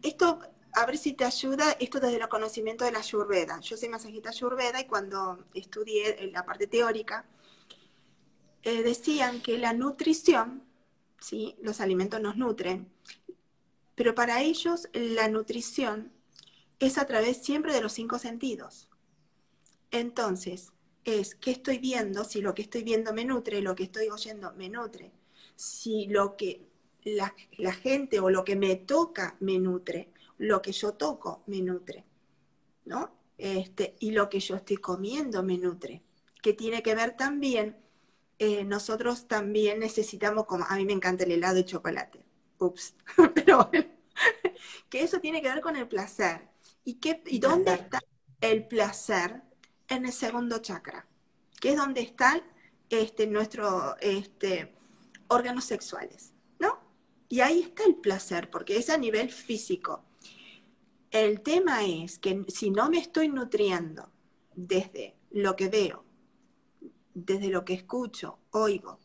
esto, 0.02 0.38
a 0.72 0.86
ver 0.86 0.96
si 0.98 1.14
te 1.14 1.24
ayuda, 1.24 1.72
esto 1.80 1.98
desde 1.98 2.18
el 2.18 2.28
conocimiento 2.28 2.84
de 2.84 2.92
la 2.92 3.00
Ayurveda. 3.00 3.58
Yo 3.58 3.76
soy 3.76 3.88
masajista 3.88 4.28
Ayurveda 4.28 4.80
y 4.80 4.86
cuando 4.86 5.44
estudié 5.52 6.30
la 6.32 6.44
parte 6.44 6.68
teórica, 6.68 7.24
eh, 8.62 8.84
decían 8.84 9.40
que 9.40 9.58
la 9.58 9.72
nutrición, 9.72 10.62
¿sí? 11.18 11.56
los 11.60 11.80
alimentos 11.80 12.20
nos 12.20 12.36
nutren, 12.36 12.88
pero 13.96 14.14
para 14.14 14.42
ellos 14.42 14.88
la 14.92 15.26
nutrición 15.26 16.12
es 16.78 16.98
a 16.98 17.06
través 17.06 17.42
siempre 17.42 17.72
de 17.74 17.80
los 17.80 17.94
cinco 17.94 18.20
sentidos. 18.20 18.88
Entonces, 19.90 20.72
es 21.04 21.34
qué 21.34 21.50
estoy 21.50 21.78
viendo, 21.78 22.22
si 22.22 22.42
lo 22.42 22.54
que 22.54 22.62
estoy 22.62 22.84
viendo 22.84 23.12
me 23.12 23.24
nutre, 23.24 23.60
lo 23.60 23.74
que 23.74 23.84
estoy 23.84 24.08
oyendo 24.08 24.52
me 24.54 24.68
nutre, 24.68 25.10
si 25.56 26.06
lo 26.06 26.36
que 26.36 26.73
la, 27.04 27.72
gente 27.72 28.20
o 28.20 28.30
lo 28.30 28.44
que 28.44 28.56
me 28.56 28.76
toca 28.76 29.36
me 29.40 29.58
nutre, 29.58 30.10
lo 30.38 30.62
que 30.62 30.72
yo 30.72 30.94
toco 30.94 31.42
me 31.46 31.60
nutre, 31.60 32.04
¿no? 32.86 33.12
Este, 33.36 33.96
y 34.00 34.12
lo 34.12 34.28
que 34.28 34.40
yo 34.40 34.56
estoy 34.56 34.76
comiendo 34.76 35.42
me 35.42 35.58
nutre, 35.58 36.02
que 36.42 36.52
tiene 36.52 36.82
que 36.82 36.94
ver 36.94 37.16
también, 37.16 37.76
eh, 38.38 38.64
nosotros 38.64 39.28
también 39.28 39.78
necesitamos, 39.78 40.46
como 40.46 40.64
a 40.64 40.76
mí 40.76 40.84
me 40.84 40.92
encanta 40.92 41.24
el 41.24 41.32
helado 41.32 41.56
de 41.56 41.64
chocolate, 41.64 42.24
ups, 42.58 42.94
pero 43.34 43.68
bueno, 43.70 43.88
que 44.88 45.02
eso 45.02 45.20
tiene 45.20 45.42
que 45.42 45.48
ver 45.48 45.60
con 45.60 45.76
el 45.76 45.88
placer. 45.88 46.48
¿Y, 46.84 46.94
qué, 46.94 47.22
y 47.26 47.38
dónde 47.38 47.74
está 47.74 48.00
el 48.40 48.66
placer? 48.66 49.42
En 49.86 50.06
el 50.06 50.12
segundo 50.12 50.58
chakra, 50.58 51.06
que 51.60 51.70
es 51.70 51.76
donde 51.76 52.00
están 52.00 52.42
este, 52.88 53.26
nuestros 53.26 53.94
este, 54.00 54.74
órganos 55.28 55.64
sexuales. 55.64 56.33
Y 57.34 57.40
ahí 57.40 57.62
está 57.62 57.82
el 57.82 57.96
placer, 57.96 58.48
porque 58.48 58.76
es 58.76 58.88
a 58.90 58.96
nivel 58.96 59.28
físico. 59.28 60.04
El 61.10 61.40
tema 61.40 61.84
es 61.84 62.20
que 62.20 62.44
si 62.46 62.70
no 62.70 62.88
me 62.88 62.98
estoy 62.98 63.26
nutriendo 63.26 64.08
desde 64.54 65.16
lo 65.32 65.56
que 65.56 65.68
veo, 65.68 66.04
desde 67.12 67.48
lo 67.48 67.64
que 67.64 67.74
escucho, 67.74 68.38
oigo, 68.52 69.00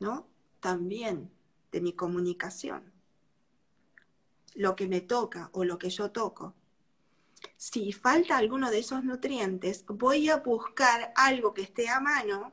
¿no? 0.00 0.28
También 0.60 1.30
de 1.70 1.80
mi 1.80 1.94
comunicación, 1.94 2.92
lo 4.54 4.76
que 4.76 4.86
me 4.86 5.00
toca 5.00 5.48
o 5.54 5.64
lo 5.64 5.78
que 5.78 5.88
yo 5.88 6.10
toco. 6.10 6.54
Si 7.56 7.90
falta 7.92 8.36
alguno 8.36 8.70
de 8.70 8.80
esos 8.80 9.02
nutrientes, 9.02 9.86
voy 9.88 10.28
a 10.28 10.36
buscar 10.36 11.14
algo 11.16 11.54
que 11.54 11.62
esté 11.62 11.88
a 11.88 12.00
mano 12.00 12.52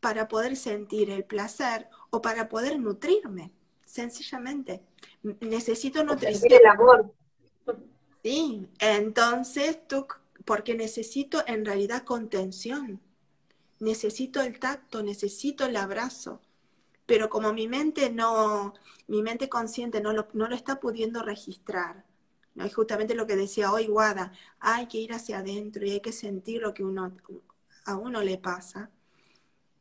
para 0.00 0.26
poder 0.26 0.56
sentir 0.56 1.10
el 1.10 1.26
placer 1.26 1.90
o 2.08 2.22
para 2.22 2.48
poder 2.48 2.80
nutrirme 2.80 3.52
sencillamente. 3.94 4.82
Necesito 5.40 6.02
nutrición. 6.02 6.52
El 6.52 6.66
amor. 6.66 7.14
Sí, 8.24 8.66
entonces 8.80 9.86
tú, 9.86 10.06
porque 10.44 10.74
necesito 10.74 11.44
en 11.46 11.64
realidad 11.64 12.02
contención, 12.02 13.00
necesito 13.78 14.40
el 14.40 14.58
tacto, 14.58 15.02
necesito 15.02 15.66
el 15.66 15.76
abrazo, 15.76 16.40
pero 17.06 17.28
como 17.28 17.52
mi 17.52 17.68
mente 17.68 18.10
no, 18.10 18.74
mi 19.06 19.22
mente 19.22 19.48
consciente 19.48 20.00
no 20.00 20.12
lo, 20.12 20.26
no 20.32 20.48
lo 20.48 20.56
está 20.56 20.80
pudiendo 20.80 21.22
registrar, 21.22 22.04
¿no? 22.54 22.64
es 22.64 22.74
justamente 22.74 23.14
lo 23.14 23.26
que 23.26 23.36
decía 23.36 23.70
hoy 23.70 23.86
Guada, 23.86 24.32
hay 24.58 24.88
que 24.88 24.98
ir 24.98 25.12
hacia 25.12 25.38
adentro 25.38 25.84
y 25.84 25.90
hay 25.90 26.00
que 26.00 26.12
sentir 26.12 26.62
lo 26.62 26.74
que 26.74 26.82
uno, 26.82 27.14
a 27.84 27.96
uno 27.96 28.22
le 28.22 28.38
pasa. 28.38 28.90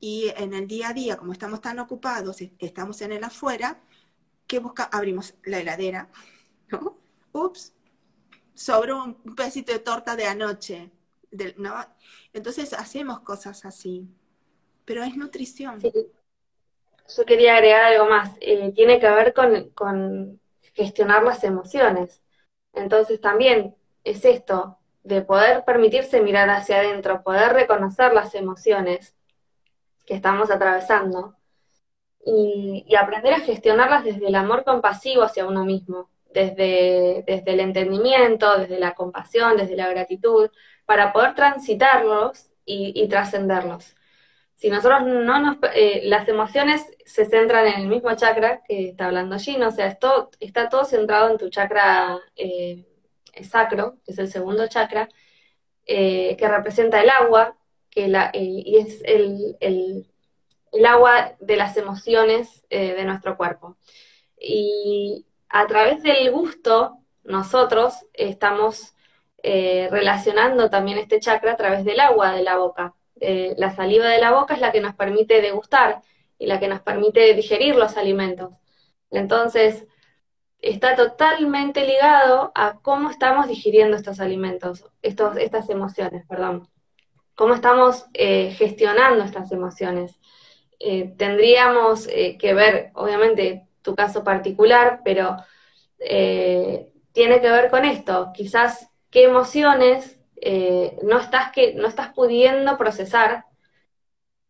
Y 0.01 0.33
en 0.35 0.53
el 0.53 0.67
día 0.67 0.89
a 0.89 0.93
día, 0.93 1.15
como 1.15 1.31
estamos 1.31 1.61
tan 1.61 1.79
ocupados, 1.79 2.41
estamos 2.59 3.01
en 3.01 3.13
el 3.13 3.23
afuera, 3.23 3.81
¿qué 4.53 4.59
busca? 4.59 4.83
Abrimos 4.83 5.33
la 5.45 5.57
heladera, 5.57 6.09
¿no? 6.67 6.95
Ups, 7.31 7.73
sobre 8.53 8.93
un 8.93 9.15
pedacito 9.35 9.73
de 9.73 9.79
torta 9.79 10.15
de 10.15 10.27
anoche, 10.27 10.91
¿no? 11.57 11.73
Entonces 12.33 12.71
hacemos 12.73 13.21
cosas 13.21 13.65
así, 13.65 14.07
pero 14.85 15.01
es 15.01 15.17
nutrición. 15.17 15.81
Yo 15.81 17.25
quería 17.25 17.55
agregar 17.55 17.85
algo 17.85 18.05
más, 18.05 18.37
eh, 18.41 18.71
tiene 18.75 18.99
que 18.99 19.09
ver 19.09 19.33
con, 19.33 19.71
con 19.71 20.39
gestionar 20.75 21.23
las 21.23 21.43
emociones. 21.43 22.21
Entonces 22.73 23.19
también 23.19 23.75
es 24.03 24.23
esto, 24.23 24.77
de 25.01 25.23
poder 25.23 25.65
permitirse 25.65 26.21
mirar 26.21 26.47
hacia 26.51 26.77
adentro, 26.77 27.23
poder 27.23 27.53
reconocer 27.53 28.13
las 28.13 28.35
emociones 28.35 29.15
que 30.05 30.13
estamos 30.13 30.51
atravesando 30.51 31.35
y, 32.25 32.95
aprender 32.95 33.33
a 33.33 33.39
gestionarlas 33.39 34.03
desde 34.03 34.27
el 34.27 34.35
amor 34.35 34.63
compasivo 34.63 35.23
hacia 35.23 35.47
uno 35.47 35.65
mismo, 35.65 36.09
desde, 36.33 37.23
desde 37.27 37.51
el 37.51 37.59
entendimiento, 37.59 38.57
desde 38.57 38.79
la 38.79 38.93
compasión, 38.93 39.57
desde 39.57 39.75
la 39.75 39.89
gratitud, 39.89 40.49
para 40.85 41.13
poder 41.13 41.35
transitarlos 41.35 42.51
y, 42.65 43.07
trascenderlos. 43.07 43.95
Si 44.55 44.69
nosotros 44.69 45.03
no 45.03 45.39
nos... 45.39 45.57
Eh, 45.75 46.01
las 46.05 46.27
emociones 46.27 46.85
se 47.05 47.25
centran 47.25 47.67
en 47.67 47.81
el 47.81 47.87
mismo 47.87 48.15
chakra 48.15 48.61
que 48.63 48.89
está 48.89 49.07
hablando 49.07 49.37
Gino, 49.37 49.67
o 49.67 49.71
sea, 49.71 49.87
esto, 49.87 50.29
está 50.39 50.69
todo 50.69 50.85
centrado 50.85 51.29
en 51.29 51.37
tu 51.37 51.49
chakra 51.49 52.19
eh, 52.35 52.85
sacro, 53.43 53.97
que 54.05 54.13
es 54.13 54.19
el 54.19 54.29
segundo 54.29 54.67
chakra, 54.67 55.09
eh, 55.85 56.37
que 56.37 56.47
representa 56.47 57.01
el 57.01 57.09
agua, 57.09 57.57
que 57.89 58.07
la, 58.07 58.31
y 58.33 58.77
es 58.77 59.01
el, 59.03 59.57
el, 59.59 60.12
el, 60.73 60.85
agua 60.85 61.35
de 61.39 61.55
las 61.55 61.77
emociones 61.77 62.65
de 62.69 63.03
nuestro 63.05 63.37
cuerpo. 63.37 63.77
Y 64.39 65.25
a 65.49 65.67
través 65.67 66.03
del 66.03 66.31
gusto, 66.31 66.97
nosotros 67.23 68.05
estamos 68.13 68.93
eh, 69.45 69.89
relacionando 69.91 70.69
también 70.69 70.97
este 70.97 71.19
chakra 71.19 71.51
a 71.51 71.57
través 71.57 71.83
del 71.83 71.99
agua 71.99 72.31
de 72.31 72.43
la 72.43 72.57
boca. 72.57 72.95
Eh, 73.19 73.53
la 73.57 73.75
saliva 73.75 74.07
de 74.07 74.19
la 74.19 74.31
boca 74.31 74.53
es 74.53 74.61
la 74.61 74.71
que 74.71 74.79
nos 74.81 74.95
permite 74.95 75.41
degustar 75.41 76.01
y 76.39 76.45
la 76.47 76.59
que 76.61 76.69
nos 76.69 76.81
permite 76.81 77.33
digerir 77.33 77.75
los 77.75 77.97
alimentos. 77.97 78.55
Entonces, 79.11 79.85
está 80.59 80.95
totalmente 80.95 81.85
ligado 81.85 82.53
a 82.55 82.79
cómo 82.81 83.09
estamos 83.09 83.47
digiriendo 83.47 83.97
estos 83.97 84.21
alimentos, 84.21 84.85
estos, 85.01 85.35
estas 85.37 85.69
emociones, 85.69 86.25
perdón. 86.25 86.69
Cómo 87.35 87.53
estamos 87.53 88.05
eh, 88.13 88.51
gestionando 88.57 89.23
estas 89.25 89.51
emociones. 89.51 90.19
Tendríamos 91.17 92.07
que 92.07 92.53
ver, 92.53 92.91
obviamente, 92.95 93.67
tu 93.81 93.95
caso 93.95 94.23
particular, 94.23 95.01
pero 95.03 95.37
tiene 95.97 97.41
que 97.41 97.49
ver 97.49 97.69
con 97.69 97.85
esto. 97.85 98.31
Quizás 98.33 98.89
qué 99.09 99.23
emociones 99.23 100.19
eh, 100.45 100.97
no, 101.03 101.19
estás 101.19 101.53
que, 101.53 101.73
no 101.73 101.87
estás 101.87 102.09
pudiendo 102.13 102.77
procesar 102.77 103.45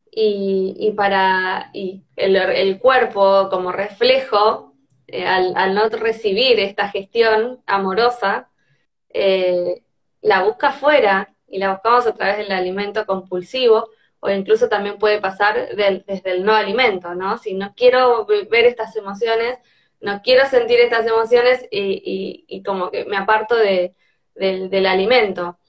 y, 0.09 0.91
para 0.97 1.69
el, 1.73 2.79
cuerpo 2.79 3.47
como 3.49 3.71
reflejo, 3.71 4.73
eh, 5.07 5.25
al, 5.27 5.75
no 5.75 5.89
recibir 5.89 6.59
esta 6.59 6.89
gestión 6.89 7.61
amorosa, 7.67 8.49
eh, 9.09 9.83
la 10.21 10.43
busca 10.43 10.69
afuera 10.69 11.35
y 11.47 11.59
la 11.59 11.73
buscamos 11.73 12.07
a 12.07 12.15
través 12.15 12.37
del 12.37 12.51
alimento 12.51 13.05
compulsivo 13.05 13.89
o 14.23 14.29
incluso 14.29 14.69
también 14.69 14.97
puede 14.97 15.19
pasar 15.19 15.75
desde 15.75 16.31
el 16.31 16.45
no 16.45 16.53
alimento, 16.55 17.13
¿no? 17.15 17.37
Si 17.37 17.53
no 17.53 17.73
quiero 17.75 18.25
ver 18.25 18.65
estas 18.65 18.95
emociones, 18.95 19.57
no 20.01 20.21
quiero 20.21 20.45
sentir 20.47 20.79
estas 20.79 21.05
emociones 21.05 21.67
y 21.71 22.63
como 22.63 22.89
que 22.91 23.05
me 23.05 23.17
aparto 23.17 23.55
de, 23.55 23.95
del, 24.35 24.85
alimento. 24.85 25.59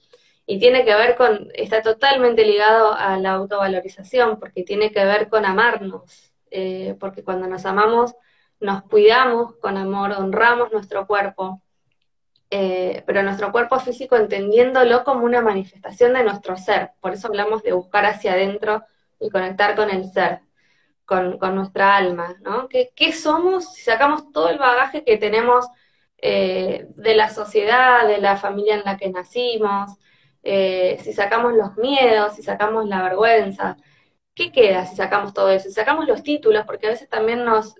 Y 0.45 0.59
tiene 0.59 0.85
que 0.85 0.95
ver 0.95 1.15
con, 1.15 1.49
está 1.55 1.81
totalmente 1.81 2.45
ligado 2.45 2.93
a 2.93 3.17
la 3.17 3.31
autovalorización, 3.33 4.39
porque 4.39 4.63
tiene 4.63 4.91
que 4.91 5.03
ver 5.05 5.29
con 5.29 5.45
amarnos, 5.45 6.33
eh, 6.51 6.95
porque 6.99 7.23
cuando 7.23 7.47
nos 7.47 7.65
amamos, 7.65 8.15
nos 8.59 8.83
cuidamos 8.83 9.55
con 9.57 9.77
amor, 9.77 10.11
honramos 10.11 10.71
nuestro 10.71 11.07
cuerpo, 11.07 11.61
eh, 12.49 13.03
pero 13.05 13.23
nuestro 13.23 13.51
cuerpo 13.51 13.79
físico 13.79 14.15
entendiéndolo 14.15 15.03
como 15.03 15.25
una 15.25 15.41
manifestación 15.41 16.13
de 16.13 16.23
nuestro 16.23 16.57
ser. 16.57 16.91
Por 17.01 17.13
eso 17.13 17.27
hablamos 17.27 17.63
de 17.63 17.73
buscar 17.73 18.05
hacia 18.05 18.33
adentro 18.33 18.83
y 19.19 19.29
conectar 19.29 19.75
con 19.75 19.89
el 19.89 20.05
ser, 20.11 20.41
con, 21.05 21.39
nuestra 21.55 21.95
alma, 21.97 22.35
¿no? 22.41 22.67
¿Qué, 22.69 22.91
¿Qué, 22.95 23.13
somos 23.13 23.73
si 23.73 23.81
sacamos 23.81 24.31
todo 24.31 24.49
el 24.49 24.57
bagaje 24.59 25.03
que 25.03 25.17
tenemos 25.17 25.67
eh, 26.17 26.87
de 26.95 27.15
la 27.15 27.29
sociedad, 27.29 28.07
de 28.07 28.19
la 28.19 28.37
familia 28.37 28.75
en 28.75 28.83
la 28.85 28.97
que 28.97 29.09
nacimos, 29.09 29.91
eh, 30.43 30.99
si 31.03 31.13
sacamos 31.13 31.53
los 31.53 31.75
miedos, 31.77 32.35
si 32.35 32.43
sacamos 32.43 32.87
la 32.87 33.01
vergüenza, 33.03 33.77
¿qué 34.35 34.51
queda 34.51 34.85
si 34.85 34.95
sacamos 34.95 35.33
todo 35.33 35.49
eso? 35.49 35.69
Si 35.69 35.73
sacamos 35.73 36.07
los 36.07 36.23
títulos, 36.23 36.65
porque 36.65 36.87
a 36.87 36.91
veces 36.91 37.09
también 37.09 37.43
nos, 37.45 37.75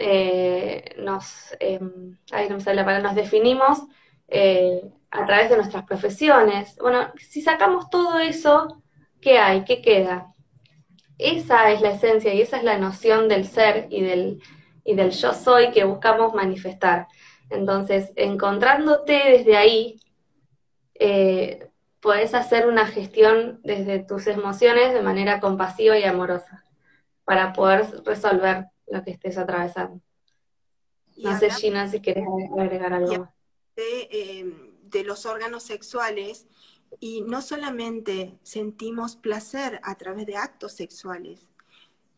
eh, 0.00 0.96
nos, 0.98 1.54
em, 1.60 2.16
nos 3.02 3.14
definimos 3.14 3.80
a 5.10 5.26
través 5.26 5.50
de 5.50 5.56
nuestras 5.56 5.84
profesiones. 5.84 6.76
Bueno, 6.76 7.12
si 7.18 7.42
sacamos 7.42 7.90
todo 7.90 8.18
eso, 8.18 8.82
¿qué 9.20 9.38
hay? 9.38 9.64
¿Qué 9.64 9.82
queda? 9.82 10.34
Esa 11.18 11.70
es 11.70 11.80
la 11.80 11.90
esencia 11.90 12.32
y 12.32 12.40
esa 12.40 12.56
es 12.56 12.64
la 12.64 12.78
noción 12.78 13.28
del 13.28 13.46
ser 13.46 13.88
y 13.90 14.02
del, 14.02 14.40
y 14.84 14.94
del 14.94 15.10
yo 15.10 15.34
soy 15.34 15.70
que 15.70 15.84
buscamos 15.84 16.32
manifestar. 16.34 17.08
Entonces, 17.50 18.12
encontrándote 18.16 19.12
desde 19.12 19.56
ahí, 19.56 20.00
eh, 20.94 21.68
puedes 22.00 22.34
hacer 22.34 22.66
una 22.66 22.86
gestión 22.86 23.60
desde 23.62 23.98
tus 23.98 24.26
emociones 24.28 24.94
de 24.94 25.02
manera 25.02 25.40
compasiva 25.40 25.98
y 25.98 26.04
amorosa 26.04 26.64
para 27.24 27.52
poder 27.52 27.86
resolver 28.04 28.66
lo 28.90 29.02
que 29.02 29.12
estés 29.12 29.38
atravesando. 29.38 30.00
No 31.16 31.38
sé, 31.38 31.50
Gina, 31.50 31.88
si 31.88 32.00
quieres 32.00 32.24
agregar 32.58 32.92
algo 32.92 33.18
más. 33.18 33.30
Em, 33.76 34.70
de, 34.82 35.04
los 35.04 35.26
órganos 35.26 35.62
sexuales, 35.62 36.46
y 36.98 37.22
no 37.22 37.40
solamente 37.40 38.38
sentimos 38.42 39.16
placer 39.16 39.80
a 39.84 39.94
través 39.96 40.26
de 40.26 40.36
actos 40.36 40.72
sexuales, 40.72 41.46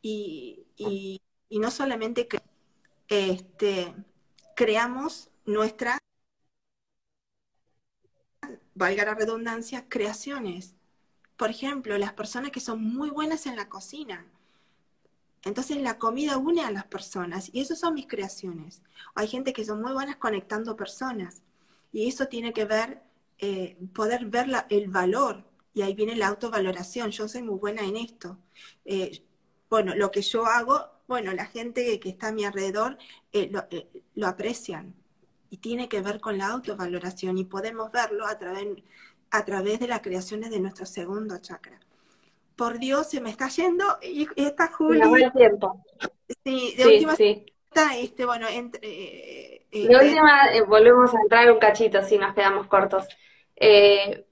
y, 0.00 0.66
y, 0.76 1.20
y 1.48 1.58
no 1.58 1.70
solamente 1.70 2.26
este, 3.08 3.94
creamos 4.56 5.30
nuestra, 5.44 5.98
valga 8.74 9.04
la 9.04 9.14
redundancia, 9.14 9.88
creaciones. 9.88 10.74
Por 11.36 11.50
ejemplo, 11.50 11.98
las 11.98 12.14
personas 12.14 12.50
que 12.50 12.60
son 12.60 12.82
muy 12.82 13.10
buenas 13.10 13.46
en 13.46 13.56
la 13.56 13.68
cocina. 13.68 14.26
Entonces 15.44 15.76
la 15.78 15.98
comida 15.98 16.36
une 16.36 16.62
a 16.62 16.70
las 16.70 16.86
personas 16.86 17.50
y 17.52 17.60
eso 17.60 17.74
son 17.74 17.94
mis 17.94 18.06
creaciones. 18.06 18.82
Hay 19.14 19.26
gente 19.26 19.52
que 19.52 19.64
son 19.64 19.82
muy 19.82 19.92
buenas 19.92 20.16
conectando 20.16 20.76
personas 20.76 21.42
y 21.92 22.08
eso 22.08 22.26
tiene 22.26 22.52
que 22.52 22.64
ver, 22.64 23.02
eh, 23.38 23.76
poder 23.94 24.26
ver 24.26 24.46
el 24.70 24.88
valor 24.88 25.44
y 25.74 25.82
ahí 25.82 25.94
viene 25.94 26.16
la 26.16 26.28
autovaloración. 26.28 27.10
Yo 27.10 27.28
soy 27.28 27.42
muy 27.42 27.58
buena 27.58 27.82
en 27.82 27.96
esto. 27.96 28.38
Eh, 28.84 29.24
bueno, 29.68 29.94
lo 29.94 30.10
que 30.10 30.22
yo 30.22 30.46
hago 30.46 30.92
bueno, 31.12 31.32
la 31.34 31.44
gente 31.44 32.00
que 32.00 32.08
está 32.08 32.28
a 32.28 32.32
mi 32.32 32.46
alrededor 32.46 32.96
eh, 33.34 33.52
eh, 33.70 34.02
lo, 34.14 34.26
aprecian 34.26 34.94
y 35.50 35.58
tiene 35.58 35.86
que 35.86 36.00
ver 36.00 36.20
con 36.20 36.38
la 36.38 36.46
autovaloración 36.48 37.36
y 37.36 37.44
podemos 37.44 37.92
verlo 37.92 38.26
a 38.26 38.38
través, 38.38 38.66
a 39.30 39.44
través 39.44 39.78
de 39.80 39.88
las 39.88 40.00
creaciones 40.00 40.50
de 40.50 40.60
nuestro 40.60 40.86
segundo 40.86 41.36
chakra. 41.36 41.78
Por 42.56 42.78
Dios, 42.78 43.10
se 43.10 43.20
me 43.20 43.30
está 43.30 43.48
yendo 43.48 43.84
y 44.02 44.28
está 44.36 44.68
Juli. 44.68 45.00
tiempo. 45.32 45.84
Sí, 46.44 46.74
de 46.76 46.86
última 46.86 47.16
sí. 47.16 47.46
este, 47.98 48.24
bueno, 48.24 48.46
entre, 48.48 48.80
eh, 48.82 49.66
de 49.70 49.96
última, 49.96 50.50
volvemos 50.66 51.14
a 51.14 51.20
entrar 51.20 51.50
un 51.50 51.58
cachito 51.58 52.02
si 52.02 52.18
nos 52.18 52.34
quedamos 52.34 52.66
cortos. 52.66 53.06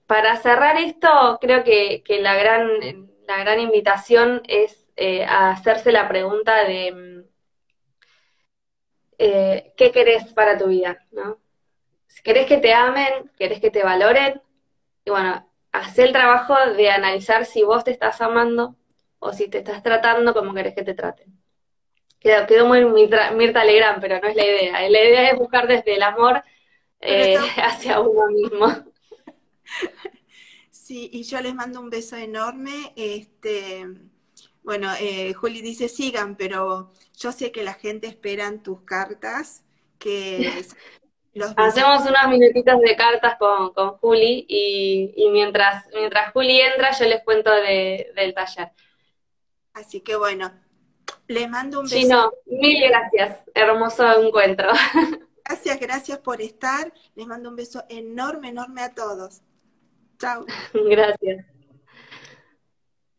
para 0.07 0.37
cerrar 0.37 0.77
esto, 0.77 1.39
creo 1.41 1.65
que, 1.65 2.03
que 2.03 2.21
la, 2.21 2.35
gran, 2.35 2.69
la 3.27 3.39
gran 3.39 3.61
invitación 3.61 4.43
es 4.47 4.81
eh, 5.03 5.25
a 5.25 5.53
hacerse 5.53 5.93
la 5.93 6.07
pregunta 6.09 6.65
de 6.65 6.93
mm, 6.93 7.25
eh, 9.17 9.73
qué 9.75 9.91
querés 9.93 10.31
para 10.35 10.59
tu 10.59 10.67
vida, 10.67 11.07
¿no? 11.11 11.39
Querés 12.23 12.47
que 12.47 12.59
te 12.59 12.75
amen, 12.75 13.31
querés 13.39 13.61
que 13.61 13.71
te 13.71 13.83
valoren, 13.83 14.43
y 15.07 15.11
bueno, 15.11 15.50
haz 15.73 15.99
el 15.99 16.13
trabajo 16.13 16.55
de 16.77 16.91
analizar 16.91 17.47
si 17.47 17.63
vos 17.63 17.85
te 17.85 17.91
estás 17.91 18.21
amando, 18.21 18.77
o 19.19 19.33
si 19.33 19.49
te 19.49 19.59
estás 19.59 19.83
tratando 19.83 20.35
como 20.35 20.55
querés 20.55 20.75
que 20.75 20.83
te 20.83 20.95
traten. 20.95 21.39
Quedó, 22.19 22.47
quedó 22.47 22.67
muy 22.67 22.85
Mirta 22.85 23.65
Legrand, 23.65 24.01
pero 24.01 24.21
no 24.21 24.29
es 24.29 24.37
la 24.37 24.45
idea. 24.45 24.89
La 24.89 25.05
idea 25.05 25.31
es 25.31 25.39
buscar 25.39 25.67
desde 25.67 25.95
el 25.95 26.03
amor 26.03 26.43
eh, 27.01 27.37
hacia 27.57 28.01
uno 28.01 28.27
mismo. 28.29 28.67
Sí, 30.73 31.09
y 31.13 31.23
yo 31.23 31.41
les 31.41 31.55
mando 31.55 31.79
un 31.79 31.89
beso 31.89 32.17
enorme. 32.17 32.93
Este, 32.97 33.87
bueno, 34.65 34.91
eh, 34.99 35.33
Juli 35.35 35.63
dice 35.63 35.89
sigan, 35.89 36.37
pero 36.37 36.93
yo 37.17 37.31
sé 37.31 37.53
que 37.53 37.63
la 37.63 37.75
gente 37.75 38.09
espera 38.09 38.53
tus 38.61 38.81
cartas, 38.81 39.63
que 40.01 40.65
Hacemos 41.57 42.01
unos 42.01 42.29
minutitos 42.29 42.81
de 42.81 42.97
cartas 42.97 43.37
con, 43.39 43.73
con 43.73 43.93
Juli 43.99 44.47
y, 44.49 45.29
mientras, 45.31 45.87
mientras 45.95 46.33
Juli 46.33 46.61
entra 46.61 46.91
yo 46.91 47.05
les 47.07 47.23
cuento 47.23 47.51
del 47.53 48.35
taller. 48.35 48.73
Así 49.73 50.01
que 50.01 50.17
bueno, 50.17 50.53
les 51.29 51.49
mando 51.49 51.81
un 51.81 51.85
beso. 51.85 51.97
Sí, 51.97 52.09
no, 52.09 52.33
mil 52.47 52.83
gracias, 52.89 53.45
hermoso 53.55 54.21
encuentro. 54.23 54.71
Gracias, 55.43 55.81
gracias 55.81 56.19
por 56.19 56.41
estar. 56.41 56.93
Les 57.17 57.27
mando 57.27 57.49
un 57.49 57.57
beso 57.57 57.83
enorme, 57.89 58.51
enorme 58.51 58.83
a 58.83 58.95
todos. 58.95 59.41
Chao. 60.17 60.47
Gracias. 60.73 61.45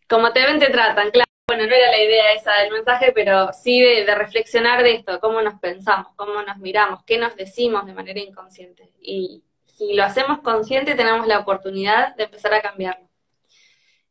Como 0.07 0.32
te 0.32 0.45
ven, 0.45 0.57
te 0.57 0.70
tratan, 0.70 1.12
claro. 1.12 1.30
Bueno, 1.52 1.68
no 1.68 1.76
era 1.76 1.91
la 1.91 2.02
idea 2.02 2.32
esa 2.32 2.54
del 2.62 2.72
mensaje, 2.72 3.12
pero 3.12 3.52
sí 3.52 3.82
de, 3.82 4.16
reflexionar 4.16 4.84
de 4.84 4.93
esto, 4.93 5.20
cómo 5.20 5.41
nos 5.41 5.60
pensamos, 5.60 6.08
cómo 6.16 6.41
nos 6.43 6.56
miramos, 6.60 7.04
qué 7.04 7.18
nos 7.18 7.36
decimos 7.36 7.86
de 7.86 7.93
manera 7.93 8.22
inconsciente. 8.22 8.89
Y 9.02 9.43
si 9.66 9.93
lo 9.93 10.06
hacemos 10.06 10.39
consciente, 10.39 10.95
tenemos 10.95 11.28
la 11.28 11.39
oportunidad 11.39 12.16
de 12.16 12.24
empezar 12.24 12.54
a 12.54 12.62
cambiarlo. 12.62 13.06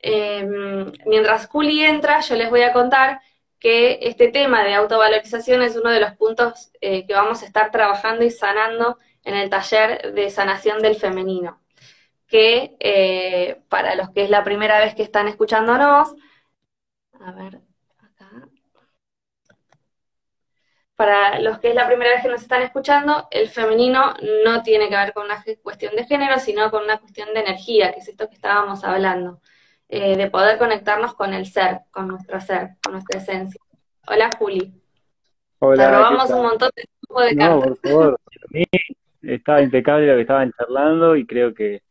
Em, 0.01 0.93
mientras 1.07 1.47
Juli 1.47 1.83
entra, 1.83 2.21
yo 2.21 2.35
les 2.37 2.51
voy 2.51 2.61
a 2.61 2.75
contar 2.75 3.23
que 3.59 4.01
este 4.03 4.29
tema 4.29 4.63
de 4.63 4.75
autovalorización 4.75 5.63
es 5.63 5.77
uno 5.77 5.89
de 5.89 6.01
los 6.01 6.13
puntos 6.17 6.71
eh, 6.83 7.07
que 7.07 7.15
vamos 7.15 7.43
a 7.43 7.47
estar 7.47 7.71
trabajando 7.71 8.23
y 8.23 8.31
sanando 8.31 8.99
en 9.25 9.35
el 9.35 9.49
taller 9.49 10.13
de 10.13 10.29
sanación 10.29 10.83
del 10.83 10.97
femenino. 10.97 11.59
Que 12.27 12.77
eh, 12.81 13.63
para 13.71 13.95
los 13.95 14.11
que 14.11 14.25
es 14.25 14.29
la 14.29 14.45
primera 14.45 14.79
vez 14.79 14.95
que 14.95 15.03
están 15.03 15.27
escuchándonos, 15.27 16.15
a 17.25 17.33
ver, 17.33 17.61
acá. 17.99 18.49
Para 20.97 21.41
los 21.41 21.59
que 21.59 21.71
es 21.71 21.75
la 21.75 21.87
primera 21.87 22.11
vez 22.11 22.23
que 22.23 22.29
nos 22.29 22.43
están 22.43 22.63
escuchando, 22.63 23.27
el 23.31 23.49
femenino 23.49 24.15
no 24.45 24.63
tiene 24.63 24.89
que 24.89 24.97
ver 24.97 25.13
con 25.13 25.25
una 25.25 25.43
cuestión 25.63 25.97
de 25.97 26.05
género, 26.05 26.39
sino 26.39 26.71
con 26.71 26.85
una 26.85 26.99
cuestión 26.99 27.33
de 27.33 27.41
energía, 27.41 27.93
que 27.93 28.01
es 28.01 28.09
esto 28.09 28.29
que 28.29 28.35
estábamos 28.35 28.85
hablando, 28.85 29.41
eh, 29.89 30.17
de 30.17 30.31
poder 30.31 30.59
conectarnos 30.59 31.15
con 31.15 31.33
el 31.33 31.47
ser, 31.47 31.81
con 31.91 32.09
nuestro 32.09 32.41
ser, 32.41 32.77
con 32.83 32.93
nuestra 32.93 33.19
esencia. 33.19 33.61
Hola, 34.07 34.29
Juli. 34.39 34.75
Hola. 35.59 35.85
Te 35.85 35.97
robamos 35.97 36.31
un 36.31 36.43
montón 36.43 36.71
de 36.77 36.85
tiempo 36.85 37.23
de 37.23 37.35
No, 37.35 37.61
por 37.61 37.77
favor. 37.79 38.21
A 38.27 38.47
mí 38.51 38.65
estaba 39.23 39.63
impecable 39.63 40.07
lo 40.07 40.15
que 40.15 40.23
estaban 40.23 40.53
charlando 40.53 41.17
y 41.17 41.27
creo 41.27 41.55
que, 41.55 41.83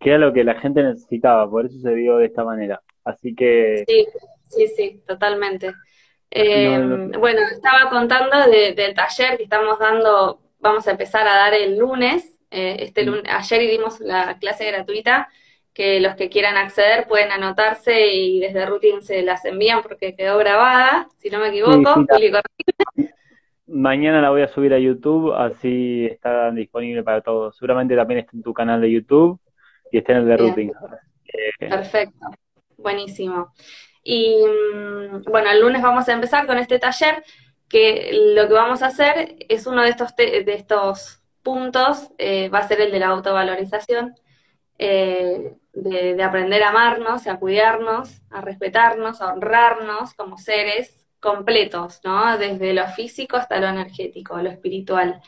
que 0.00 0.10
era 0.10 0.18
lo 0.18 0.32
que 0.32 0.44
la 0.44 0.58
gente 0.58 0.82
necesitaba, 0.82 1.48
por 1.50 1.66
eso 1.66 1.78
se 1.80 1.94
dio 1.94 2.16
de 2.16 2.26
esta 2.26 2.44
manera. 2.44 2.82
Así 3.04 3.34
que... 3.34 3.84
Sí, 3.86 4.06
Sí, 4.54 4.66
sí, 4.68 5.02
totalmente. 5.06 5.72
Eh, 6.30 7.10
bueno, 7.18 7.40
estaba 7.42 7.90
contando 7.90 8.36
del 8.48 8.94
taller 8.94 9.36
que 9.36 9.42
estamos 9.42 9.78
dando, 9.78 10.40
vamos 10.60 10.86
a 10.88 10.92
empezar 10.92 11.26
a 11.26 11.34
dar 11.34 11.54
el 11.54 11.78
lunes. 11.78 12.38
Eh, 12.50 12.76
este 12.80 13.02
mm. 13.02 13.06
lunes, 13.06 13.24
ayer 13.28 13.60
dimos 13.70 14.00
la 14.00 14.38
clase 14.38 14.66
gratuita, 14.66 15.28
que 15.74 16.00
los 16.00 16.14
que 16.16 16.28
quieran 16.28 16.56
acceder 16.56 17.06
pueden 17.06 17.32
anotarse 17.32 18.14
y 18.14 18.40
desde 18.40 18.66
Rutin 18.66 19.02
se 19.02 19.22
las 19.22 19.44
envían 19.44 19.82
porque 19.82 20.14
quedó 20.14 20.38
grabada, 20.38 21.08
si 21.18 21.30
no 21.30 21.38
me 21.38 21.48
equivoco. 21.48 22.04
Mañana 23.66 24.20
la 24.20 24.30
voy 24.30 24.42
a 24.42 24.48
subir 24.48 24.74
a 24.74 24.78
YouTube, 24.78 25.32
así 25.34 26.06
está 26.10 26.50
disponible 26.50 27.02
para 27.02 27.22
todos. 27.22 27.56
Seguramente 27.56 27.96
también 27.96 28.20
está 28.20 28.36
en 28.36 28.42
tu 28.42 28.52
canal 28.52 28.80
de 28.80 28.90
YouTube 28.90 29.40
y 29.90 29.98
está 29.98 30.12
en 30.12 30.18
el 30.18 30.26
de 30.26 30.36
Rutin. 30.36 30.72
Perfecto, 31.58 32.26
buenísimo. 32.76 33.52
Y 34.02 34.36
mm, 34.44 35.22
bueno, 35.24 35.50
el 35.50 35.60
lunes 35.60 35.82
vamos 35.82 36.08
a 36.08 36.12
empezar 36.12 36.46
con 36.46 36.58
este 36.58 36.78
taller 36.78 37.22
que 37.68 38.10
lo 38.34 38.48
que 38.48 38.54
vamos 38.54 38.82
a 38.82 38.88
hacer 38.88 39.36
es 39.48 39.66
uno 39.66 39.82
de 39.82 39.88
estos, 39.88 40.14
de 40.16 40.44
estos 40.54 41.22
puntos, 41.42 42.10
eh, 42.18 42.48
va 42.48 42.58
a 42.58 42.68
ser 42.68 42.80
el 42.80 42.92
de 42.92 42.98
la 43.00 43.08
autovalorización, 43.08 44.14
eh, 44.78 45.56
de, 45.72 46.22
aprender 46.22 46.62
a 46.62 46.70
amarnos, 46.70 47.26
a 47.26 47.38
cuidarnos, 47.38 48.20
a 48.30 48.40
respetarnos, 48.42 49.20
a 49.20 49.32
honrarnos 49.32 50.14
como 50.14 50.38
seres 50.38 51.06
completos, 51.20 52.00
¿no? 52.04 52.36
Desde 52.38 52.74
lo 52.74 52.86
físico 52.88 53.36
hasta 53.36 53.60
lo 53.60 53.68
energético, 53.68 54.36
lo 54.38 54.50
espiritual. 54.50 55.22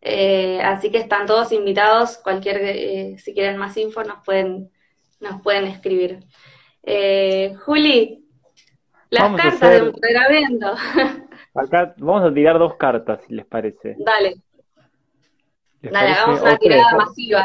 Eh, 0.00 0.60
así 0.62 0.90
que 0.90 0.98
están 0.98 1.26
todos 1.26 1.52
invitados, 1.52 2.18
cualquier, 2.18 3.18
si 3.18 3.34
quieren 3.34 3.56
más 3.56 3.76
info 3.76 4.04
nos 4.04 4.24
pueden, 4.24 4.70
nos 5.20 5.40
pueden 5.42 5.66
escribir. 5.66 6.20
Eh, 6.86 7.54
Juli, 7.64 8.24
las 9.10 9.34
cartas 9.34 9.70
de 9.70 9.76
empoderamiento. 9.76 10.74
Acá 11.54 11.94
vamos 11.98 12.30
a 12.30 12.34
tirar 12.34 12.58
dos 12.58 12.74
cartas, 12.76 13.22
si 13.26 13.34
les 13.34 13.46
parece. 13.46 13.96
Dale. 13.98 14.34
Dale, 15.80 16.10
hagamos 16.10 16.42
una 16.42 16.56
tirada 16.56 16.96
masiva. 16.96 17.44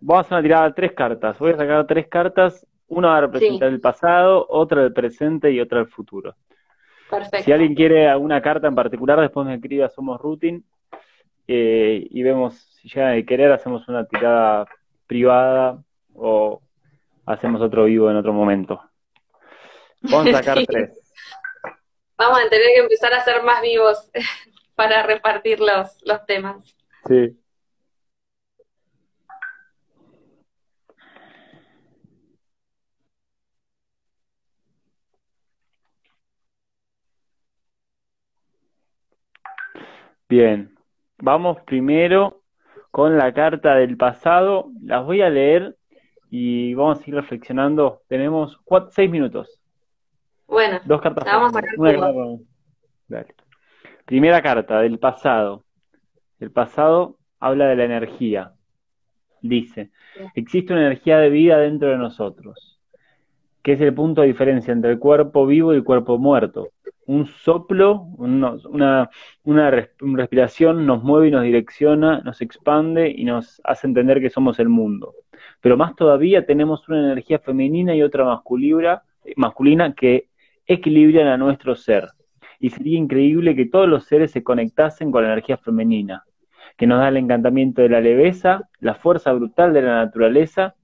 Vamos 0.00 0.18
a 0.18 0.26
hacer 0.26 0.34
una 0.34 0.42
tirada 0.42 0.64
de 0.68 0.74
tres 0.74 0.92
cartas. 0.92 1.38
Voy 1.38 1.52
a 1.52 1.56
sacar 1.56 1.86
tres 1.86 2.08
cartas. 2.08 2.66
Una 2.88 3.08
va 3.08 3.18
a 3.18 3.20
representar 3.22 3.68
el 3.68 3.80
pasado, 3.80 4.46
otra 4.48 4.82
el 4.82 4.92
presente 4.92 5.50
y 5.50 5.60
otra 5.60 5.80
el 5.80 5.86
futuro. 5.86 6.34
Perfecto. 7.08 7.44
Si 7.44 7.52
alguien 7.52 7.74
quiere 7.74 8.08
alguna 8.08 8.42
carta 8.42 8.68
en 8.68 8.74
particular, 8.74 9.20
después 9.20 9.46
me 9.46 9.54
escribe 9.54 9.84
a 9.84 9.88
Somos 9.88 10.20
Routing 10.20 10.62
eh, 11.48 12.06
y 12.10 12.22
vemos 12.22 12.54
si 12.82 12.88
llega 12.88 13.12
a 13.12 13.22
querer, 13.22 13.52
hacemos 13.52 13.88
una 13.88 14.04
tirada 14.04 14.66
privada 15.06 15.82
o 16.14 16.60
hacemos 17.26 17.60
otro 17.60 17.84
vivo 17.84 18.10
en 18.10 18.16
otro 18.16 18.32
momento. 18.32 18.82
Vamos 20.02 20.28
a 20.28 20.32
sacar 20.42 20.64
tres. 20.66 20.98
Vamos 22.16 22.38
a 22.38 22.48
tener 22.48 22.66
que 22.74 22.80
empezar 22.80 23.12
a 23.12 23.24
ser 23.24 23.42
más 23.42 23.62
vivos 23.62 24.10
para 24.74 25.02
repartir 25.02 25.60
los, 25.60 26.00
los 26.04 26.24
temas. 26.26 26.76
Sí. 27.06 27.36
Bien, 40.28 40.74
vamos 41.18 41.60
primero 41.66 42.42
con 42.90 43.18
la 43.18 43.34
carta 43.34 43.74
del 43.74 43.98
pasado. 43.98 44.70
Las 44.82 45.04
voy 45.04 45.20
a 45.20 45.28
leer 45.28 45.76
y 46.34 46.72
vamos 46.72 46.98
a 46.98 47.02
ir 47.06 47.14
reflexionando. 47.14 48.00
Tenemos 48.08 48.58
cuatro, 48.64 48.90
seis 48.90 49.10
minutos. 49.10 49.60
Bueno, 50.46 50.80
dos 50.86 51.02
cartas. 51.02 51.26
Vamos 51.26 51.54
a 51.54 51.60
Dale. 53.06 53.34
Primera 54.06 54.40
carta 54.40 54.80
del 54.80 54.98
pasado. 54.98 55.62
El 56.40 56.50
pasado 56.50 57.18
habla 57.38 57.66
de 57.66 57.76
la 57.76 57.84
energía. 57.84 58.54
Dice, 59.42 59.90
existe 60.34 60.72
una 60.72 60.86
energía 60.86 61.18
de 61.18 61.28
vida 61.28 61.58
dentro 61.58 61.90
de 61.90 61.98
nosotros, 61.98 62.80
que 63.62 63.72
es 63.72 63.80
el 63.82 63.92
punto 63.92 64.22
de 64.22 64.28
diferencia 64.28 64.72
entre 64.72 64.92
el 64.92 64.98
cuerpo 64.98 65.44
vivo 65.44 65.74
y 65.74 65.76
el 65.76 65.84
cuerpo 65.84 66.16
muerto. 66.16 66.70
Un 67.06 67.26
soplo, 67.26 68.06
una, 68.16 68.56
una, 69.44 69.70
respiración 69.70 70.86
nos 70.86 71.02
mueve 71.02 71.28
y 71.28 71.30
nos 71.32 71.42
direcciona, 71.42 72.20
nos 72.20 72.40
expande 72.40 73.10
y 73.10 73.24
nos 73.24 73.60
hace 73.64 73.86
entender 73.86 74.20
que 74.20 74.30
somos 74.30 74.58
el 74.60 74.68
mundo 74.68 75.14
pero 75.60 75.76
más 75.76 75.94
todavía 75.96 76.44
tenemos 76.44 76.88
una 76.88 76.98
energía 76.98 77.38
femenina 77.38 77.94
y 77.94 78.02
otra 78.02 78.24
masculina, 78.24 79.02
masculina 79.36 79.94
que 79.94 80.28
equilibran 80.66 81.28
a 81.28 81.36
nuestro 81.36 81.76
ser. 81.76 82.08
Y 82.58 82.70
sería 82.70 82.98
increíble 82.98 83.56
que 83.56 83.66
todos 83.66 83.88
los 83.88 84.04
seres 84.04 84.30
se 84.30 84.42
conectasen 84.42 85.10
con 85.10 85.22
la 85.22 85.32
energía 85.32 85.56
femenina, 85.56 86.24
que 86.76 86.86
nos 86.86 86.98
da 86.98 87.08
el 87.08 87.16
encantamiento 87.16 87.82
de 87.82 87.88
la 87.88 88.00
leveza, 88.00 88.68
la 88.80 88.94
fuerza 88.94 89.32
brutal 89.32 89.72
de 89.72 89.82
la 89.82 90.04
naturaleza 90.04 90.74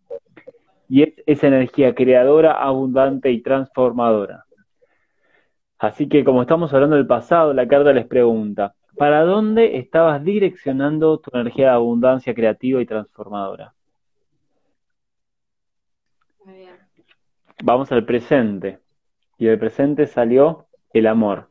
y 0.88 1.02
es 1.02 1.14
esa 1.26 1.48
energía 1.48 1.94
creadora, 1.94 2.52
abundante 2.52 3.30
y 3.30 3.42
transformadora. 3.42 4.44
Así 5.78 6.08
que 6.08 6.24
como 6.24 6.42
estamos 6.42 6.74
hablando 6.74 6.96
del 6.96 7.06
pasado, 7.06 7.54
la 7.54 7.68
carta 7.68 7.92
les 7.92 8.06
pregunta, 8.06 8.74
¿para 8.96 9.22
dónde 9.22 9.78
estabas 9.78 10.24
direccionando 10.24 11.18
tu 11.18 11.30
energía 11.32 11.66
de 11.66 11.74
abundancia 11.74 12.34
creativa 12.34 12.82
y 12.82 12.86
transformadora? 12.86 13.74
Vamos 17.62 17.92
al 17.92 18.04
presente. 18.04 18.80
Y 19.38 19.46
del 19.46 19.58
presente 19.58 20.06
salió 20.06 20.66
el 20.92 21.06
amor. 21.06 21.48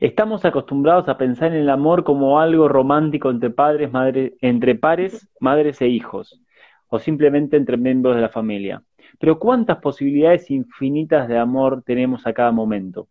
Estamos 0.00 0.44
acostumbrados 0.44 1.08
a 1.08 1.18
pensar 1.18 1.52
en 1.52 1.60
el 1.60 1.70
amor 1.70 2.04
como 2.04 2.40
algo 2.40 2.68
romántico 2.68 3.30
entre 3.30 3.50
padres, 3.50 3.92
madres, 3.92 4.32
entre 4.40 4.74
pares, 4.74 5.28
madres 5.38 5.80
e 5.82 5.88
hijos, 5.88 6.42
o 6.88 6.98
simplemente 6.98 7.56
entre 7.56 7.76
miembros 7.76 8.16
de 8.16 8.22
la 8.22 8.30
familia. 8.30 8.82
Pero 9.18 9.38
¿cuántas 9.38 9.78
posibilidades 9.78 10.50
infinitas 10.50 11.28
de 11.28 11.38
amor 11.38 11.82
tenemos 11.82 12.26
a 12.26 12.32
cada 12.32 12.52
momento? 12.52 13.08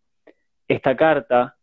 Esta 0.68 0.96
carta 0.96 1.58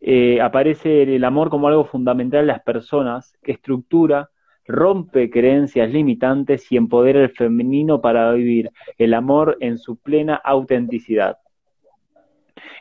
eh, 0.00 0.40
aparece 0.40 1.02
el 1.02 1.24
amor 1.24 1.50
como 1.50 1.68
algo 1.68 1.84
fundamental 1.84 2.40
en 2.40 2.46
las 2.48 2.62
personas, 2.62 3.36
que 3.42 3.52
estructura, 3.52 4.30
rompe 4.66 5.30
creencias 5.30 5.90
limitantes 5.90 6.70
y 6.72 6.76
empodera 6.76 7.22
el 7.22 7.30
femenino 7.30 8.00
para 8.00 8.32
vivir 8.32 8.72
el 8.98 9.14
amor 9.14 9.56
en 9.60 9.78
su 9.78 9.96
plena 9.96 10.34
autenticidad. 10.34 11.38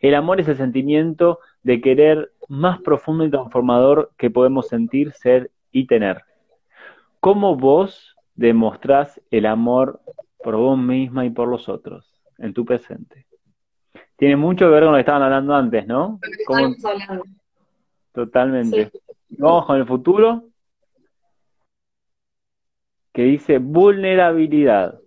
El 0.01 0.16
amor 0.16 0.39
es 0.39 0.47
el 0.47 0.58
sentimiento 0.58 1.39
de 1.64 1.82
querer 1.82 2.32
más 2.47 2.80
profundo 2.82 3.26
y 3.26 3.30
transformador 3.30 4.12
que 4.18 4.30
podemos 4.30 4.68
sentir, 4.68 5.12
ser 5.14 5.51
y 5.72 5.88
tener. 5.88 6.24
¿Cómo 7.20 7.56
vos 7.56 8.16
demostrás 8.36 9.22
el 9.32 9.45
amor 9.45 10.01
por 10.46 10.58
vos 10.58 10.78
misma 10.78 11.26
y 11.26 11.32
por 11.32 11.48
los 11.48 11.68
otros 11.68 12.22
en 12.38 12.54
tu 12.54 12.64
presente? 12.66 13.26
Tiene 14.16 14.36
mucho 14.36 14.66
que 14.66 14.72
ver 14.74 14.84
con 14.84 14.91
lo 14.91 14.98
que 14.98 15.00
estaban 15.00 15.24
hablando 15.24 15.56
antes, 15.56 15.88
¿no? 15.88 16.20
Totalmente. 18.12 18.91
Vamos 19.30 19.66
con 19.66 19.78
el 19.78 19.88
futuro, 19.88 20.43
que 23.12 23.24
dice 23.24 23.58
vulnerabilidad. 23.58 25.00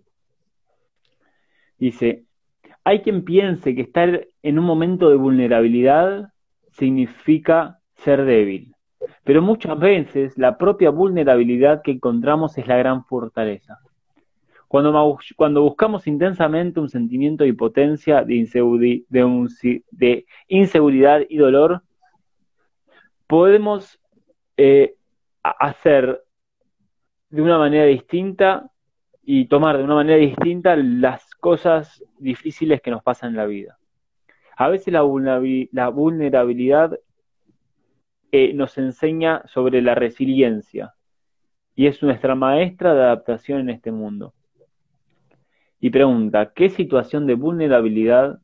Dice, 1.77 2.25
hay 2.83 3.01
quien 3.01 3.23
piense 3.23 3.73
que 3.75 3.83
estar 3.83 4.27
en 4.43 4.59
un 4.59 4.65
momento 4.65 5.09
de 5.09 5.15
vulnerabilidad 5.15 6.33
significa 6.71 7.79
ser 7.95 8.25
débil, 8.25 8.75
pero 9.23 9.41
muchas 9.41 9.79
veces 9.79 10.37
la 10.37 10.57
propia 10.57 10.89
vulnerabilidad 10.89 11.81
que 11.81 11.91
encontramos 11.91 12.57
es 12.57 12.67
la 12.67 12.75
gran 12.75 13.05
fortaleza. 13.05 13.79
Cuando, 14.69 15.17
cuando 15.35 15.63
buscamos 15.63 16.05
intensamente 16.05 16.79
un 16.79 16.89
sentimiento 16.89 17.43
de 17.43 17.49
impotencia, 17.49 18.23
de, 18.23 18.35
de, 19.09 20.25
inseguridad 20.47 21.21
y 21.27 21.37
dolor, 21.37 21.81
podemos 23.25 23.99
eh, 24.57 24.93
hacer 25.41 26.21
de 27.31 27.41
una 27.41 27.57
manera 27.57 27.85
distinta 27.85 28.69
y 29.23 29.45
tomar 29.45 29.79
de 29.79 29.83
una 29.85 29.95
manera 29.95 30.19
distinta 30.19 30.75
las 30.75 31.33
cosas 31.33 32.03
difíciles 32.19 32.79
que 32.79 32.91
nos 32.91 33.01
pasan 33.01 33.31
en 33.31 33.37
la 33.37 33.47
vida. 33.47 33.79
A 34.55 34.67
veces 34.67 34.93
la 34.93 35.01
vulnerabilidad 35.01 36.99
eh, 38.31 38.53
nos 38.53 38.77
enseña 38.77 39.41
sobre 39.47 39.81
la 39.81 39.95
resiliencia 39.95 40.93
y 41.73 41.87
es 41.87 42.03
nuestra 42.03 42.35
maestra 42.35 42.93
de 42.93 43.01
adaptación 43.01 43.61
en 43.61 43.71
este 43.71 43.91
mundo. 43.91 44.35
Y 45.79 45.89
pregunta, 45.89 46.51
¿qué 46.53 46.69
situación 46.69 47.25
de 47.25 47.35
vulnerabilidad 47.35 48.39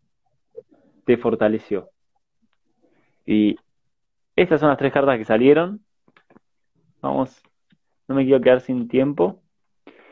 te 1.05 1.17
fortaleció? 1.17 1.89
Y 3.25 3.57
estas 4.35 4.61
son 4.61 4.69
las 4.69 4.77
tres 4.77 4.93
cartas 4.93 5.17
que 5.17 5.25
salieron. 5.25 5.81
Vamos, 7.01 7.41
no 8.07 8.15
me 8.15 8.23
quiero 8.23 8.41
quedar 8.41 8.61
sin 8.61 8.87
tiempo. 8.87 9.41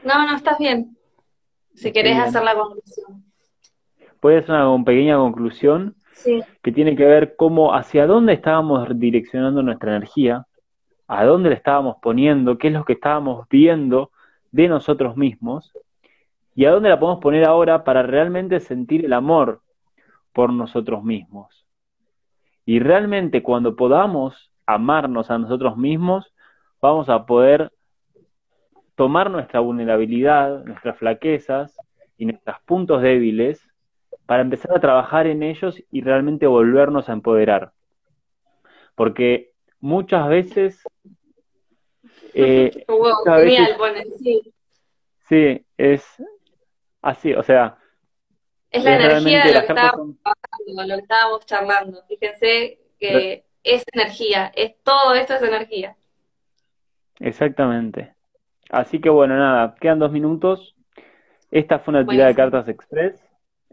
No, 0.04 0.28
no, 0.28 0.36
estás 0.36 0.58
bien. 0.60 0.98
Si 1.74 1.92
querés 1.94 2.20
hacer 2.20 2.44
la 2.44 2.56
conclusión. 2.56 3.24
Puede 4.20 4.42
ser 4.42 4.56
una 4.56 4.84
pequeña 4.84 5.18
conclusión 5.18 5.96
que 6.62 6.72
tiene 6.72 6.96
que 6.96 7.06
ver 7.06 7.36
cómo 7.36 7.74
hacia 7.74 8.06
dónde 8.06 8.34
estábamos 8.34 8.88
direccionando 9.00 9.64
nuestra 9.64 9.96
energía, 9.96 10.46
a 11.08 11.26
dónde 11.26 11.50
la 11.50 11.56
estábamos 11.56 11.98
poniendo, 12.02 12.58
qué 12.58 12.68
es 12.68 12.74
lo 12.74 12.86
que 12.86 12.94
estábamos 12.94 13.48
viendo 13.50 14.12
de 14.52 14.68
nosotros 14.68 15.18
mismos 15.18 15.74
y 16.56 16.66
a 16.66 16.72
dónde 16.72 16.90
la 16.90 17.00
podemos 17.00 17.22
poner 17.22 17.46
ahora 17.46 17.84
para 17.84 18.04
realmente 18.04 18.60
sentir 18.60 19.06
el 19.06 19.14
amor 19.14 19.62
por 20.34 20.52
nosotros 20.52 21.04
mismos. 21.04 21.66
Y 22.66 22.80
realmente 22.80 23.44
cuando 23.44 23.76
podamos 23.76 24.52
amarnos 24.66 25.30
a 25.30 25.38
nosotros 25.38 25.78
mismos, 25.78 26.34
vamos 26.82 27.10
a 27.10 27.26
poder 27.26 27.72
tomar 28.96 29.32
nuestra 29.32 29.60
vulnerabilidad, 29.60 30.64
nuestras 30.64 30.98
flaquezas 30.98 31.76
y 32.18 32.26
nuestros 32.26 32.58
puntos 32.66 33.02
débiles 33.02 33.68
para 34.26 34.44
empezar 34.44 34.76
a 34.76 34.80
trabajar 34.80 35.28
en 35.28 35.44
ellos 35.44 35.82
y 35.92 36.02
realmente 36.02 36.48
volvernos 36.48 37.10
a 37.10 37.14
empoderar. 37.14 37.72
Porque 38.96 39.52
muchas 39.80 40.30
veces... 40.30 40.84
Eh, 42.34 42.86
sí. 44.20 44.54
sí, 45.28 45.66
es 45.78 46.24
así, 47.04 47.34
o 47.34 47.44
sea... 47.44 47.78
Es 48.72 48.84
la 48.84 48.96
energía 48.96 49.44
de 49.44 49.54
lo 49.54 49.60
que, 49.60 49.68
estábamos 49.68 50.16
lo 50.66 50.96
que 50.96 51.02
estábamos 51.02 51.46
charlando. 51.46 52.04
Fíjense 52.08 52.80
que 53.00 53.46
es 53.64 53.84
energía, 53.94 54.52
es 54.56 54.82
todo 54.84 55.14
esto 55.14 55.36
es 55.36 55.44
energía. 55.44 55.96
Exactamente. 57.20 58.16
Así 58.72 59.00
que 59.00 59.10
bueno, 59.10 59.38
nada, 59.38 59.76
quedan 59.80 60.00
dos 60.00 60.12
minutos. 60.12 60.76
Esta 61.52 61.78
fue 61.78 61.94
una 61.94 62.08
tirada 62.08 62.30
de 62.30 62.36
cartas 62.36 62.68
express. 62.68 63.24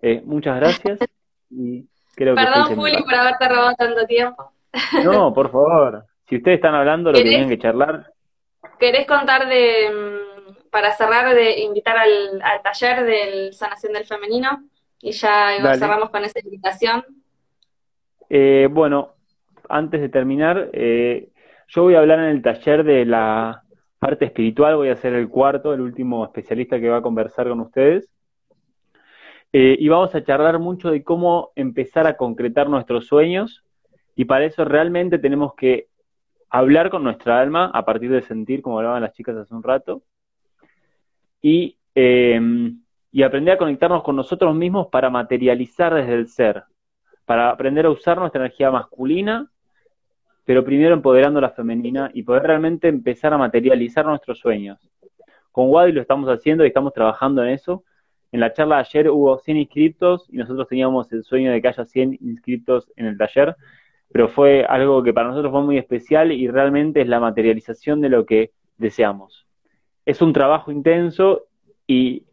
Eh, 0.02 0.20
muchas 0.24 0.56
gracias. 0.56 0.98
Y 1.52 1.88
creo 2.14 2.36
Perdón, 2.36 2.76
Juli, 2.76 3.02
por 3.02 3.12
haberte 3.12 3.48
robado 3.48 3.74
tanto 3.74 4.06
tiempo. 4.06 4.52
No, 5.04 5.34
por 5.34 5.50
favor. 5.50 6.04
Si 6.28 6.36
ustedes 6.36 6.58
están 6.58 6.76
hablando, 6.76 7.10
lo 7.10 7.18
que 7.18 7.24
tienen 7.24 7.48
que 7.48 7.58
charlar. 7.58 8.12
¿Querés 8.78 9.04
contar 9.04 9.48
de, 9.48 9.90
mm, 9.90 10.19
para 10.70 10.92
cerrar, 10.92 11.34
de 11.34 11.60
invitar 11.60 11.96
al, 11.96 12.42
taller 12.62 13.04
de 13.04 13.52
sanación 13.52 13.92
del 13.92 14.04
femenino? 14.04 14.64
Y 15.00 15.12
ya 15.12 15.56
cerramos 15.78 16.10
con 16.10 16.24
esa 16.24 16.40
invitación. 16.40 17.04
Eh, 18.28 18.68
bueno, 18.70 19.14
antes 19.68 20.00
de 20.00 20.08
terminar, 20.08 20.70
eh, 20.72 21.30
yo 21.68 21.82
voy 21.82 21.94
a 21.94 22.00
hablar 22.00 22.18
en 22.20 22.26
el 22.26 22.42
taller 22.42 22.84
de 22.84 23.04
la 23.04 23.62
parte 23.98 24.24
espiritual, 24.24 24.76
voy 24.76 24.88
a 24.88 24.96
ser 24.96 25.14
el 25.14 25.28
cuarto, 25.28 25.72
el 25.72 25.80
último 25.80 26.24
especialista 26.24 26.80
que 26.80 26.88
va 26.88 26.98
a 26.98 27.02
conversar 27.02 27.48
con 27.48 27.60
ustedes. 27.60 28.10
Eh, 29.52 29.76
y 29.78 29.88
vamos 29.88 30.14
a 30.14 30.22
charlar 30.22 30.58
mucho 30.58 30.90
de 30.90 31.02
cómo 31.02 31.50
empezar 31.56 32.06
a 32.06 32.16
concretar 32.16 32.68
nuestros 32.68 33.06
sueños 33.06 33.64
y 34.14 34.24
para 34.24 34.44
eso 34.44 34.64
realmente 34.64 35.18
tenemos 35.18 35.54
que 35.54 35.88
hablar 36.48 36.88
con 36.88 37.02
nuestra 37.02 37.40
alma 37.40 37.70
a 37.74 37.84
partir 37.84 38.10
de 38.10 38.22
sentir, 38.22 38.62
como 38.62 38.78
hablaban 38.78 39.02
las 39.02 39.12
chicas 39.12 39.36
hace 39.36 39.54
un 39.54 39.62
rato, 39.62 40.02
y, 41.42 41.76
em, 41.94 42.82
y 43.12 43.22
aprender 43.22 43.54
a 43.54 43.58
conectarnos 43.58 44.02
con 44.02 44.16
nosotros 44.16 44.54
mismos 44.54 44.88
para 44.88 45.10
materializar 45.10 45.94
desde 45.94 46.14
el 46.14 46.28
ser, 46.28 46.64
para 47.24 47.50
aprender 47.50 47.86
a 47.86 47.90
usar 47.90 48.18
nuestra 48.18 48.40
energía 48.40 48.70
masculina, 48.70 49.50
pero 50.44 50.64
primero 50.64 50.94
empoderando 50.94 51.40
la 51.40 51.50
femenina 51.50 52.10
y 52.14 52.22
poder 52.22 52.44
realmente 52.44 52.88
empezar 52.88 53.32
a 53.32 53.38
materializar 53.38 54.04
nuestros 54.06 54.38
sueños. 54.38 54.78
Con 55.52 55.70
Wadi 55.70 55.92
lo 55.92 56.00
estamos 56.00 56.28
haciendo 56.28 56.64
y 56.64 56.68
estamos 56.68 56.92
trabajando 56.92 57.42
en 57.42 57.50
eso 57.50 57.84
en 58.32 58.40
la 58.40 58.52
charla 58.52 58.76
de 58.76 58.80
ayer 58.82 59.10
hubo 59.10 59.38
100 59.38 59.56
inscriptos 59.56 60.26
y 60.30 60.36
nosotros 60.36 60.68
teníamos 60.68 61.12
el 61.12 61.24
sueño 61.24 61.50
de 61.50 61.60
que 61.60 61.68
haya 61.68 61.84
100 61.84 62.18
inscriptos 62.20 62.92
en 62.96 63.06
el 63.06 63.18
taller, 63.18 63.56
pero 64.12 64.28
fue 64.28 64.64
algo 64.64 65.02
que 65.02 65.12
para 65.12 65.28
nosotros 65.28 65.50
fue 65.52 65.62
muy 65.62 65.78
especial 65.78 66.30
y 66.30 66.46
realmente 66.48 67.00
es 67.00 67.08
la 67.08 67.18
materialización 67.18 68.00
de 68.00 68.08
lo 68.08 68.26
que 68.26 68.52
deseamos. 68.78 69.46
Es 70.10 70.20
un 70.20 70.32
trabajo 70.32 70.72
intenso 70.72 71.46
y 71.86 72.24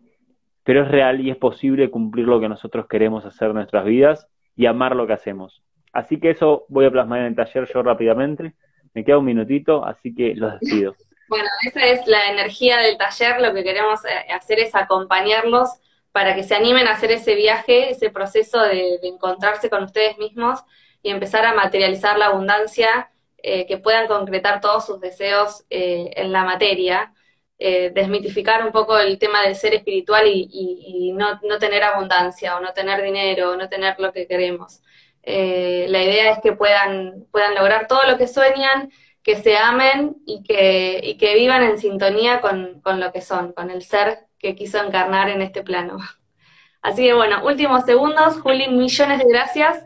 pero 0.63 0.81
es 0.81 0.87
real 0.89 1.21
y 1.21 1.29
es 1.29 1.37
posible 1.37 1.91
cumplir 1.91 2.25
lo 2.25 2.39
que 2.39 2.49
nosotros 2.49 2.87
queremos 2.87 3.23
hacer 3.23 3.49
en 3.49 3.53
nuestras 3.53 3.85
vidas 3.85 4.27
y 4.55 4.65
amar 4.65 4.95
lo 4.95 5.05
que 5.05 5.13
hacemos. 5.13 5.61
Así 5.93 6.19
que 6.19 6.31
eso 6.31 6.65
voy 6.69 6.87
a 6.87 6.91
plasmar 6.91 7.19
en 7.19 7.27
el 7.27 7.35
taller 7.35 7.69
yo 7.71 7.83
rápidamente. 7.83 8.55
Me 8.95 9.05
queda 9.05 9.19
un 9.19 9.25
minutito, 9.25 9.85
así 9.85 10.15
que 10.15 10.33
los 10.35 10.59
despido. 10.59 10.95
Bueno, 11.29 11.49
esa 11.67 11.85
es 11.85 12.07
la 12.07 12.31
energía 12.31 12.77
del 12.77 12.97
taller. 12.97 13.41
Lo 13.41 13.53
que 13.53 13.63
queremos 13.63 14.03
eh, 14.05 14.31
hacer 14.33 14.59
es 14.59 14.73
acompañarlos 14.73 15.69
para 16.13 16.33
que 16.33 16.43
se 16.43 16.55
animen 16.55 16.87
a 16.87 16.93
hacer 16.93 17.11
ese 17.11 17.35
viaje, 17.35 17.91
ese 17.91 18.09
proceso 18.09 18.59
de, 18.61 18.97
encontrarse 19.03 19.69
con 19.69 19.83
ustedes 19.83 20.17
mismos 20.17 20.61
y 21.03 21.11
empezar 21.11 21.45
a 21.45 21.53
materializar 21.53 22.17
la 22.17 22.27
abundancia, 22.27 23.11
eh, 23.43 23.67
que 23.67 23.77
puedan 23.77 24.07
concretar 24.07 24.61
todos 24.61 24.85
sus 24.85 24.99
deseos 24.99 25.65
eh, 25.69 26.09
en 26.15 26.31
la 26.31 26.43
materia, 26.43 27.13
eh, 27.59 27.91
desmitificar 27.93 28.65
un 28.65 28.71
poco 28.71 28.97
el 28.97 29.17
tema 29.17 29.41
del 29.43 29.55
ser 29.55 29.73
espiritual 29.73 30.25
y, 30.27 31.13
no, 31.13 31.39
tener 31.59 31.83
abundancia 31.83 32.55
o 32.57 32.59
no 32.59 32.73
tener 32.73 33.01
dinero 33.01 33.51
o 33.51 33.55
no 33.57 33.67
tener 33.67 33.99
lo 33.99 34.13
que 34.13 34.27
queremos. 34.27 34.81
la 35.23 36.03
idea 36.03 36.31
es 36.31 36.39
que 36.39 36.53
puedan, 36.53 37.25
puedan 37.31 37.55
lograr 37.55 37.87
todo 37.87 38.03
lo 38.07 38.17
que 38.17 38.27
sueñan, 38.27 38.91
que 39.23 39.35
se 39.37 39.57
amen 39.57 40.15
y 40.25 40.43
que, 40.43 41.01
y 41.03 41.17
que 41.17 41.35
vivan 41.35 41.63
en 41.63 41.77
sintonía 41.77 42.39
con, 42.39 42.79
con 42.81 42.99
lo 42.99 43.11
que 43.11 43.21
son, 43.21 43.51
con 43.53 43.69
el 43.69 43.83
ser 43.83 44.27
que 44.39 44.55
quiso 44.55 44.81
encarnar 44.81 45.29
en 45.29 45.41
este 45.41 45.63
plano. 45.63 45.97
Así 46.81 47.03
que 47.03 47.13
bueno, 47.13 47.45
últimos 47.45 47.83
segundos, 47.83 48.39
Juli, 48.39 48.69
millones 48.69 49.19
de 49.19 49.25
gracias. 49.27 49.83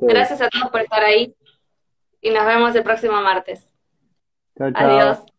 Gracias 0.00 0.40
a 0.40 0.48
todos 0.48 0.70
por 0.70 0.80
estar 0.80 1.02
ahí 1.02 1.34
y 2.20 2.30
nos 2.30 2.44
vemos 2.46 2.74
el 2.74 2.82
próximo 2.82 3.20
martes. 3.20 3.70
Adiós. 4.58 5.29